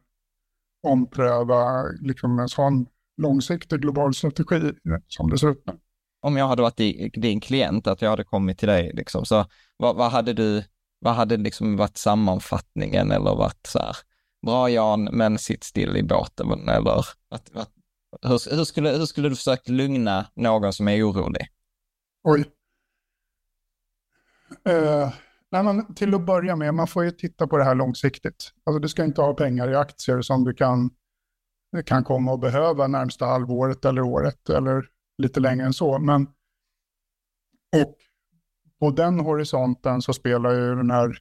ompröva 0.83 1.83
liksom 2.01 2.39
en 2.39 2.49
sån 2.49 2.87
långsiktig 3.17 3.81
global 3.81 4.13
strategi 4.13 4.73
som 5.07 5.29
det 5.29 5.37
ser 5.37 5.49
ut 5.49 5.63
nu. 5.65 5.79
Om 6.21 6.37
jag 6.37 6.47
hade 6.47 6.61
varit 6.61 7.13
din 7.13 7.39
klient, 7.41 7.87
att 7.87 8.01
jag 8.01 8.09
hade 8.09 8.23
kommit 8.23 8.57
till 8.57 8.67
dig, 8.67 8.91
liksom, 8.93 9.25
så 9.25 9.45
vad, 9.77 9.95
vad 9.95 10.11
hade 10.11 10.33
du, 10.33 10.63
vad 10.99 11.15
hade 11.15 11.37
liksom 11.37 11.77
varit 11.77 11.97
sammanfattningen 11.97 13.11
eller 13.11 13.35
varit 13.35 13.67
så 13.67 13.79
här, 13.79 13.95
bra 14.45 14.69
Jan, 14.69 15.03
men 15.03 15.37
sitt 15.37 15.63
still 15.63 15.97
i 15.97 16.03
båten 16.03 16.69
eller 16.69 16.99
att, 16.99 17.55
att, 17.55 17.71
hur, 18.21 18.55
hur, 18.55 18.63
skulle, 18.63 18.89
hur 18.89 19.05
skulle 19.05 19.29
du 19.29 19.35
försöka 19.35 19.71
lugna 19.71 20.25
någon 20.33 20.73
som 20.73 20.87
är 20.87 21.09
orolig? 21.09 21.47
Oj. 22.23 22.45
Uh, 24.69 25.13
nej, 25.51 25.63
men 25.63 25.95
till 25.95 26.15
att 26.15 26.25
börja 26.25 26.55
med, 26.55 26.73
man 26.73 26.87
får 26.87 27.03
ju 27.03 27.11
titta 27.11 27.47
på 27.47 27.57
det 27.57 27.63
här 27.63 27.75
långsiktigt. 27.75 28.51
Alltså 28.63 28.79
du 28.79 28.89
ska 28.89 29.03
inte 29.03 29.21
ha 29.21 29.33
pengar 29.33 29.71
i 29.71 29.75
aktier 29.75 30.21
som 30.21 30.43
du 30.43 30.53
kan, 30.53 30.89
kan 31.85 32.03
komma 32.03 32.33
att 32.33 32.41
behöva 32.41 32.87
närmsta 32.87 33.25
halvåret 33.25 33.85
eller 33.85 34.01
året 34.01 34.49
eller 34.49 34.85
lite 35.17 35.39
längre 35.39 35.65
än 35.65 35.73
så. 35.73 35.99
Men, 35.99 36.27
och 37.75 37.95
på 38.79 38.91
den 38.91 39.19
horisonten 39.19 40.01
så 40.01 40.13
spelar 40.13 40.51
ju 40.51 40.75
den 40.75 40.91
här 40.91 41.17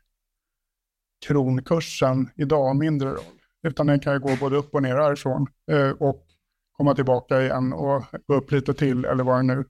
kronkursen 1.27 2.31
idag 2.37 2.77
mindre 2.77 3.11
roll. 3.11 3.41
Utan 3.63 3.87
den 3.87 4.01
kan 4.01 4.13
ju 4.13 4.19
gå 4.19 4.37
både 4.41 4.57
upp 4.57 4.75
och 4.75 4.83
ner 4.83 4.97
härifrån 4.97 5.47
eh, 5.71 5.91
och 5.91 6.27
komma 6.73 6.95
tillbaka 6.95 7.43
igen 7.43 7.73
och 7.73 8.05
gå 8.27 8.35
upp 8.35 8.51
lite 8.51 8.75
till 8.75 9.05
eller 9.05 9.25
vad 9.25 9.39
det 9.39 9.43
nu, 9.43 9.65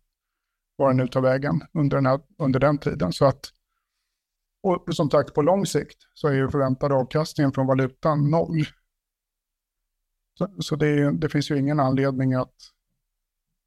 vad 0.77 0.91
det 0.91 0.95
nu 0.97 1.09
tar 1.09 1.21
vägen 1.21 1.61
under 1.73 1.97
den, 1.97 2.07
här, 2.07 2.21
under 2.39 2.61
den 2.61 2.79
tiden. 2.79 3.13
Så 3.13 3.25
att 3.25 3.53
och 4.71 4.95
som 4.95 5.11
sagt, 5.11 5.35
på 5.35 5.43
lång 5.43 5.67
sikt 5.67 5.99
så 6.15 6.29
är 6.29 6.33
ju 6.33 6.51
förväntad 6.51 6.93
avkastningen 6.93 7.53
från 7.53 7.67
valutan 7.67 8.31
noll. 8.31 8.65
Så, 10.39 10.49
så 10.59 10.77
det, 10.77 11.13
det, 11.13 11.29
finns 11.29 11.51
ju 11.51 11.59
ingen 11.59 11.81
anledning 11.81 12.35
att 12.35 12.55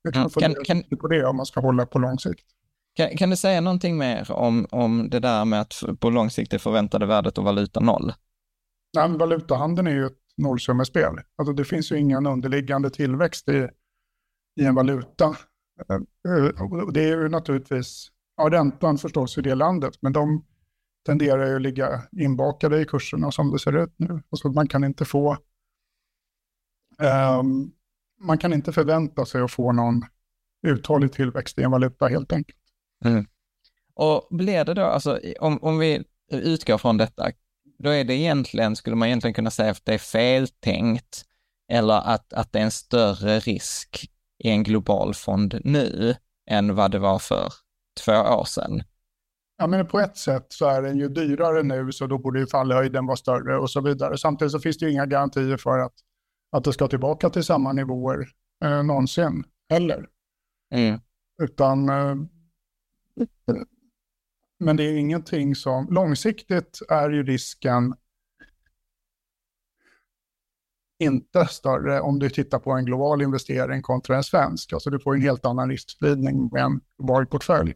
liksom, 0.03 0.29
kan, 0.29 0.55
kan, 0.65 0.83
på 0.97 1.07
det 1.07 1.25
om 1.25 1.37
man 1.37 1.45
ska 1.45 1.59
hålla 1.59 1.85
på 1.85 1.99
lång 1.99 2.19
sikt. 2.19 2.45
Kan, 2.93 3.17
kan, 3.17 3.29
du 3.29 3.35
säga 3.35 3.61
någonting 3.61 3.97
mer 3.97 4.31
om, 4.31 4.67
om 4.71 5.09
det 5.09 5.19
där 5.19 5.45
med 5.45 5.61
att 5.61 5.83
på 5.99 6.09
lång 6.09 6.29
sikt 6.29 6.53
är 6.53 6.57
förväntade 6.57 7.05
värdet 7.05 7.37
av 7.37 7.43
valuta 7.43 7.79
noll? 7.79 8.13
Nej, 8.95 9.09
men 9.09 9.17
valutahandeln 9.17 9.87
är 9.87 9.91
ju 9.91 10.05
ett 10.05 10.21
nollsummespel. 10.37 11.13
Alltså 11.35 11.53
det 11.53 11.65
finns 11.65 11.91
ju 11.91 11.99
ingen 11.99 12.25
underliggande 12.25 12.89
tillväxt 12.89 13.49
i, 13.49 13.69
i 14.61 14.65
en 14.65 14.75
valuta. 14.75 15.35
Eh, 15.89 15.95
eh, 16.33 16.87
det 16.93 17.03
är 17.03 17.07
ju 17.07 17.29
naturligtvis, 17.29 18.07
ja 18.37 18.49
räntan 18.49 18.97
förstås 18.97 19.37
i 19.37 19.41
det 19.41 19.55
landet, 19.55 19.93
men 20.01 20.13
de 20.13 20.45
tenderar 21.05 21.47
ju 21.47 21.55
att 21.55 21.61
ligga 21.61 22.01
inbakade 22.11 22.81
i 22.81 22.85
kurserna 22.85 23.31
som 23.31 23.51
det 23.51 23.59
ser 23.59 23.83
ut 23.83 23.93
nu. 23.97 24.23
Alltså 24.29 24.49
man 24.49 24.67
kan 24.67 24.83
inte 24.83 25.05
få, 25.05 25.37
um, 27.39 27.71
man 28.19 28.37
kan 28.37 28.53
inte 28.53 28.73
förvänta 28.73 29.25
sig 29.25 29.41
att 29.41 29.51
få 29.51 29.71
någon 29.71 30.05
uthållig 30.67 31.13
tillväxt 31.13 31.59
i 31.59 31.63
en 31.63 31.71
valuta 31.71 32.07
helt 32.07 32.31
enkelt. 32.31 32.57
Mm. 33.05 33.25
Och 33.93 34.27
blir 34.29 34.65
det 34.65 34.73
då, 34.73 34.85
alltså 34.85 35.19
om, 35.39 35.63
om 35.63 35.79
vi 35.79 36.03
utgår 36.31 36.77
från 36.77 36.97
detta, 36.97 37.31
då 37.79 37.89
är 37.89 38.03
det 38.03 38.13
egentligen, 38.13 38.75
skulle 38.75 38.95
man 38.95 39.07
egentligen 39.07 39.33
kunna 39.33 39.51
säga 39.51 39.71
att 39.71 39.85
det 39.85 39.93
är 39.93 39.97
feltänkt 39.97 41.25
eller 41.71 41.93
att, 41.93 42.33
att 42.33 42.53
det 42.53 42.59
är 42.59 42.63
en 42.63 42.71
större 42.71 43.39
risk 43.39 44.11
i 44.43 44.49
en 44.49 44.63
global 44.63 45.13
fond 45.13 45.61
nu 45.63 46.15
än 46.49 46.75
vad 46.75 46.91
det 46.91 46.99
var 46.99 47.19
för 47.19 47.53
två 48.05 48.11
år 48.11 48.45
sedan. 48.45 48.83
Ja, 49.61 49.67
men 49.67 49.87
på 49.87 49.99
ett 49.99 50.17
sätt 50.17 50.45
så 50.49 50.65
är 50.65 50.81
den 50.81 50.97
ju 50.97 51.09
dyrare 51.09 51.63
nu, 51.63 51.91
så 51.91 52.07
då 52.07 52.17
borde 52.17 52.39
ju 52.39 52.47
fallhöjden 52.47 53.05
vara 53.05 53.17
större 53.17 53.57
och 53.57 53.69
så 53.71 53.81
vidare. 53.81 54.17
Samtidigt 54.17 54.51
så 54.51 54.59
finns 54.59 54.77
det 54.77 54.85
ju 54.85 54.91
inga 54.91 55.05
garantier 55.05 55.57
för 55.57 55.79
att, 55.79 55.93
att 56.51 56.63
det 56.63 56.73
ska 56.73 56.87
tillbaka 56.87 57.29
till 57.29 57.43
samma 57.43 57.73
nivåer 57.73 58.27
eh, 58.63 58.83
någonsin 58.83 59.43
heller. 59.69 60.07
Mm. 60.73 60.99
Utan, 61.41 61.89
eh, 61.89 62.15
men 64.59 64.77
det 64.77 64.83
är 64.83 64.97
ingenting 64.97 65.55
som, 65.55 65.87
långsiktigt 65.89 66.79
är 66.89 67.09
ju 67.09 67.23
risken 67.23 67.95
inte 70.99 71.45
större 71.45 72.01
om 72.01 72.19
du 72.19 72.29
tittar 72.29 72.59
på 72.59 72.71
en 72.71 72.85
global 72.85 73.21
investering 73.21 73.81
kontra 73.81 74.17
en 74.17 74.23
svensk. 74.23 74.73
Alltså 74.73 74.89
du 74.89 74.99
får 74.99 75.15
en 75.15 75.21
helt 75.21 75.45
annan 75.45 75.69
riskspridning 75.69 76.49
med 76.51 76.63
en 76.63 76.81
global 76.97 77.25
portfölj. 77.25 77.73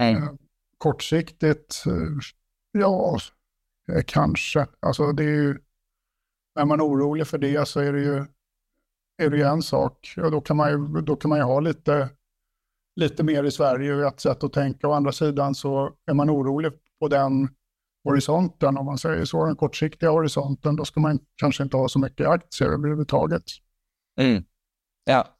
Mm 0.00 0.38
kortsiktigt, 0.82 1.84
eh, 1.86 1.92
ja, 2.72 3.18
eh, 3.92 4.02
kanske. 4.06 4.66
Alltså 4.80 5.12
det 5.12 5.24
är 5.24 5.28
ju, 5.28 5.58
när 6.56 6.64
man 6.64 6.80
orolig 6.80 7.26
för 7.26 7.38
det 7.38 7.68
så 7.68 7.80
är 7.80 7.92
det 7.92 8.00
ju, 8.00 8.24
är 9.22 9.30
det 9.30 9.36
ju 9.36 9.42
en 9.42 9.62
sak. 9.62 10.14
Och 10.16 10.30
då 10.30 10.40
kan 10.40 10.56
man 10.56 10.70
ju, 10.70 11.00
då 11.00 11.16
kan 11.16 11.28
man 11.28 11.38
ju 11.38 11.44
ha 11.44 11.60
lite, 11.60 12.08
lite 12.96 13.22
mer 13.22 13.44
i 13.44 13.50
Sverige 13.50 13.94
och 13.94 14.02
ett 14.02 14.20
sätt 14.20 14.44
att 14.44 14.52
tänka. 14.52 14.88
Å 14.88 14.92
andra 14.92 15.12
sidan 15.12 15.54
så 15.54 15.92
är 16.06 16.14
man 16.14 16.30
orolig 16.30 16.72
på 17.00 17.08
den 17.08 17.48
horisonten, 18.04 18.76
om 18.76 18.86
man 18.86 18.98
säger 18.98 19.24
så, 19.24 19.44
den 19.46 19.56
kortsiktiga 19.56 20.10
horisonten, 20.10 20.76
då 20.76 20.84
ska 20.84 21.00
man 21.00 21.18
kanske 21.36 21.62
inte 21.62 21.76
ha 21.76 21.88
så 21.88 21.98
mycket 21.98 22.28
aktier 22.28 22.68
överhuvudtaget. 22.68 23.44
Mm. 24.20 24.44
Ja, 25.04 25.31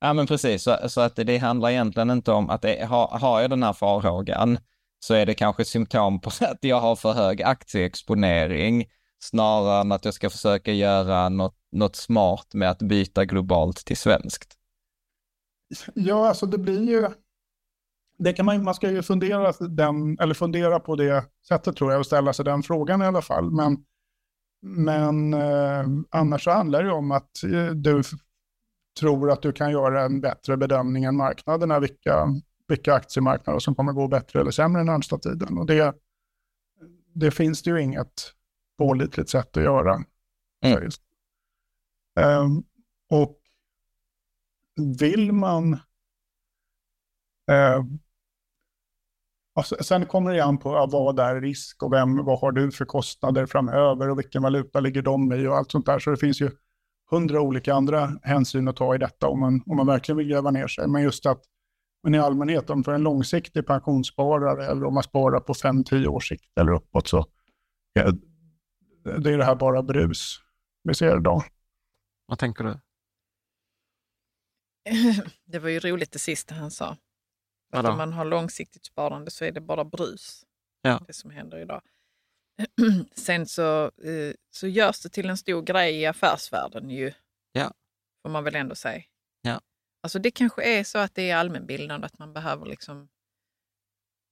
Ja, 0.00 0.12
men 0.12 0.26
precis. 0.26 0.62
Så, 0.62 0.78
så, 0.88 1.00
att 1.00 1.16
det 1.16 1.38
handlar 1.38 1.70
egentligen 1.70 2.10
inte 2.10 2.32
om 2.32 2.50
att 2.50 2.62
det, 2.62 2.84
har, 2.84 3.06
har 3.06 3.40
jag 3.40 3.50
den 3.50 3.62
här 3.62 3.72
farhågan 3.72 4.58
så 5.00 5.14
är 5.14 5.26
det 5.26 5.34
kanske 5.34 5.64
symptom 5.64 6.20
på 6.20 6.30
att 6.40 6.58
jag 6.60 6.80
har 6.80 6.96
för 6.96 7.12
hög 7.12 7.42
aktieexponering 7.42 8.86
snarare 9.22 9.80
än 9.80 9.92
att 9.92 10.04
jag 10.04 10.14
ska 10.14 10.30
försöka 10.30 10.72
göra 10.72 11.28
något, 11.28 11.56
något 11.72 11.96
smart 11.96 12.54
med 12.54 12.70
att 12.70 12.82
byta 12.82 13.24
globalt 13.24 13.76
till 13.76 13.96
svenskt. 13.96 14.56
Ja, 15.94 16.28
alltså 16.28 16.46
det 16.46 16.58
blir 16.58 16.82
ju... 16.82 17.08
Det 18.18 18.32
kan 18.32 18.46
man, 18.46 18.64
man 18.64 18.74
ska 18.74 18.90
ju 18.90 19.02
fundera, 19.02 19.52
den, 19.52 20.18
eller 20.18 20.34
fundera 20.34 20.80
på 20.80 20.96
det 20.96 21.24
sättet 21.48 21.76
tror 21.76 21.92
jag 21.92 22.00
och 22.00 22.06
ställa 22.06 22.32
sig 22.32 22.44
den 22.44 22.62
frågan 22.62 23.02
i 23.02 23.04
alla 23.04 23.22
fall. 23.22 23.50
Men, 23.50 23.84
men 24.62 25.34
eh, 25.34 25.84
annars 26.10 26.44
så 26.44 26.50
handlar 26.50 26.82
det 26.82 26.92
om 26.92 27.10
att 27.10 27.42
eh, 27.44 27.66
du 27.66 28.02
tror 29.00 29.30
att 29.30 29.42
du 29.42 29.52
kan 29.52 29.70
göra 29.70 30.02
en 30.02 30.20
bättre 30.20 30.56
bedömning 30.56 31.04
än 31.04 31.16
marknaderna, 31.16 31.80
vilka, 31.80 32.26
vilka 32.68 32.94
aktiemarknader 32.94 33.58
som 33.58 33.74
kommer 33.74 33.92
gå 33.92 34.08
bättre 34.08 34.40
eller 34.40 34.50
sämre 34.50 34.80
den 34.80 34.86
närmsta 34.86 35.18
tiden. 35.18 35.58
Och 35.58 35.66
det, 35.66 35.94
det 37.14 37.30
finns 37.30 37.62
det 37.62 37.70
ju 37.70 37.82
inget 37.82 38.32
pålitligt 38.78 39.30
sätt 39.30 39.56
att 39.56 39.62
göra. 39.62 40.04
Mm. 40.64 40.90
Um, 42.20 42.64
och 43.10 43.40
vill 44.98 45.32
man... 45.32 45.72
Uh, 47.50 47.84
alltså, 49.54 49.76
sen 49.80 50.06
kommer 50.06 50.34
det 50.34 50.44
an 50.44 50.58
på 50.58 50.72
ja, 50.72 50.86
vad 50.86 51.18
är 51.18 51.40
risk 51.40 51.82
och 51.82 51.92
vem, 51.92 52.24
vad 52.24 52.40
har 52.40 52.52
du 52.52 52.70
för 52.70 52.84
kostnader 52.84 53.46
framöver 53.46 54.08
och 54.08 54.18
vilken 54.18 54.42
valuta 54.42 54.80
ligger 54.80 55.02
de 55.02 55.32
i 55.32 55.46
och 55.46 55.56
allt 55.56 55.70
sånt 55.70 55.86
där. 55.86 55.98
Så 55.98 56.10
det 56.10 56.16
finns 56.16 56.40
ju 56.40 56.50
hundra 57.10 57.40
olika 57.40 57.74
andra 57.74 58.18
hänsyn 58.22 58.68
att 58.68 58.76
ta 58.76 58.94
i 58.94 58.98
detta 58.98 59.28
om 59.28 59.40
man, 59.40 59.62
om 59.66 59.76
man 59.76 59.86
verkligen 59.86 60.16
vill 60.16 60.28
gräva 60.28 60.50
ner 60.50 60.66
sig. 60.66 60.88
Men 60.88 61.02
just 61.02 61.26
att 61.26 61.42
men 62.02 62.14
i 62.14 62.18
allmänhet, 62.18 62.70
om 62.70 62.84
för 62.84 62.92
en 62.92 63.02
långsiktig 63.02 63.66
pensionssparare 63.66 64.66
eller 64.66 64.84
om 64.84 64.94
man 64.94 65.02
sparar 65.02 65.40
på 65.40 65.52
5-10 65.52 66.06
års 66.06 66.28
sikt 66.28 66.58
eller 66.58 66.72
uppåt 66.72 67.08
så 67.08 67.26
ja, 67.92 68.12
det 69.02 69.30
är 69.30 69.38
det 69.38 69.44
här 69.44 69.54
bara 69.54 69.82
brus 69.82 70.40
vi 70.82 70.94
ser 70.94 71.16
idag. 71.16 71.42
Vad 72.26 72.38
tänker 72.38 72.64
du? 72.64 72.80
Det 75.44 75.58
var 75.58 75.68
ju 75.68 75.80
roligt 75.80 76.12
det 76.12 76.18
sista 76.18 76.54
han 76.54 76.70
sa. 76.70 76.96
Att 77.72 77.86
om 77.86 77.96
man 77.96 78.12
har 78.12 78.24
långsiktigt 78.24 78.84
sparande 78.84 79.30
så 79.30 79.44
är 79.44 79.52
det 79.52 79.60
bara 79.60 79.84
brus. 79.84 80.44
Ja. 80.82 81.00
Det 81.06 81.12
som 81.12 81.30
händer 81.30 81.58
idag. 81.58 81.82
Sen 83.14 83.46
så, 83.46 83.84
eh, 83.84 84.34
så 84.50 84.66
görs 84.66 85.00
det 85.00 85.08
till 85.08 85.30
en 85.30 85.36
stor 85.36 85.62
grej 85.62 86.00
i 86.00 86.06
affärsvärlden 86.06 86.90
ju. 86.90 87.12
Ja. 87.52 87.72
Får 88.22 88.30
man 88.30 88.44
väl 88.44 88.54
ändå 88.56 88.74
säga. 88.74 89.02
Ja. 89.42 89.60
Alltså 90.02 90.18
det 90.18 90.30
kanske 90.30 90.62
är 90.62 90.84
så 90.84 90.98
att 90.98 91.14
det 91.14 91.30
är 91.30 91.36
allmänbildande, 91.36 92.06
att 92.06 92.18
man 92.18 92.32
behöver 92.32 92.66
liksom 92.66 93.08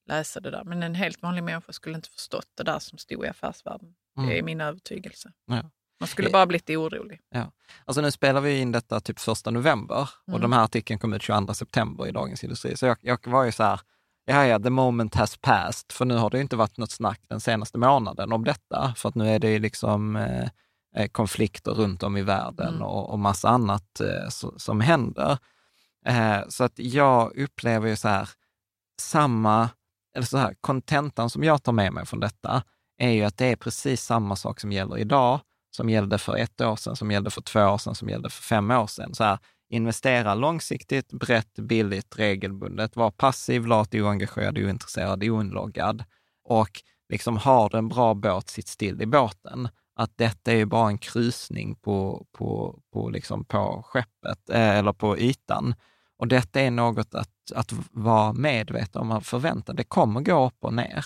läsa 0.08 0.40
det 0.40 0.50
där. 0.50 0.64
Men 0.64 0.82
en 0.82 0.94
helt 0.94 1.22
vanlig 1.22 1.42
människa 1.44 1.72
skulle 1.72 1.96
inte 1.96 2.10
förstått 2.10 2.48
det 2.54 2.62
där 2.62 2.78
som 2.78 2.98
stod 2.98 3.24
i 3.24 3.28
affärsvärlden. 3.28 3.94
Det 4.28 4.38
är 4.38 4.42
min 4.42 4.60
övertygelse. 4.60 5.32
Ja. 5.46 5.70
Man 6.00 6.08
skulle 6.08 6.28
Eh, 6.28 6.32
bara 6.32 6.46
blivit 6.46 6.70
orolig. 6.70 7.20
Ja. 7.30 7.52
Alltså 7.84 8.00
nu 8.00 8.10
spelar 8.10 8.40
vi 8.40 8.58
in 8.58 8.72
detta 8.72 9.00
typ 9.00 9.18
första 9.18 9.50
november 9.50 10.08
och 10.22 10.28
Mm. 10.28 10.40
de 10.40 10.52
här 10.52 10.64
artikeln 10.64 10.98
kom 10.98 11.12
ut 11.12 11.22
22 11.22 11.54
september 11.54 12.06
i 12.06 12.12
Dagens 12.12 12.44
Industri. 12.44 12.76
Så 12.76 12.86
jag, 12.86 12.96
jag 13.00 13.26
var 13.26 13.44
ju 13.44 13.52
så 13.52 13.62
här, 13.62 13.80
ja 14.28 14.46
ja, 14.46 14.58
the 14.58 14.70
moment 14.70 15.14
has 15.14 15.36
passed, 15.36 15.92
för 15.92 16.04
nu 16.04 16.16
har 16.16 16.30
det 16.30 16.40
inte 16.40 16.56
varit 16.56 16.78
något 16.78 16.90
snack 16.90 17.20
den 17.28 17.40
senaste 17.40 17.78
månaden 17.78 18.32
om 18.32 18.44
detta, 18.44 18.94
för 18.96 19.08
att 19.08 19.14
nu 19.14 19.28
är 19.28 19.38
det 19.38 19.58
liksom 19.58 20.16
eh, 20.16 20.48
eh, 20.96 21.08
konflikter 21.08 21.70
runt 21.72 22.02
om 22.02 22.16
i 22.16 22.22
världen 22.22 22.68
Mm. 22.74 22.82
och, 22.82 23.10
och 23.10 23.18
massa 23.18 23.48
annat 23.48 24.00
eh, 24.00 24.28
så, 24.30 24.54
som 24.58 24.80
händer. 24.80 25.38
Eh, 26.06 26.38
så 26.48 26.64
att 26.64 26.78
jag 26.78 27.36
upplever 27.36 27.88
ju 27.88 27.96
så 27.96 28.08
här, 28.08 28.28
samma, 29.00 29.68
eller 30.16 30.26
så 30.26 30.38
här, 30.38 30.54
kontentan 30.60 31.30
som 31.30 31.44
jag 31.44 31.62
tar 31.62 31.72
med 31.72 31.92
mig 31.92 32.06
från 32.06 32.20
detta 32.20 32.62
är 32.98 33.10
ju 33.10 33.24
att 33.24 33.36
det 33.36 33.46
är 33.46 33.56
precis 33.56 34.02
samma 34.02 34.36
sak 34.36 34.60
som 34.60 34.72
gäller 34.72 34.98
idag, 34.98 35.40
som 35.76 35.90
gällde 35.90 36.18
för 36.18 36.36
ett 36.36 36.60
år 36.60 36.76
sedan, 36.76 36.96
som 36.96 37.10
gällde 37.10 37.30
för 37.30 37.42
två 37.42 37.60
år 37.60 37.78
sedan, 37.78 37.94
som 37.94 38.08
gällde 38.08 38.30
för 38.30 38.42
fem 38.42 38.70
år 38.70 38.86
sedan. 38.86 39.14
Så 39.14 39.24
här, 39.24 39.38
investera 39.68 40.34
långsiktigt, 40.34 41.12
brett, 41.12 41.54
billigt, 41.54 42.18
regelbundet. 42.18 42.96
Var 42.96 43.10
passiv, 43.10 43.66
lat, 43.66 43.94
oengagerad, 43.94 44.58
ointresserad, 44.58 45.24
oinloggad. 45.24 46.04
Och 46.44 46.82
liksom 47.08 47.36
har 47.36 47.68
du 47.68 47.78
en 47.78 47.88
bra 47.88 48.14
båt, 48.14 48.48
sitt 48.48 48.68
still 48.68 49.02
i 49.02 49.06
båten. 49.06 49.68
Att 49.94 50.12
detta 50.16 50.52
är 50.52 50.56
ju 50.56 50.64
bara 50.64 50.88
en 50.88 50.98
krusning 50.98 51.74
på, 51.74 52.26
på, 52.32 52.78
på, 52.92 53.10
liksom 53.10 53.44
på 53.44 53.82
skeppet, 53.86 54.50
eh, 54.50 54.78
eller 54.78 54.92
på 54.92 55.18
ytan. 55.18 55.74
Och 56.16 56.28
detta 56.28 56.60
är 56.60 56.70
något 56.70 57.14
att, 57.14 57.52
att 57.54 57.72
vara 57.90 58.32
medveten 58.32 59.02
om 59.02 59.10
att 59.10 59.26
förvänta. 59.26 59.72
Det 59.72 59.84
kommer 59.84 60.20
gå 60.20 60.46
upp 60.46 60.64
och 60.64 60.74
ner. 60.74 61.04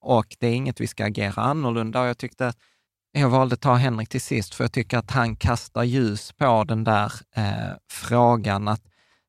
Och 0.00 0.36
det 0.38 0.46
är 0.46 0.54
inget 0.54 0.80
vi 0.80 0.86
ska 0.86 1.04
agera 1.04 1.42
annorlunda. 1.42 2.00
Och 2.00 2.06
jag 2.06 2.18
tyckte 2.18 2.48
att 2.48 2.56
jag 3.12 3.30
valde 3.30 3.54
att 3.54 3.60
ta 3.60 3.74
Henrik 3.74 4.08
till 4.08 4.20
sist, 4.20 4.54
för 4.54 4.64
jag 4.64 4.72
tycker 4.72 4.98
att 4.98 5.10
han 5.10 5.36
kastar 5.36 5.82
ljus 5.82 6.32
på 6.32 6.64
den 6.64 6.84
där 6.84 7.12
eh, 7.36 7.76
frågan 7.92 8.68
att 8.68 8.82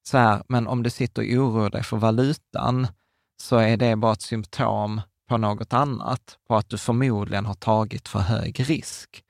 så 0.03 0.17
här, 0.17 0.43
men 0.47 0.67
om 0.67 0.83
du 0.83 0.89
sitter 0.89 1.21
och 1.21 1.27
oroar 1.27 1.69
dig 1.69 1.83
för 1.83 1.97
valutan, 1.97 2.87
så 3.41 3.57
är 3.57 3.77
det 3.77 3.95
bara 3.95 4.13
ett 4.13 4.21
symptom 4.21 5.01
på 5.29 5.37
något 5.37 5.73
annat, 5.73 6.37
på 6.47 6.55
att 6.55 6.69
du 6.69 6.77
förmodligen 6.77 7.45
har 7.45 7.53
tagit 7.53 8.07
för 8.07 8.19
hög 8.19 8.69
risk. 8.69 9.23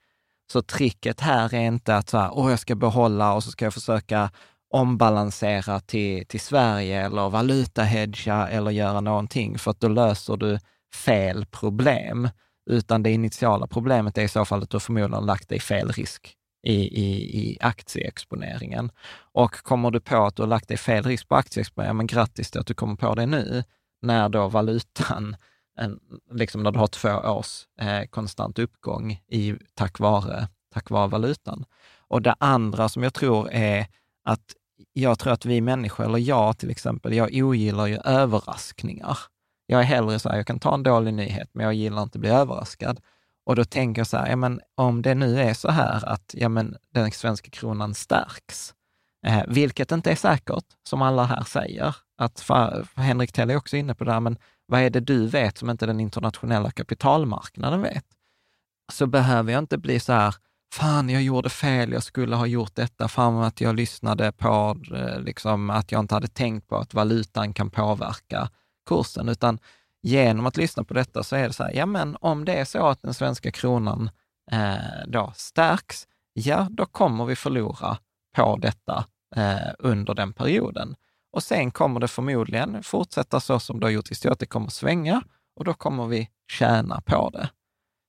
Så 0.52 0.62
tricket 0.62 1.20
här 1.20 1.54
är 1.54 1.60
inte 1.60 1.96
att 1.96 2.08
så 2.08 2.18
här, 2.18 2.30
Åh, 2.32 2.50
jag 2.50 2.58
ska 2.58 2.74
behålla 2.74 3.34
och 3.34 3.44
så 3.44 3.50
ska 3.50 3.64
jag 3.64 3.74
försöka 3.74 4.30
ombalansera 4.74 5.80
till, 5.80 6.26
till 6.26 6.40
Sverige 6.40 7.06
eller 7.06 7.30
valutahedga 7.30 8.48
eller 8.48 8.70
göra 8.70 9.00
någonting, 9.00 9.58
för 9.58 9.70
att 9.70 9.80
då 9.80 9.88
löser 9.88 10.36
du 10.36 10.58
fel 10.94 11.46
problem 11.46 12.28
utan 12.70 13.02
det 13.02 13.10
initiala 13.10 13.66
problemet 13.66 14.18
är 14.18 14.22
i 14.22 14.28
så 14.28 14.44
fall 14.44 14.62
att 14.62 14.70
du 14.70 14.80
förmodligen 14.80 15.26
lagt 15.26 15.48
dig 15.48 15.60
fel 15.60 15.88
risk 15.92 16.36
i, 16.62 16.74
i, 16.74 17.38
i 17.38 17.58
aktieexponeringen. 17.60 18.90
Och 19.32 19.54
kommer 19.54 19.90
du 19.90 20.00
på 20.00 20.24
att 20.24 20.36
du 20.36 20.42
har 20.42 20.48
lagt 20.48 20.68
dig 20.68 20.76
fel 20.76 21.04
risk 21.04 21.28
på 21.28 21.34
aktieexponeringen, 21.34 21.96
men 21.96 22.06
grattis 22.06 22.50
till 22.50 22.60
att 22.60 22.66
du 22.66 22.74
kommer 22.74 22.96
på 22.96 23.14
det 23.14 23.26
nu, 23.26 23.64
när 24.02 24.28
då 24.28 24.48
valutan, 24.48 25.36
en, 25.78 25.98
liksom 26.32 26.62
när 26.62 26.70
du 26.70 26.78
har 26.78 26.86
två 26.86 27.08
års 27.08 27.66
eh, 27.80 28.02
konstant 28.10 28.58
uppgång 28.58 29.20
i, 29.28 29.54
tack, 29.74 29.98
vare, 29.98 30.48
tack 30.74 30.90
vare 30.90 31.08
valutan. 31.08 31.64
Och 32.08 32.22
det 32.22 32.34
andra 32.38 32.88
som 32.88 33.02
jag 33.02 33.14
tror 33.14 33.50
är 33.52 33.86
att 34.24 34.54
jag 34.92 35.18
tror 35.18 35.32
att 35.32 35.44
vi 35.44 35.60
människor, 35.60 36.04
eller 36.04 36.18
jag 36.18 36.58
till 36.58 36.70
exempel, 36.70 37.14
jag 37.14 37.30
ogillar 37.32 37.86
ju 37.86 37.98
överraskningar. 38.04 39.18
Jag 39.72 39.80
är 39.80 39.84
hellre 39.84 40.18
så 40.18 40.28
här, 40.28 40.36
jag 40.36 40.46
kan 40.46 40.58
ta 40.58 40.74
en 40.74 40.82
dålig 40.82 41.14
nyhet, 41.14 41.50
men 41.52 41.64
jag 41.64 41.74
gillar 41.74 42.02
inte 42.02 42.16
att 42.16 42.20
bli 42.20 42.30
överraskad. 42.30 43.00
Och 43.46 43.56
då 43.56 43.64
tänker 43.64 44.00
jag 44.00 44.06
så 44.06 44.16
här, 44.16 44.28
ja, 44.28 44.36
men 44.36 44.60
om 44.74 45.02
det 45.02 45.14
nu 45.14 45.40
är 45.40 45.54
så 45.54 45.70
här 45.70 46.08
att 46.08 46.34
ja, 46.38 46.48
men 46.48 46.76
den 46.94 47.12
svenska 47.12 47.50
kronan 47.50 47.94
stärks, 47.94 48.74
eh, 49.26 49.42
vilket 49.48 49.92
inte 49.92 50.10
är 50.10 50.16
säkert, 50.16 50.64
som 50.88 51.02
alla 51.02 51.24
här 51.24 51.44
säger, 51.44 51.96
att 52.18 52.40
för, 52.40 52.86
för 52.94 53.02
Henrik 53.02 53.32
Tell 53.32 53.50
är 53.50 53.56
också 53.56 53.76
inne 53.76 53.94
på 53.94 54.04
det 54.04 54.12
här, 54.12 54.20
men 54.20 54.38
vad 54.66 54.80
är 54.80 54.90
det 54.90 55.00
du 55.00 55.26
vet 55.26 55.58
som 55.58 55.70
inte 55.70 55.86
den 55.86 56.00
internationella 56.00 56.70
kapitalmarknaden 56.70 57.82
vet? 57.82 58.06
Så 58.92 59.06
behöver 59.06 59.52
jag 59.52 59.58
inte 59.58 59.78
bli 59.78 60.00
så 60.00 60.12
här, 60.12 60.34
fan 60.74 61.10
jag 61.10 61.22
gjorde 61.22 61.50
fel, 61.50 61.92
jag 61.92 62.02
skulle 62.02 62.36
ha 62.36 62.46
gjort 62.46 62.74
detta, 62.74 63.08
fan 63.08 63.42
att 63.42 63.60
jag 63.60 63.76
lyssnade 63.76 64.32
på, 64.32 64.76
eh, 64.94 65.20
liksom, 65.20 65.70
att 65.70 65.92
jag 65.92 66.00
inte 66.00 66.14
hade 66.14 66.28
tänkt 66.28 66.68
på 66.68 66.76
att 66.76 66.94
valutan 66.94 67.52
kan 67.52 67.70
påverka 67.70 68.48
kursen, 68.86 69.28
utan 69.28 69.58
genom 70.02 70.46
att 70.46 70.56
lyssna 70.56 70.84
på 70.84 70.94
detta 70.94 71.22
så 71.22 71.36
är 71.36 71.46
det 71.46 71.52
så 71.52 71.64
här, 71.64 71.72
ja 71.72 71.86
men 71.86 72.16
om 72.20 72.44
det 72.44 72.54
är 72.54 72.64
så 72.64 72.86
att 72.86 73.02
den 73.02 73.14
svenska 73.14 73.50
kronan 73.50 74.10
eh, 74.52 75.06
då 75.06 75.32
stärks, 75.36 76.06
ja 76.32 76.66
då 76.70 76.86
kommer 76.86 77.24
vi 77.24 77.36
förlora 77.36 77.98
på 78.36 78.56
detta 78.56 79.04
eh, 79.36 79.72
under 79.78 80.14
den 80.14 80.32
perioden. 80.32 80.94
Och 81.32 81.42
sen 81.42 81.70
kommer 81.70 82.00
det 82.00 82.08
förmodligen 82.08 82.82
fortsätta 82.82 83.40
så 83.40 83.60
som 83.60 83.80
det 83.80 83.86
har 83.86 83.90
gjort 83.90 84.10
historiskt, 84.10 84.40
det 84.40 84.46
kommer 84.46 84.68
svänga 84.68 85.22
och 85.56 85.64
då 85.64 85.74
kommer 85.74 86.06
vi 86.06 86.28
tjäna 86.52 87.00
på 87.00 87.30
det. 87.30 87.50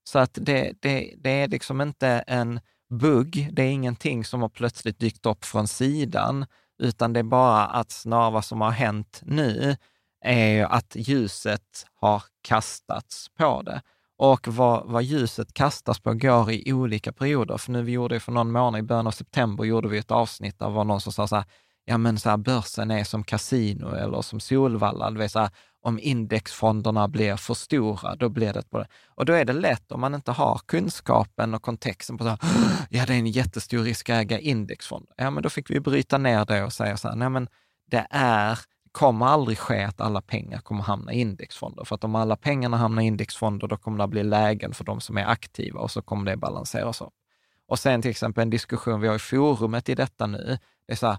Så 0.10 0.20
att 0.20 0.38
det, 0.42 0.74
det, 0.80 1.14
det 1.18 1.30
är 1.30 1.48
liksom 1.48 1.82
inte 1.82 2.08
en 2.08 2.60
bugg, 2.90 3.50
det 3.52 3.64
är 3.64 3.72
ingenting 3.72 4.26
som 4.26 4.42
har 4.42 4.50
plötsligt 4.50 5.00
dykt 5.00 5.26
upp 5.26 5.46
från 5.46 5.68
sidan, 5.68 6.46
utan 6.84 7.14
det 7.14 7.20
är 7.20 7.24
bara 7.24 7.66
att 7.66 7.92
snarare 7.92 8.32
vad 8.32 8.46
som 8.46 8.62
har 8.62 8.72
hänt 8.72 9.22
nu 9.26 9.78
är 10.24 10.48
ju 10.48 10.64
att 10.64 10.96
ljuset 10.96 11.86
har 11.96 12.24
kastats 12.42 13.28
på 13.38 13.62
det. 13.62 13.82
Och 14.18 14.48
vad, 14.48 14.86
vad 14.86 15.04
ljuset 15.04 15.54
kastas 15.54 16.00
på 16.00 16.14
går 16.14 16.52
i 16.52 16.74
olika 16.74 17.14
perioder. 17.14 17.58
För 17.58 17.72
nu 17.72 17.82
vi 17.82 17.92
gjorde 17.92 18.16
ju 18.16 18.20
för 18.20 18.32
någon 18.32 18.52
månad, 18.52 18.80
i 18.80 18.84
början 18.84 19.08
av 19.08 19.12
september, 19.12 19.64
gjorde 19.64 19.88
vi 19.88 19.98
ett 19.98 20.12
avsnitt 20.12 20.60
där 20.60 20.70
var 20.70 20.84
någon 20.84 21.02
som 21.02 21.14
sa 21.14 21.28
så 21.28 21.36
här, 21.36 21.46
ja 21.86 21.98
men 21.98 22.20
så 22.20 22.30
här, 22.30 22.38
börsen 22.38 22.92
är 22.92 23.04
som 23.04 23.24
kasino 23.24 23.96
eller 23.96 24.22
som 24.22 24.40
Solvalla, 24.40 25.12
det 25.12 25.20
vill 25.20 25.30
så 25.30 25.40
här, 25.40 25.50
om 25.82 26.00
indexfonderna 26.00 27.08
blir 27.08 27.36
för 27.36 27.54
stora, 27.54 28.16
då 28.16 28.30
blir 28.30 28.54
det 28.54 28.70
på 28.70 28.78
det. 28.78 28.88
Och 29.08 29.26
då 29.26 29.34
är 29.34 29.46
det 29.46 29.54
lätt 29.54 29.92
om 29.92 30.02
man 30.02 30.16
inte 30.16 30.32
har 30.32 30.62
kunskapen 30.66 31.54
och 31.54 31.62
kontexten 31.62 32.18
på 32.18 32.24
så 32.24 32.30
här, 32.30 32.40
ja 32.90 33.06
det 33.06 33.14
är 33.14 33.18
en 33.18 33.28
jättestor 33.28 33.84
risk 33.84 34.10
att 34.10 34.16
äga 34.16 34.40
indexfonder. 34.40 35.14
Ja 35.18 35.30
men 35.30 35.44
då 35.44 35.50
fick 35.50 35.70
vi 35.70 35.80
bryta 35.80 36.18
ner 36.18 36.46
det 36.46 36.64
och 36.64 36.74
säga 36.74 36.98
så 36.98 37.08
här, 37.08 37.16
nej 37.16 37.30
men 37.30 37.48
det 37.92 38.08
är 38.10 38.60
kommer 38.94 39.26
aldrig 39.26 39.58
ske 39.58 39.84
att 39.84 40.02
alla 40.02 40.22
pengar 40.22 40.60
kommer 40.60 40.84
hamna 40.84 41.14
i 41.14 41.20
indexfonder. 41.20 41.84
För 41.84 41.96
att 41.96 42.04
om 42.04 42.16
alla 42.16 42.36
pengarna 42.36 42.78
hamnar 42.78 43.02
i 43.02 43.06
indexfonder, 43.06 43.68
då 43.68 43.78
kommer 43.78 43.98
det 43.98 44.08
bli 44.08 44.24
lägen 44.24 44.74
för 44.74 44.84
de 44.84 45.02
som 45.02 45.18
är 45.18 45.26
aktiva 45.26 45.80
och 45.80 45.92
så 45.92 46.02
kommer 46.02 46.32
det 46.32 46.38
balanseras 46.38 47.02
upp. 47.02 47.14
Och 47.68 47.80
sen 47.80 48.02
till 48.02 48.12
exempel 48.12 48.42
en 48.42 48.50
diskussion 48.50 49.02
vi 49.02 49.08
har 49.08 49.16
i 49.16 49.20
forumet 49.20 49.90
i 49.90 49.96
detta 49.96 50.28
nu, 50.28 50.58
det 50.88 50.94
är 50.94 50.98
så 50.98 51.08
här, 51.08 51.18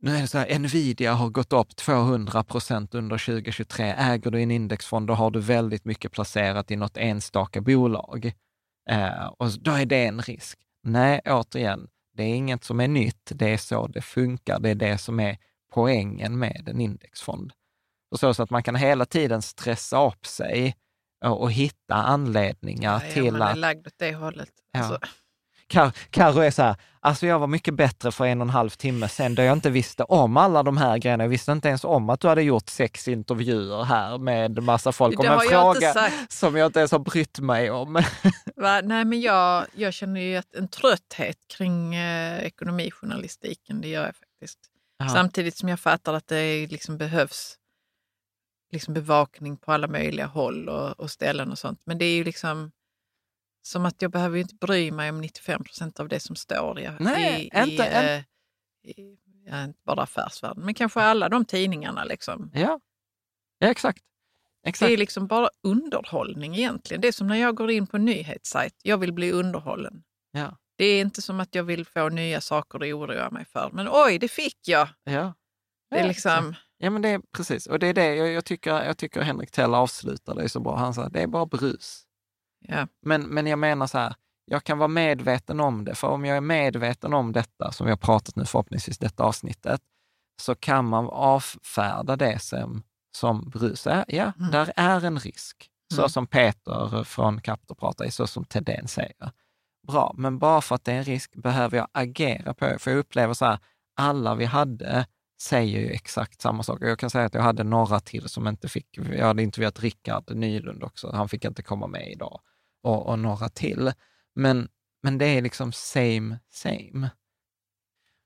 nu 0.00 0.16
är 0.16 0.20
det 0.20 0.26
så 0.26 0.38
här, 0.38 0.58
Nvidia 0.58 1.12
har 1.12 1.28
gått 1.28 1.52
upp 1.52 1.76
200 1.76 2.44
procent 2.44 2.94
under 2.94 3.18
2023. 3.18 3.94
Äger 3.98 4.30
du 4.30 4.42
en 4.42 4.50
indexfond, 4.50 5.06
då 5.06 5.14
har 5.14 5.30
du 5.30 5.40
väldigt 5.40 5.84
mycket 5.84 6.12
placerat 6.12 6.70
i 6.70 6.76
något 6.76 6.96
enstaka 6.96 7.60
bolag. 7.60 8.32
Eh, 8.90 9.26
och 9.38 9.48
då 9.60 9.72
är 9.72 9.86
det 9.86 10.06
en 10.06 10.22
risk. 10.22 10.58
Nej, 10.82 11.20
återigen, 11.24 11.88
det 12.16 12.22
är 12.22 12.34
inget 12.34 12.64
som 12.64 12.80
är 12.80 12.88
nytt. 12.88 13.32
Det 13.34 13.52
är 13.52 13.56
så 13.56 13.86
det 13.86 14.02
funkar. 14.02 14.60
Det 14.60 14.70
är 14.70 14.74
det 14.74 14.98
som 14.98 15.20
är 15.20 15.36
poängen 15.72 16.38
med 16.38 16.68
en 16.68 16.80
indexfond. 16.80 17.52
Och 18.10 18.20
så 18.20 18.42
att 18.42 18.50
man 18.50 18.62
kan 18.62 18.74
hela 18.74 19.04
tiden 19.04 19.42
stressa 19.42 20.06
upp 20.06 20.26
sig 20.26 20.76
och, 21.24 21.52
hitta 21.52 21.94
anledningar 21.94 23.02
Ja, 23.06 23.12
till 23.12 23.32
man 23.32 23.42
är 23.42 23.52
att... 23.52 23.58
lagd 23.58 23.86
åt 23.86 23.98
det 23.98 24.14
hållet. 24.14 24.50
Ja. 24.72 24.78
Alltså, 24.80 24.98
Kar- 26.10 26.42
är 26.42 26.50
så 26.50 26.62
här, 26.62 26.76
alltså 27.00 27.26
jag 27.26 27.38
var 27.38 27.46
mycket 27.46 27.74
bättre 27.74 28.12
för 28.12 28.26
en 28.26 28.40
och 28.40 28.44
en 28.44 28.50
halv 28.50 28.70
timme 28.70 29.08
sedan 29.08 29.34
då 29.34 29.42
jag 29.42 29.52
inte 29.52 29.70
visste 29.70 30.04
om 30.04 30.36
alla 30.36 30.62
de 30.62 30.76
här 30.76 30.98
grejerna. 30.98 31.24
Jag 31.24 31.28
visste 31.28 31.52
inte 31.52 31.68
ens 31.68 31.84
om 31.84 32.10
att 32.10 32.20
du 32.20 32.28
hade 32.28 32.42
gjort 32.42 32.68
sex 32.68 33.08
intervjuer 33.08 33.84
här 33.84 34.18
med 34.18 34.62
massa 34.62 34.92
folk 34.92 35.20
om 35.20 35.26
en 35.26 35.40
fråga 35.40 36.10
som 36.28 36.56
jag 36.56 36.66
inte 36.66 36.78
ens 36.78 36.92
har 36.92 36.98
brytt 36.98 37.38
mig 37.38 37.70
om. 37.70 37.92
Va? 38.56 38.80
Nej, 38.80 39.04
men 39.04 39.20
jag, 39.20 39.66
jag 39.74 39.94
känner 39.94 40.20
ju 40.20 40.42
en 40.56 40.68
trötthet 40.68 41.38
kring 41.56 41.94
eh, 41.94 42.44
ekonomijournalistiken. 42.44 43.80
Det 43.80 43.88
gör 43.88 44.06
jag 44.06 44.16
faktiskt. 44.16 44.71
Ja. 45.02 45.08
Samtidigt 45.08 45.56
som 45.56 45.68
jag 45.68 45.80
fattar 45.80 46.14
att 46.14 46.26
det 46.26 46.66
liksom 46.66 46.98
behövs 46.98 47.58
liksom 48.72 48.94
bevakning 48.94 49.56
på 49.56 49.72
alla 49.72 49.88
möjliga 49.88 50.26
håll 50.26 50.68
och, 50.68 51.00
och 51.00 51.10
ställen 51.10 51.50
och 51.50 51.58
sånt. 51.58 51.80
Men 51.84 51.98
det 51.98 52.04
är 52.04 52.14
ju 52.14 52.24
liksom 52.24 52.72
som 53.62 53.86
att 53.86 54.02
jag 54.02 54.10
behöver 54.10 54.38
inte 54.38 54.54
bry 54.54 54.90
mig 54.90 55.10
om 55.10 55.20
95 55.20 55.64
procent 55.64 56.00
av 56.00 56.08
det 56.08 56.20
som 56.20 56.36
står 56.36 56.80
i, 56.80 56.90
Nej, 57.00 57.50
i, 57.54 57.58
inte 57.58 57.82
i, 57.82 58.14
eh, 58.14 58.22
i 58.90 59.18
ja, 59.44 59.64
inte 59.64 59.80
bara 59.84 60.02
affärsvärlden, 60.02 60.64
men 60.64 60.74
kanske 60.74 61.00
alla 61.00 61.28
de 61.28 61.44
tidningarna. 61.44 62.04
Liksom. 62.04 62.50
Ja, 62.54 62.80
ja 63.58 63.68
exakt. 63.68 64.02
exakt. 64.66 64.88
Det 64.88 64.92
är 64.92 64.96
liksom 64.96 65.26
bara 65.26 65.48
underhållning 65.62 66.54
egentligen. 66.56 67.00
Det 67.00 67.08
är 67.08 67.12
som 67.12 67.26
när 67.26 67.36
jag 67.36 67.56
går 67.56 67.70
in 67.70 67.86
på 67.86 67.96
en 67.96 68.04
nyhetssajt. 68.04 68.74
Jag 68.82 68.98
vill 68.98 69.12
bli 69.12 69.32
underhållen. 69.32 70.02
Ja. 70.32 70.58
Det 70.82 70.86
är 70.86 71.00
inte 71.00 71.22
som 71.22 71.40
att 71.40 71.54
jag 71.54 71.64
vill 71.64 71.86
få 71.86 72.08
nya 72.08 72.40
saker 72.40 72.78
att 72.78 72.94
oroa 72.94 73.30
mig 73.30 73.44
för. 73.44 73.70
Men 73.72 73.88
oj, 73.90 74.18
det 74.18 74.28
fick 74.28 74.68
jag! 74.68 74.88
Ja. 75.04 75.34
Det 75.90 75.98
är 75.98 76.08
liksom... 76.08 76.54
Ja, 76.78 76.90
men 76.90 77.02
det 77.02 77.08
är 77.08 77.20
precis. 77.36 77.66
Och 77.66 77.78
det 77.78 77.86
är 77.86 77.94
det 77.94 78.14
jag, 78.14 78.32
jag, 78.32 78.44
tycker, 78.44 78.84
jag 78.84 78.98
tycker 78.98 79.20
Henrik 79.22 79.50
Tell 79.50 79.74
avslutar 79.74 80.34
det 80.34 80.48
så 80.48 80.60
bra. 80.60 80.76
Han 80.76 80.94
sa 80.94 81.08
det 81.08 81.22
är 81.22 81.26
bara 81.26 81.46
brus. 81.46 82.02
Ja. 82.68 82.86
Men, 83.02 83.22
men 83.22 83.46
jag 83.46 83.58
menar 83.58 83.86
så 83.86 83.98
här, 83.98 84.14
jag 84.44 84.64
kan 84.64 84.78
vara 84.78 84.88
medveten 84.88 85.60
om 85.60 85.84
det, 85.84 85.94
för 85.94 86.08
om 86.08 86.24
jag 86.24 86.36
är 86.36 86.40
medveten 86.40 87.14
om 87.14 87.32
detta, 87.32 87.72
som 87.72 87.86
vi 87.86 87.90
har 87.90 87.96
pratat 87.96 88.36
nu 88.36 88.44
förhoppningsvis 88.44 88.98
detta 88.98 89.24
avsnittet, 89.24 89.80
så 90.40 90.54
kan 90.54 90.84
man 90.88 91.06
avfärda 91.08 92.16
det 92.16 92.38
som, 92.42 92.82
som 93.16 93.50
brus. 93.50 93.86
Ja, 93.86 94.04
Mm. 94.38 94.50
där 94.50 94.72
är 94.76 95.04
en 95.04 95.18
risk. 95.18 95.68
Så 95.94 96.00
Mm. 96.00 96.08
som 96.08 96.26
Peter 96.26 97.04
från 97.04 97.40
Captor 97.40 97.74
pratar, 97.74 98.10
så 98.10 98.26
som 98.26 98.44
Thedéen 98.44 98.88
säger. 98.88 99.30
Bra, 99.86 100.14
men 100.18 100.38
bara 100.38 100.60
för 100.60 100.74
att 100.74 100.84
det 100.84 100.92
är 100.92 100.96
en 100.96 101.04
risk 101.04 101.34
behöver 101.34 101.78
jag 101.78 101.88
agera 101.92 102.54
på 102.54 102.64
det. 102.64 102.78
För 102.78 102.90
jag 102.90 102.98
upplever 102.98 103.34
så 103.34 103.44
här, 103.44 103.58
alla 103.96 104.34
vi 104.34 104.44
hade 104.44 105.06
säger 105.40 105.80
ju 105.80 105.90
exakt 105.90 106.40
samma 106.40 106.62
sak. 106.62 106.78
Jag 106.80 106.98
kan 106.98 107.10
säga 107.10 107.24
att 107.24 107.34
jag 107.34 107.42
hade 107.42 107.64
några 107.64 108.00
till 108.00 108.28
som 108.28 108.48
inte 108.48 108.68
fick, 108.68 108.98
jag 108.98 109.26
hade 109.26 109.42
intervjuat 109.42 109.80
Rickard 109.80 110.34
Nylund 110.36 110.82
också, 110.82 111.10
han 111.14 111.28
fick 111.28 111.44
inte 111.44 111.62
komma 111.62 111.86
med 111.86 112.12
idag, 112.12 112.40
och, 112.82 113.06
och 113.06 113.18
några 113.18 113.48
till. 113.48 113.92
Men, 114.34 114.68
men 115.02 115.18
det 115.18 115.26
är 115.26 115.42
liksom 115.42 115.72
same, 115.72 116.38
same. 116.50 117.10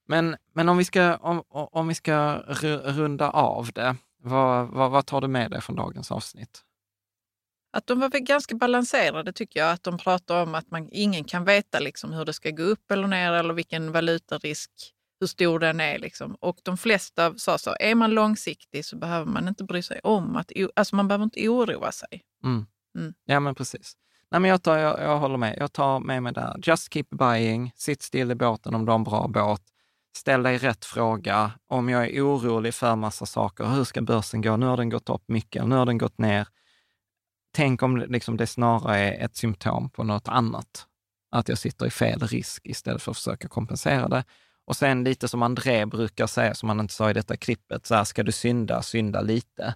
Men, 0.09 0.36
men 0.52 0.68
om 0.68 0.76
vi 0.78 0.84
ska, 0.84 1.16
om, 1.16 1.42
om 1.48 1.88
vi 1.88 1.94
ska 1.94 2.34
runda 2.84 3.30
av 3.30 3.72
det, 3.72 3.96
vad, 4.22 4.68
vad, 4.68 4.90
vad 4.90 5.07
tar 5.07 5.20
du 5.20 5.28
med 5.28 5.50
dig 5.50 5.61
från 5.61 5.76
dagens 5.76 6.12
avsnitt? 6.12 6.62
Att 7.77 7.87
de 7.87 8.01
var 8.01 8.09
väl 8.09 8.20
ganska 8.20 8.55
balanserade 8.55 9.33
tycker 9.33 9.61
jag. 9.61 9.72
Att 9.72 9.83
de 9.83 9.99
pratar 9.99 10.43
om 10.43 10.55
att 10.55 10.70
man, 10.70 10.89
ingen 10.93 11.24
kan 11.24 11.45
veta 11.45 11.79
liksom 11.79 12.12
hur 12.12 12.24
det 12.24 12.33
ska 12.33 12.51
gå 12.51 12.62
upp 12.62 12.91
eller 12.91 13.07
ner 13.07 13.33
eller 13.33 13.55
vilken 13.55 13.93
valutarisk, 13.93 14.70
hur 15.20 15.27
stor 15.27 15.59
den 15.59 15.81
är. 15.81 15.99
Liksom. 15.99 16.35
Och 16.41 16.57
de 16.62 16.77
flesta 16.77 17.35
sa 17.37 17.59
så, 17.59 17.77
är 17.81 17.95
man 17.95 18.11
långsiktig 18.11 18.85
så 18.85 18.97
behöver 18.97 19.27
man 19.27 19.49
inte 19.49 19.64
bry 19.64 19.83
sig 19.83 20.01
om 20.03 20.37
att, 20.37 20.53
alltså 20.77 20.97
man 20.97 21.09
behöver 21.09 21.24
inte 21.24 21.49
oroa 21.49 21.93
sig. 21.93 22.22
Mm. 22.45 22.66
Mm. 22.99 23.14
Ja, 23.24 23.41
men 23.41 23.55
precis. 23.55 23.97
Nej, 24.31 24.41
men 24.41 24.51
jag, 24.51 24.62
tar, 24.62 24.79
jag, 24.79 25.01
jag 25.01 25.18
håller 25.18 25.37
med. 25.37 25.57
Jag 25.59 25.72
tar 25.72 26.01
med 26.01 26.22
mig 26.22 26.33
där. 26.33 26.57
Just 26.62 26.93
keep 26.93 27.07
buying. 27.11 27.72
Sitt 27.77 28.03
still 28.03 28.31
i 28.31 28.35
båten 28.35 28.74
om 28.74 28.85
du 28.85 28.93
har 28.93 28.99
en 28.99 29.05
bra 29.05 29.29
båt. 29.29 29.62
Ställ 30.16 30.43
dig 30.43 30.59
rätt 30.59 30.85
fråga. 30.85 31.53
Om 31.68 31.89
jag 31.89 32.11
är 32.11 32.22
orolig 32.22 32.74
för 32.74 32.97
massa 32.97 33.27
saker, 33.27 33.64
hur 33.64 33.85
ska 33.85 34.03
börsen 34.03 34.43
gå? 34.43 34.57
Nu 34.57 34.66
har 34.66 34.77
den 34.77 34.91
gått 34.91 35.09
upp 35.09 35.24
mycket, 35.29 35.68
nu 35.68 35.74
har 35.74 35.87
den 35.87 35.99
gått 35.99 36.18
ner. 36.18 36.47
Tänk 37.57 37.82
om 37.82 37.98
det, 37.98 38.07
liksom, 38.07 38.36
det 38.36 38.46
snarare 38.46 38.98
är 38.98 39.24
ett 39.24 39.36
symptom 39.36 39.90
på 39.90 40.04
något 40.04 40.28
annat. 40.28 40.86
Att 41.30 41.48
jag 41.48 41.59
sitter 41.59 41.86
i 41.86 41.90
fel 41.90 42.20
risk 42.20 42.66
istället 42.66 43.02
för 43.02 43.11
att 43.11 43.16
försöka 43.16 43.48
kompensera 43.48 44.09
det. 44.09 44.24
Och 44.66 44.76
sen 44.76 45.04
lite 45.04 45.28
som 45.28 45.42
André 45.42 45.86
brukar 45.86 46.26
säga, 46.26 46.54
som 46.54 46.68
han 46.68 46.80
inte 46.80 46.94
sa 46.94 47.11
i 47.11 47.12
detta 47.12 47.36
klippet, 47.36 47.86
så 47.86 47.94
här, 47.94 48.04
ska 48.04 48.22
du 48.22 48.32
synda, 48.32 48.82
synda 48.82 49.20
lite. 49.20 49.74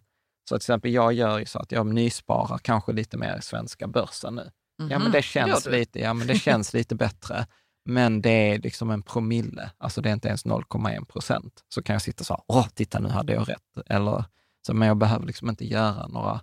Så 0.48 0.54
till 0.54 0.62
exempel 0.62 0.90
jag 0.92 1.12
gör 1.12 1.38
ju 1.38 1.46
så 1.46 1.58
att 1.58 1.72
jag 1.72 1.86
nysparar 1.86 2.58
kanske 2.58 2.92
lite 2.92 3.16
mer 3.16 3.36
i 3.38 3.42
svenska 3.42 3.86
börsen 3.86 4.34
nu. 4.34 4.50
Ja, 4.76 4.84
men 4.86 5.02
Mhm, 5.02 5.12
det 5.12 5.22
känns, 5.22 5.64
du? 5.64 5.70
lite, 5.70 5.98
ja, 6.00 6.14
men 6.14 6.26
det 6.26 6.34
känns 6.38 6.72
lite 6.72 6.94
bättre. 6.94 7.46
Men 7.84 8.22
det 8.22 8.30
är 8.30 8.58
liksom 8.58 8.90
en 8.90 9.02
promille, 9.02 9.70
alltså 9.78 10.00
det 10.00 10.08
är 10.08 10.12
inte 10.12 10.28
ens 10.28 10.46
0,1 10.46 11.04
procent. 11.04 11.64
Så 11.74 11.82
kan 11.82 11.94
jag 11.94 12.02
sitta 12.02 12.24
så 12.24 12.34
här, 12.34 12.42
åh, 12.46 12.66
titta 12.74 12.98
nu 13.00 13.08
hade 13.08 13.32
jag 13.32 13.48
rätt. 13.48 13.86
Eller, 13.86 14.24
så, 14.66 14.74
men 14.74 14.88
jag 14.88 14.96
behöver 14.96 15.26
liksom 15.26 15.48
inte 15.48 15.64
göra 15.66 16.06
några 16.06 16.40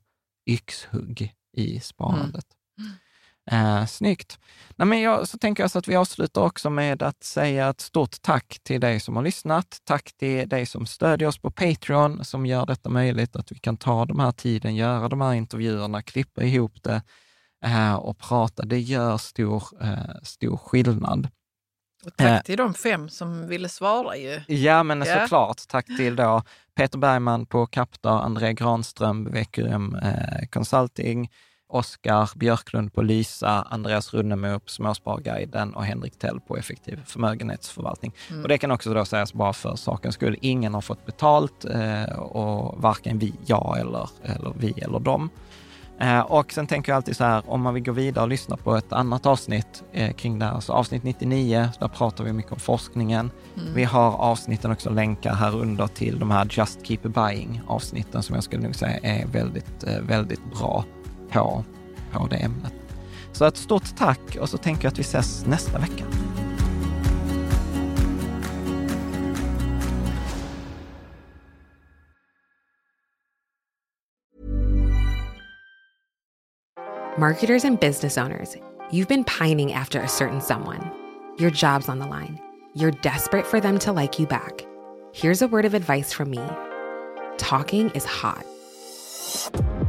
yxhugg 0.47 1.33
i 1.53 1.79
sparandet. 1.79 2.45
Eh, 3.51 3.85
snyggt. 3.85 4.39
Nej, 4.75 4.87
men 4.87 5.01
jag, 5.01 5.27
så 5.27 5.37
tänker 5.37 5.63
jag 5.63 5.71
så 5.71 5.79
att 5.79 5.87
vi 5.87 5.95
avslutar 5.95 6.41
också 6.41 6.69
med 6.69 7.03
att 7.03 7.23
säga 7.23 7.69
ett 7.69 7.81
stort 7.81 8.21
tack 8.21 8.59
till 8.63 8.81
dig 8.81 8.99
som 8.99 9.15
har 9.15 9.23
lyssnat. 9.23 9.81
Tack 9.83 10.13
till 10.17 10.49
dig 10.49 10.65
som 10.65 10.85
stödjer 10.85 11.27
oss 11.27 11.37
på 11.37 11.51
Patreon, 11.51 12.25
som 12.25 12.45
gör 12.45 12.65
detta 12.65 12.89
möjligt, 12.89 13.35
att 13.35 13.51
vi 13.51 13.59
kan 13.59 13.77
ta 13.77 14.05
de 14.05 14.19
här 14.19 14.31
tiden, 14.31 14.75
göra 14.75 15.09
de 15.09 15.21
här 15.21 15.33
intervjuerna, 15.33 16.01
klippa 16.01 16.43
ihop 16.43 16.83
det 16.83 17.01
eh, 17.65 17.95
och 17.95 18.17
prata. 18.17 18.65
Det 18.65 18.79
gör 18.79 19.17
stor, 19.17 19.63
eh, 19.81 20.21
stor 20.23 20.57
skillnad. 20.57 21.27
Och 22.05 22.15
tack 22.17 22.27
Eh, 22.27 22.41
till 22.41 22.57
de 22.57 22.73
fem 22.73 23.09
som 23.09 23.47
ville 23.47 23.69
svara 23.69 24.17
ju. 24.17 24.41
Ja, 24.47 24.83
men 24.83 24.99
Ja. 24.99 25.05
såklart. 25.21 25.67
Tack 25.67 25.85
till 25.97 26.15
då 26.15 26.43
Peter 26.75 26.97
Bergman 26.97 27.45
på 27.45 27.65
Captar, 27.67 28.19
André 28.21 28.53
Granström, 28.53 29.31
VQM 29.31 29.95
eh, 29.95 30.47
Consulting, 30.51 31.31
Oskar 31.69 32.29
Björklund 32.35 32.93
på 32.93 33.01
Lysa, 33.01 33.67
Andreas 33.69 34.13
Runnemo 34.13 34.59
på 34.59 34.69
Småsparguiden 34.69 35.73
och 35.73 35.85
Henrik 35.85 36.19
Tell 36.19 36.39
på 36.39 36.57
Effektiv 36.57 36.99
förmögenhetsförvaltning. 37.05 38.13
Mm. 38.29 38.41
Och 38.41 38.47
det 38.49 38.57
kan 38.57 38.71
också 38.71 38.93
då 38.93 39.05
sägas 39.05 39.33
bara 39.33 39.53
för 39.53 39.75
sakens 39.75 40.15
skull, 40.15 40.37
ingen 40.41 40.73
har 40.73 40.81
fått 40.81 41.05
betalt 41.05 41.65
eh, 41.65 42.19
och 42.19 42.81
varken 42.81 43.19
vi, 43.19 43.33
jag 43.45 43.77
eller, 43.79 44.09
eller 44.23 44.53
vi 44.57 44.71
eller 44.81 44.99
dem. 44.99 45.29
Eh, 45.99 46.19
och 46.19 46.51
sen 46.51 46.67
tänker 46.67 46.91
jag 46.91 46.95
alltid 46.95 47.15
så 47.15 47.23
här, 47.23 47.43
om 47.47 47.61
man 47.61 47.73
vill 47.73 47.83
gå 47.83 47.91
vidare 47.91 48.23
och 48.23 48.29
lyssna 48.29 48.57
på 48.57 48.75
ett 48.75 48.93
annat 48.93 49.25
avsnitt 49.25 49.83
eh, 49.91 50.13
kring 50.13 50.39
det 50.39 50.45
här, 50.45 50.59
så 50.59 50.73
avsnitt 50.73 51.03
99, 51.03 51.69
där 51.79 51.87
pratar 51.87 52.23
vi 52.23 52.33
mycket 52.33 52.51
om 52.51 52.59
forskningen. 52.59 53.31
Mm. 53.57 53.73
Vi 53.73 53.83
har 53.83 54.11
avsnitten 54.11 54.71
också 54.71 54.89
länkar 54.89 55.33
här 55.33 55.55
under 55.55 55.87
till 55.87 56.19
de 56.19 56.31
här 56.31 56.47
Just 56.51 56.85
Keep 56.85 56.99
Buying 57.01 57.61
avsnitten 57.67 58.23
som 58.23 58.35
jag 58.35 58.43
skulle 58.43 58.63
nog 58.63 58.75
säga 58.75 58.99
är 59.03 59.25
väldigt, 59.27 59.83
eh, 59.83 59.99
väldigt 60.01 60.51
bra 60.51 60.85
på, 61.31 61.63
på 62.11 62.27
det 62.27 62.35
ämnet. 62.35 62.73
Så 63.31 63.45
ett 63.45 63.57
stort 63.57 63.95
tack 63.97 64.37
och 64.41 64.49
så 64.49 64.57
tänker 64.57 64.85
jag 64.85 64.91
att 64.91 64.99
vi 64.99 65.03
ses 65.03 65.45
nästa 65.45 65.79
vecka. 65.79 66.03
Marketers 77.20 77.63
and 77.63 77.80
business 77.80 78.15
owners, 78.15 78.55
you've 78.91 79.07
been 79.07 79.24
pining 79.24 79.74
after 79.74 79.99
a 79.99 80.07
certain 80.07 80.39
someone. 80.39 80.91
Your 81.39 81.49
job's 81.49 81.89
on 81.89 81.97
the 81.97 82.05
line. 82.05 82.39
You're 82.76 82.91
desperate 82.91 83.47
for 83.47 83.59
them 83.59 83.80
to 83.80 83.91
like 83.91 84.20
you 84.20 84.28
back. 84.28 84.63
Here's 85.13 85.41
a 85.41 85.47
word 85.47 85.65
of 85.65 85.74
advice 85.74 86.13
from 86.13 86.30
me 86.30 86.47
talking 87.39 87.89
is 87.91 88.05
hot. 88.05 88.45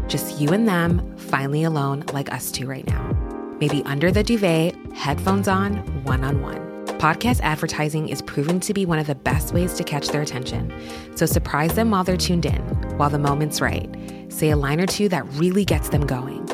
Just 0.07 0.41
you 0.41 0.49
and 0.51 0.67
them, 0.67 1.17
finally 1.19 1.65
alone, 1.65 2.03
like 2.15 2.33
us 2.33 2.51
two 2.51 2.67
right 2.67 2.87
now. 2.87 3.13
Maybe 3.61 3.83
under 3.85 4.11
the 4.11 4.23
duvet, 4.23 4.75
headphones 4.95 5.49
on, 5.49 5.77
one 6.05 6.25
on 6.25 6.41
one. 6.41 6.87
Podcast 6.99 7.41
advertising 7.43 8.09
is 8.09 8.23
proven 8.23 8.59
to 8.61 8.73
be 8.73 8.87
one 8.87 8.99
of 8.99 9.07
the 9.07 9.15
best 9.15 9.53
ways 9.53 9.75
to 9.75 9.85
catch 9.85 10.09
their 10.09 10.23
attention. 10.23 10.73
So 11.15 11.27
surprise 11.27 11.75
them 11.75 11.91
while 11.91 12.05
they're 12.05 12.17
tuned 12.17 12.47
in, 12.47 12.63
while 12.97 13.11
the 13.11 13.19
moment's 13.19 13.61
right. 13.61 13.95
Say 14.31 14.49
a 14.49 14.57
line 14.57 14.81
or 14.81 14.87
two 14.87 15.11
that 15.11 15.27
really 15.35 15.67
gets 15.67 15.91
them 15.91 16.07
going. 16.07 16.49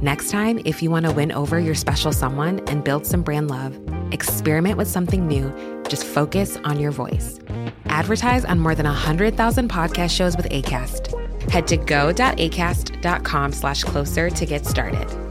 Next 0.00 0.30
time, 0.30 0.60
if 0.64 0.80
you 0.80 0.92
want 0.92 1.06
to 1.06 1.12
win 1.12 1.32
over 1.32 1.58
your 1.58 1.74
special 1.74 2.12
someone 2.12 2.60
and 2.68 2.84
build 2.84 3.04
some 3.04 3.22
brand 3.22 3.50
love, 3.50 3.76
experiment 4.12 4.76
with 4.76 4.86
something 4.86 5.26
new. 5.26 5.52
Just 5.88 6.04
focus 6.04 6.56
on 6.62 6.78
your 6.78 6.92
voice. 6.92 7.40
Advertise 7.86 8.44
on 8.44 8.60
more 8.60 8.76
than 8.76 8.86
100,000 8.86 9.68
podcast 9.68 10.10
shows 10.10 10.36
with 10.36 10.48
ACAST. 10.50 11.50
Head 11.50 11.66
to 11.66 11.76
go.acast.com 11.76 13.52
slash 13.52 13.82
closer 13.82 14.30
to 14.30 14.46
get 14.46 14.64
started. 14.66 15.27